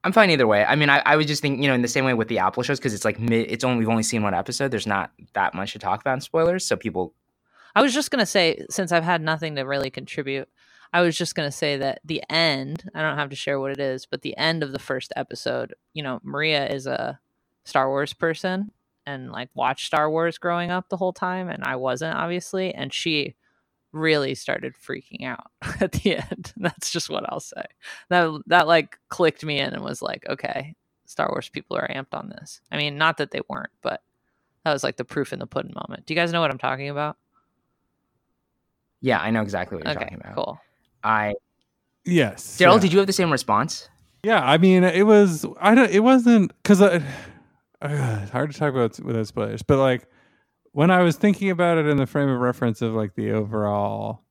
I'm 0.04 0.12
fine 0.12 0.32
either 0.32 0.48
way. 0.48 0.66
I 0.66 0.76
mean, 0.76 0.90
I, 0.90 0.98
I 1.06 1.16
was 1.16 1.28
just 1.28 1.44
thinking, 1.44 1.62
you 1.62 1.70
know, 1.70 1.76
in 1.76 1.84
the 1.84 1.88
same 1.88 2.06
way 2.06 2.16
with 2.16 2.28
the 2.28 2.40
Apple 2.40 2.64
shows, 2.64 2.80
because 2.80 2.96
it's 2.96 3.06
like 3.06 3.20
mid, 3.20 3.52
it's 3.52 3.64
only 3.64 3.78
we've 3.78 3.88
only 3.88 4.02
seen 4.02 4.24
one 4.24 4.34
episode. 4.34 4.72
There's 4.72 4.88
not 4.88 5.12
that 5.34 5.54
much 5.54 5.74
to 5.74 5.80
talk 5.80 6.02
about 6.02 6.16
in 6.16 6.22
spoilers, 6.22 6.66
so 6.66 6.76
people. 6.76 7.14
I 7.76 7.84
was 7.84 7.94
just 7.94 8.10
gonna 8.10 8.26
say, 8.26 8.66
since 8.72 8.92
I've 8.92 9.04
had 9.04 9.22
nothing 9.22 9.56
to 9.58 9.62
really 9.62 9.92
contribute, 9.92 10.50
I 10.92 11.02
was 11.02 11.16
just 11.16 11.36
gonna 11.36 11.52
say 11.52 11.78
that 11.78 12.02
the 12.04 12.24
end. 12.28 12.90
I 12.96 13.04
don't 13.04 13.20
have 13.20 13.30
to 13.30 13.36
share 13.36 13.60
what 13.60 13.72
it 13.72 13.80
is, 13.80 14.08
but 14.08 14.24
the 14.24 14.36
end 14.38 14.64
of 14.64 14.72
the 14.72 14.80
first 14.80 15.14
episode. 15.16 15.76
You 15.94 16.02
know, 16.02 16.20
Maria 16.24 16.68
is 16.68 16.88
a 16.88 17.20
Star 17.64 17.90
Wars 17.90 18.14
person 18.14 18.72
and 19.06 19.32
like 19.32 19.50
watched 19.54 19.86
Star 19.86 20.10
Wars 20.10 20.40
growing 20.40 20.72
up 20.72 20.90
the 20.90 20.98
whole 20.98 21.14
time, 21.14 21.48
and 21.48 21.64
I 21.64 21.76
wasn't 21.76 22.18
obviously, 22.18 22.74
and 22.74 22.92
she 22.92 23.36
really 23.94 24.36
started 24.36 24.74
freaking 24.76 25.26
out 25.26 25.52
at 25.80 25.94
the 25.94 26.18
end. 26.18 26.52
That's 26.58 26.90
just 26.90 27.10
what 27.10 27.32
I'll 27.32 27.40
say. 27.40 27.64
That 28.10 28.42
that 28.48 28.68
like 28.68 28.98
clicked 29.10 29.46
me 29.46 29.60
in 29.60 29.74
and 29.74 29.84
was 29.84 30.02
like, 30.02 30.26
okay, 30.30 30.76
Star 31.06 31.30
Wars 31.30 31.50
people 31.50 31.78
are 31.78 31.88
amped 31.88 32.14
on 32.14 32.30
this. 32.30 32.62
I 32.72 32.78
mean, 32.78 32.98
not 32.98 33.18
that 33.18 33.32
they 33.32 33.42
weren't, 33.48 33.72
but 33.82 34.02
that 34.66 34.74
was 34.74 34.84
like 34.84 34.98
the 34.98 35.06
proof 35.06 35.32
in 35.32 35.40
the 35.40 35.48
pudding 35.48 35.74
moment. 35.76 36.06
Do 36.06 36.14
you 36.14 36.20
guys 36.20 36.34
know 36.34 36.42
what 36.42 36.52
I'm 36.52 36.58
talking 36.58 36.90
about? 36.90 37.18
Yeah, 39.00 39.20
I 39.20 39.32
know 39.32 39.42
exactly 39.42 39.78
what 39.78 39.86
you're 39.86 39.96
okay, 39.96 40.06
talking 40.06 40.20
about. 40.22 40.36
cool. 40.36 40.62
I 41.04 41.36
Yes, 42.06 42.58
Darrell, 42.58 42.76
yeah. 42.76 42.82
did 42.82 42.94
you 42.94 43.00
have 43.00 43.08
the 43.08 43.14
same 43.14 43.32
response? 43.32 43.90
Yeah, 44.24 44.42
I 44.44 44.58
mean, 44.58 44.84
it 44.84 45.06
was. 45.06 45.46
I 45.60 45.76
don't. 45.76 45.90
It 45.90 46.02
wasn't 46.02 46.52
because 46.62 46.82
uh, 46.82 47.02
it's 47.82 48.32
hard 48.32 48.52
to 48.52 48.58
talk 48.58 48.74
about 48.74 49.00
without 49.00 49.28
spoilers. 49.28 49.62
But 49.62 49.80
like 49.80 50.08
when 50.74 50.92
I 50.92 51.02
was 51.02 51.16
thinking 51.16 51.50
about 51.50 51.78
it 51.78 51.86
in 51.86 51.98
the 51.98 52.06
frame 52.06 52.28
of 52.28 52.40
reference 52.40 52.82
of 52.82 52.94
like 52.94 53.16
the 53.16 53.32
overall. 53.32 54.24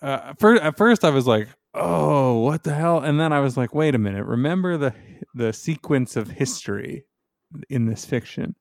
Uh, 0.00 0.34
first, 0.38 0.62
at 0.62 0.76
first, 0.76 1.04
I 1.04 1.10
was 1.10 1.26
like, 1.26 1.48
"Oh, 1.74 2.38
what 2.38 2.62
the 2.62 2.74
hell?" 2.74 3.00
And 3.00 3.18
then 3.18 3.32
I 3.32 3.40
was 3.40 3.56
like, 3.56 3.74
"Wait 3.74 3.96
a 3.96 3.98
minute! 3.98 4.24
Remember 4.24 4.76
the 4.76 4.94
the 5.34 5.52
sequence 5.52 6.14
of 6.16 6.30
history 6.30 7.04
in 7.68 7.86
this 7.86 8.04
fiction." 8.04 8.54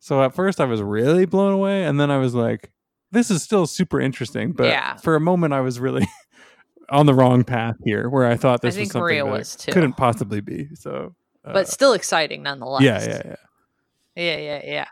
So 0.00 0.22
at 0.22 0.34
first, 0.34 0.60
I 0.60 0.66
was 0.66 0.82
really 0.82 1.24
blown 1.24 1.54
away, 1.54 1.84
and 1.84 1.98
then 1.98 2.10
I 2.10 2.18
was 2.18 2.34
like, 2.34 2.72
"This 3.10 3.30
is 3.30 3.42
still 3.42 3.66
super 3.66 4.00
interesting." 4.00 4.52
But 4.52 4.66
Yeah. 4.66 4.96
for 4.96 5.16
a 5.16 5.20
moment, 5.20 5.54
I 5.54 5.60
was 5.60 5.80
really 5.80 6.06
on 6.90 7.06
the 7.06 7.14
wrong 7.14 7.42
path 7.42 7.76
here, 7.84 8.10
where 8.10 8.26
I 8.26 8.36
thought 8.36 8.60
I 8.62 8.68
this 8.68 8.76
was 8.76 8.88
something 8.90 9.02
Maria 9.02 9.24
that 9.24 9.30
was 9.30 9.56
too. 9.56 9.72
couldn't 9.72 9.94
possibly 9.94 10.42
be. 10.42 10.68
So, 10.74 11.14
uh, 11.44 11.52
but 11.54 11.68
still 11.68 11.94
exciting 11.94 12.42
nonetheless. 12.42 12.82
yeah, 12.82 13.00
yeah, 13.02 13.22
yeah. 13.24 13.36
yeah, 14.16 14.36
yeah, 14.36 14.60
yeah. 14.64 14.88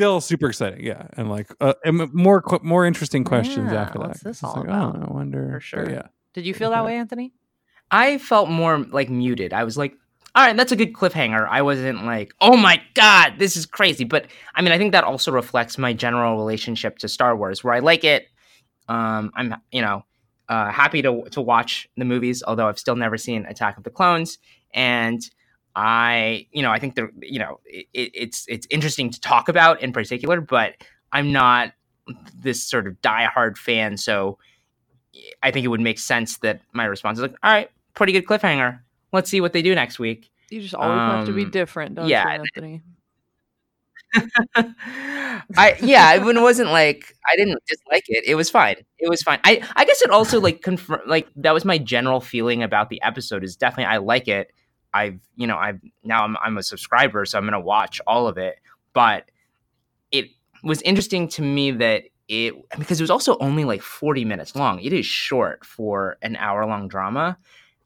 Still 0.00 0.20
super 0.22 0.48
exciting, 0.48 0.82
yeah, 0.82 1.08
and 1.18 1.28
like 1.28 1.54
uh, 1.60 1.74
and 1.84 2.10
more 2.14 2.42
more 2.62 2.86
interesting 2.86 3.22
questions 3.22 3.70
Yeah, 3.70 3.82
after 3.82 3.98
that. 3.98 4.08
what's 4.08 4.20
this 4.22 4.36
It's 4.38 4.44
all 4.44 4.54
like, 4.56 4.64
about? 4.64 4.96
Oh, 4.96 5.06
I 5.10 5.12
wonder. 5.12 5.46
For 5.46 5.52
But 5.52 5.62
sure. 5.62 5.90
yeah, 5.90 6.02
Did 6.32 6.46
you 6.46 6.54
feel 6.54 6.70
that 6.70 6.84
way, 6.86 6.96
Anthony? 6.96 7.34
I 7.90 8.16
felt 8.16 8.48
more 8.48 8.78
like 8.78 9.10
muted. 9.10 9.52
I 9.52 9.64
was 9.64 9.76
like, 9.76 9.92
all 10.34 10.46
right, 10.46 10.56
that's 10.56 10.72
a 10.72 10.76
good 10.76 10.94
cliffhanger. 10.94 11.46
I 11.46 11.60
wasn't 11.60 12.04
like, 12.06 12.32
oh 12.40 12.56
my 12.56 12.80
god, 12.94 13.34
this 13.38 13.58
is 13.58 13.66
crazy. 13.66 14.04
But 14.04 14.26
I 14.54 14.62
mean, 14.62 14.72
I 14.72 14.78
think 14.78 14.92
that 14.92 15.04
also 15.04 15.32
reflects 15.32 15.76
my 15.76 15.92
general 15.92 16.36
relationship 16.38 16.96
to 17.00 17.08
Star 17.08 17.36
Wars, 17.36 17.62
where 17.62 17.74
I 17.74 17.80
like 17.80 18.02
it. 18.02 18.26
Um, 18.88 19.30
I'm, 19.34 19.54
you 19.70 19.82
know, 19.82 20.04
uh, 20.48 20.70
happy 20.70 21.02
to 21.02 21.24
to 21.32 21.42
watch 21.42 21.88
the 21.98 22.06
movies, 22.06 22.42
although 22.46 22.68
I've 22.68 22.78
still 22.78 22.96
never 22.96 23.18
seen 23.18 23.44
Attack 23.44 23.76
of 23.76 23.84
the 23.84 23.90
Clones, 23.90 24.38
and 24.72 25.20
I, 25.74 26.46
you 26.52 26.62
know, 26.62 26.70
I 26.70 26.78
think 26.78 26.94
they're, 26.94 27.12
you 27.20 27.38
know, 27.38 27.60
it, 27.64 27.86
it's 27.94 28.44
it's 28.48 28.66
interesting 28.70 29.10
to 29.10 29.20
talk 29.20 29.48
about 29.48 29.82
in 29.82 29.92
particular, 29.92 30.40
but 30.40 30.74
I'm 31.12 31.32
not 31.32 31.72
this 32.34 32.62
sort 32.62 32.86
of 32.86 33.00
diehard 33.02 33.56
fan, 33.56 33.96
so 33.96 34.38
I 35.42 35.50
think 35.50 35.64
it 35.64 35.68
would 35.68 35.80
make 35.80 35.98
sense 35.98 36.38
that 36.38 36.62
my 36.72 36.84
response 36.84 37.18
is 37.18 37.22
like, 37.22 37.34
all 37.42 37.50
right, 37.52 37.70
pretty 37.94 38.12
good 38.12 38.26
cliffhanger. 38.26 38.80
Let's 39.12 39.30
see 39.30 39.40
what 39.40 39.52
they 39.52 39.62
do 39.62 39.74
next 39.74 39.98
week. 39.98 40.30
You 40.50 40.60
just 40.60 40.74
always 40.74 41.04
have 41.04 41.24
to 41.26 41.32
be 41.32 41.44
Um, 41.44 41.50
different, 41.50 41.94
don't 41.96 42.08
yeah, 42.08 42.24
you, 42.24 42.28
Anthony? 42.28 42.82
I 45.56 45.76
yeah, 45.80 46.14
it 46.14 46.22
wasn't 46.24 46.70
like 46.70 47.14
I 47.30 47.36
didn't 47.36 47.62
dislike 47.68 48.04
it. 48.08 48.24
It 48.26 48.34
was 48.34 48.50
fine. 48.50 48.76
It 48.98 49.08
was 49.08 49.22
fine. 49.22 49.38
I 49.44 49.62
I 49.76 49.84
guess 49.84 50.02
it 50.02 50.10
also 50.10 50.40
like 50.40 50.62
confirm 50.62 51.00
like 51.06 51.28
that 51.36 51.54
was 51.54 51.64
my 51.64 51.78
general 51.78 52.20
feeling 52.20 52.62
about 52.62 52.88
the 52.88 53.00
episode 53.02 53.44
is 53.44 53.56
definitely 53.56 53.86
I 53.92 53.98
like 53.98 54.28
it. 54.28 54.52
I've 54.92 55.20
you 55.36 55.46
know 55.46 55.56
I've 55.56 55.80
now 56.04 56.24
I'm 56.24 56.36
I'm 56.42 56.58
a 56.58 56.62
subscriber, 56.62 57.24
so 57.24 57.38
I'm 57.38 57.44
gonna 57.44 57.60
watch 57.60 58.00
all 58.06 58.26
of 58.26 58.38
it. 58.38 58.56
But 58.92 59.30
it 60.10 60.30
was 60.62 60.82
interesting 60.82 61.28
to 61.28 61.42
me 61.42 61.70
that 61.72 62.04
it 62.28 62.54
because 62.78 63.00
it 63.00 63.02
was 63.02 63.10
also 63.10 63.36
only 63.38 63.64
like 63.64 63.82
40 63.82 64.24
minutes 64.24 64.54
long. 64.54 64.80
It 64.80 64.92
is 64.92 65.04
short 65.06 65.64
for 65.64 66.16
an 66.22 66.36
hour 66.36 66.64
long 66.66 66.88
drama. 66.88 67.36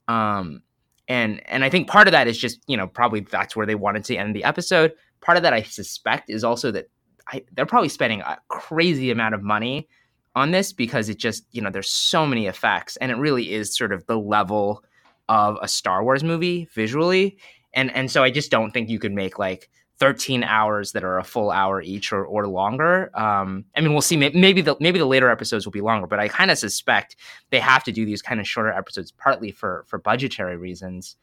Um 0.06 0.62
and 1.08 1.42
and 1.46 1.64
I 1.64 1.70
think 1.70 1.88
part 1.88 2.08
of 2.08 2.12
that 2.12 2.28
is 2.28 2.38
just, 2.38 2.60
you 2.66 2.76
know, 2.76 2.86
probably 2.86 3.20
that's 3.20 3.56
where 3.56 3.66
they 3.66 3.74
wanted 3.74 4.04
to 4.04 4.16
end 4.16 4.34
the 4.36 4.44
episode. 4.44 4.92
Part 5.20 5.36
of 5.36 5.42
that 5.42 5.52
I 5.52 5.62
suspect 5.62 6.30
is 6.30 6.44
also 6.44 6.70
that 6.72 6.90
I, 7.28 7.42
they're 7.52 7.66
probably 7.66 7.88
spending 7.88 8.20
a 8.20 8.38
crazy 8.48 9.10
amount 9.10 9.34
of 9.34 9.42
money 9.42 9.88
on 10.34 10.50
this 10.50 10.72
because 10.72 11.08
it 11.08 11.18
just, 11.18 11.46
you 11.52 11.62
know, 11.62 11.70
there's 11.70 11.90
so 11.90 12.26
many 12.26 12.46
effects 12.46 12.96
and 12.96 13.10
it 13.10 13.16
really 13.16 13.52
is 13.52 13.74
sort 13.74 13.92
of 13.92 14.04
the 14.06 14.18
level 14.18 14.82
of 15.28 15.56
a 15.62 15.68
Star 15.68 16.02
Wars 16.02 16.24
movie 16.24 16.68
visually. 16.74 17.38
And 17.72 17.90
and 17.92 18.10
so 18.10 18.22
I 18.22 18.30
just 18.30 18.50
don't 18.50 18.70
think 18.70 18.88
you 18.88 18.98
could 18.98 19.12
make 19.12 19.38
like 19.38 19.70
13 19.98 20.42
hours 20.42 20.92
that 20.92 21.04
are 21.04 21.18
a 21.18 21.24
full 21.24 21.50
hour 21.50 21.80
each 21.80 22.12
or, 22.12 22.24
or 22.24 22.48
longer. 22.48 23.10
Um, 23.18 23.64
I 23.76 23.80
mean, 23.80 23.92
we'll 23.92 24.02
see. 24.02 24.16
Maybe 24.16 24.60
the 24.60 24.76
maybe 24.80 24.98
the 24.98 25.06
later 25.06 25.30
episodes 25.30 25.64
will 25.64 25.72
be 25.72 25.80
longer, 25.80 26.06
but 26.06 26.18
I 26.18 26.28
kind 26.28 26.50
of 26.50 26.58
suspect 26.58 27.16
they 27.50 27.60
have 27.60 27.84
to 27.84 27.92
do 27.92 28.04
these 28.04 28.20
kind 28.20 28.40
of 28.40 28.48
shorter 28.48 28.72
episodes 28.72 29.12
partly 29.12 29.52
for 29.52 29.84
for 29.86 29.98
budgetary 29.98 30.56
reasons. 30.56 31.16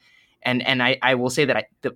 And 0.44 0.66
and 0.66 0.82
I, 0.82 0.98
I 1.02 1.16
will 1.16 1.30
say 1.30 1.46
that 1.46 1.58
I, 1.58 1.66
the, 1.82 1.96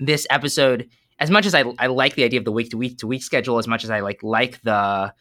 this 0.00 0.26
episode, 0.30 0.88
as 1.18 1.30
much 1.30 1.46
as 1.46 1.54
I, 1.54 1.64
I 1.78 1.86
like 1.86 2.14
the 2.14 2.24
idea 2.24 2.38
of 2.38 2.44
the 2.44 2.52
week 2.52 2.70
to 2.70 2.78
week 2.78 2.98
to 2.98 3.06
week 3.06 3.22
schedule, 3.22 3.58
as 3.58 3.68
much 3.68 3.84
as 3.84 3.90
I 3.90 4.00
like 4.00 4.22
like 4.22 4.62
the 4.62 5.12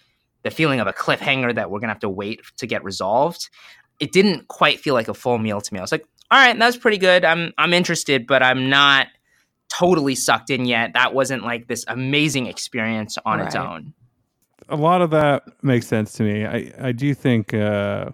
the 0.43 0.51
feeling 0.51 0.79
of 0.79 0.87
a 0.87 0.93
cliffhanger 0.93 1.53
that 1.55 1.69
we're 1.69 1.79
gonna 1.79 1.93
have 1.93 1.99
to 1.99 2.09
wait 2.09 2.41
to 2.57 2.67
get 2.67 2.83
resolved, 2.85 3.49
it 3.99 4.11
didn't 4.11 4.47
quite 4.47 4.79
feel 4.79 4.93
like 4.93 5.07
a 5.07 5.13
full 5.13 5.37
meal 5.37 5.61
to 5.61 5.73
me. 5.73 5.79
I 5.79 5.83
was 5.83 5.91
like, 5.91 6.05
all 6.29 6.39
right, 6.39 6.57
that's 6.57 6.77
pretty 6.77 6.97
good. 6.97 7.23
I'm 7.25 7.53
I'm 7.57 7.73
interested, 7.73 8.27
but 8.27 8.43
I'm 8.43 8.69
not 8.69 9.07
totally 9.69 10.15
sucked 10.15 10.49
in 10.49 10.65
yet. 10.65 10.93
That 10.93 11.13
wasn't 11.13 11.43
like 11.43 11.67
this 11.67 11.85
amazing 11.87 12.47
experience 12.47 13.17
on 13.25 13.39
its 13.39 13.55
own. 13.55 13.93
a 14.69 14.75
lot 14.75 15.01
of 15.01 15.09
that 15.11 15.43
makes 15.63 15.87
sense 15.87 16.13
to 16.13 16.23
me. 16.23 16.45
I 16.45 16.71
I 16.79 16.91
do 16.91 17.13
think, 17.13 17.53
uh, 17.53 18.09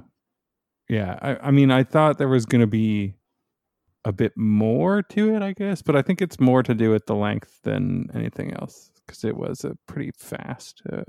yeah. 0.89 1.17
I 1.21 1.47
I 1.47 1.51
mean, 1.51 1.71
I 1.71 1.83
thought 1.83 2.17
there 2.17 2.27
was 2.27 2.45
going 2.45 2.61
to 2.61 2.67
be 2.67 3.15
a 4.05 4.11
bit 4.11 4.33
more 4.35 5.01
to 5.01 5.33
it, 5.35 5.41
I 5.41 5.53
guess, 5.53 5.81
but 5.81 5.95
I 5.95 6.01
think 6.01 6.21
it's 6.21 6.39
more 6.39 6.61
to 6.63 6.73
do 6.75 6.91
with 6.91 7.05
the 7.05 7.15
length 7.15 7.59
than 7.63 8.09
anything 8.13 8.53
else 8.53 8.91
because 9.05 9.23
it 9.23 9.35
was 9.37 9.63
a 9.63 9.75
pretty 9.87 10.11
fast. 10.17 10.81
Uh, 10.91 11.01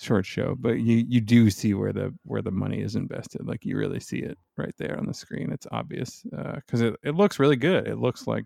short 0.00 0.26
show 0.26 0.56
but 0.58 0.80
you 0.80 1.04
you 1.08 1.20
do 1.20 1.48
see 1.50 1.72
where 1.72 1.92
the 1.92 2.12
where 2.24 2.42
the 2.42 2.50
money 2.50 2.80
is 2.82 2.96
invested 2.96 3.46
like 3.46 3.64
you 3.64 3.76
really 3.76 4.00
see 4.00 4.18
it 4.18 4.36
right 4.56 4.74
there 4.76 4.98
on 4.98 5.06
the 5.06 5.14
screen 5.14 5.52
it's 5.52 5.66
obvious 5.70 6.24
because 6.56 6.80
it, 6.80 6.96
it 7.04 7.14
looks 7.14 7.38
really 7.38 7.54
good 7.56 7.86
it 7.86 7.96
looks 7.98 8.26
like 8.26 8.44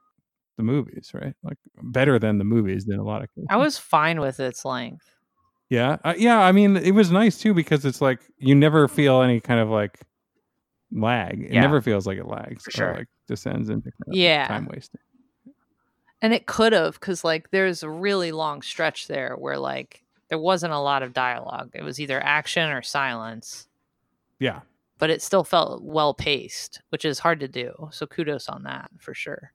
the 0.59 0.62
movies 0.62 1.11
right 1.14 1.34
like 1.42 1.57
better 1.84 2.18
than 2.18 2.36
the 2.38 2.44
movies 2.44 2.86
in 2.88 2.99
a 2.99 3.03
lot 3.03 3.22
of 3.22 3.28
cases 3.34 3.46
I 3.49 3.57
was 3.57 3.78
fine 3.78 4.20
with 4.20 4.40
its 4.40 4.64
length. 4.64 5.09
yeah, 5.70 5.96
uh, 6.05 6.14
yeah. 6.18 6.40
I 6.40 6.51
mean, 6.53 6.76
it 6.76 6.92
was 6.92 7.11
nice 7.11 7.38
too 7.38 7.55
because 7.55 7.84
it's 7.84 8.01
like 8.01 8.20
you 8.38 8.55
never 8.55 8.88
feel 8.88 9.22
any 9.22 9.40
kind 9.40 9.61
of 9.61 9.68
like 9.70 10.01
lag. 10.90 11.42
It 11.44 11.53
Yeah. 11.53 11.61
never 11.61 11.80
feels 11.80 12.07
like 12.07 12.18
it 12.18 12.26
lags 12.26 12.64
For 12.64 12.70
sure. 12.72 12.90
or 12.90 12.94
like 12.99 13.07
descends 13.26 13.68
into 13.68 13.90
kind 13.90 14.09
of 14.09 14.14
Yeah. 14.14 14.46
time 14.49 14.66
wasting. 14.70 15.01
And 16.20 16.32
it 16.34 16.46
could 16.46 16.72
have, 16.72 16.94
because 16.94 17.22
like 17.22 17.51
there's 17.51 17.82
a 17.82 17.90
really 17.90 18.32
long 18.32 18.62
stretch 18.62 19.07
there 19.07 19.36
where 19.36 19.59
like 19.59 20.03
there 20.28 20.38
wasn't 20.38 20.72
a 20.72 20.78
lot 20.78 21.02
of 21.02 21.12
dialogue. 21.12 21.70
It 21.74 21.82
was 21.82 22.00
either 22.00 22.22
action 22.22 22.70
or 22.70 22.82
silence, 22.82 23.66
Yeah, 24.38 24.60
but 24.98 25.10
it 25.10 25.22
still 25.22 25.44
felt 25.44 25.82
well 25.82 26.14
paced, 26.14 26.80
which 26.90 27.04
is 27.04 27.18
hard 27.18 27.40
to 27.40 27.48
do. 27.48 27.88
So 27.92 28.06
kudos 28.06 28.48
on 28.48 28.62
that 28.64 28.90
for 28.98 29.14
sure. 29.14 29.52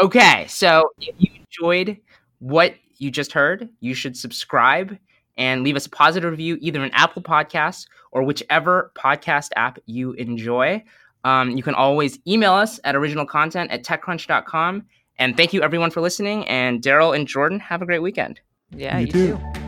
Okay, 0.00 0.46
so 0.48 0.90
if 1.00 1.14
you 1.18 1.30
enjoyed 1.40 1.98
what 2.38 2.74
you 2.96 3.10
just 3.10 3.32
heard, 3.32 3.68
you 3.80 3.94
should 3.94 4.16
subscribe 4.16 4.96
and 5.38 5.62
leave 5.62 5.76
us 5.76 5.86
a 5.86 5.90
positive 5.90 6.30
review 6.30 6.58
either 6.60 6.84
in 6.84 6.90
Apple 6.92 7.22
Podcasts 7.22 7.86
or 8.10 8.22
whichever 8.22 8.92
podcast 8.94 9.50
app 9.56 9.78
you 9.86 10.12
enjoy. 10.12 10.82
Um, 11.24 11.50
you 11.50 11.62
can 11.62 11.74
always 11.74 12.18
email 12.26 12.52
us 12.52 12.80
at 12.84 12.94
originalcontent 12.94 13.68
at 13.70 13.84
techcrunch.com. 13.84 14.84
And 15.18 15.36
thank 15.36 15.52
you 15.52 15.62
everyone 15.62 15.90
for 15.90 16.00
listening. 16.00 16.46
And 16.48 16.82
Darrell 16.82 17.12
and 17.12 17.26
Jordan, 17.26 17.60
have 17.60 17.80
a 17.82 17.86
great 17.86 18.00
weekend. 18.02 18.40
Yeah, 18.70 18.98
You 18.98 19.06
you, 19.06 19.12
too. 19.12 19.38
too. 19.54 19.61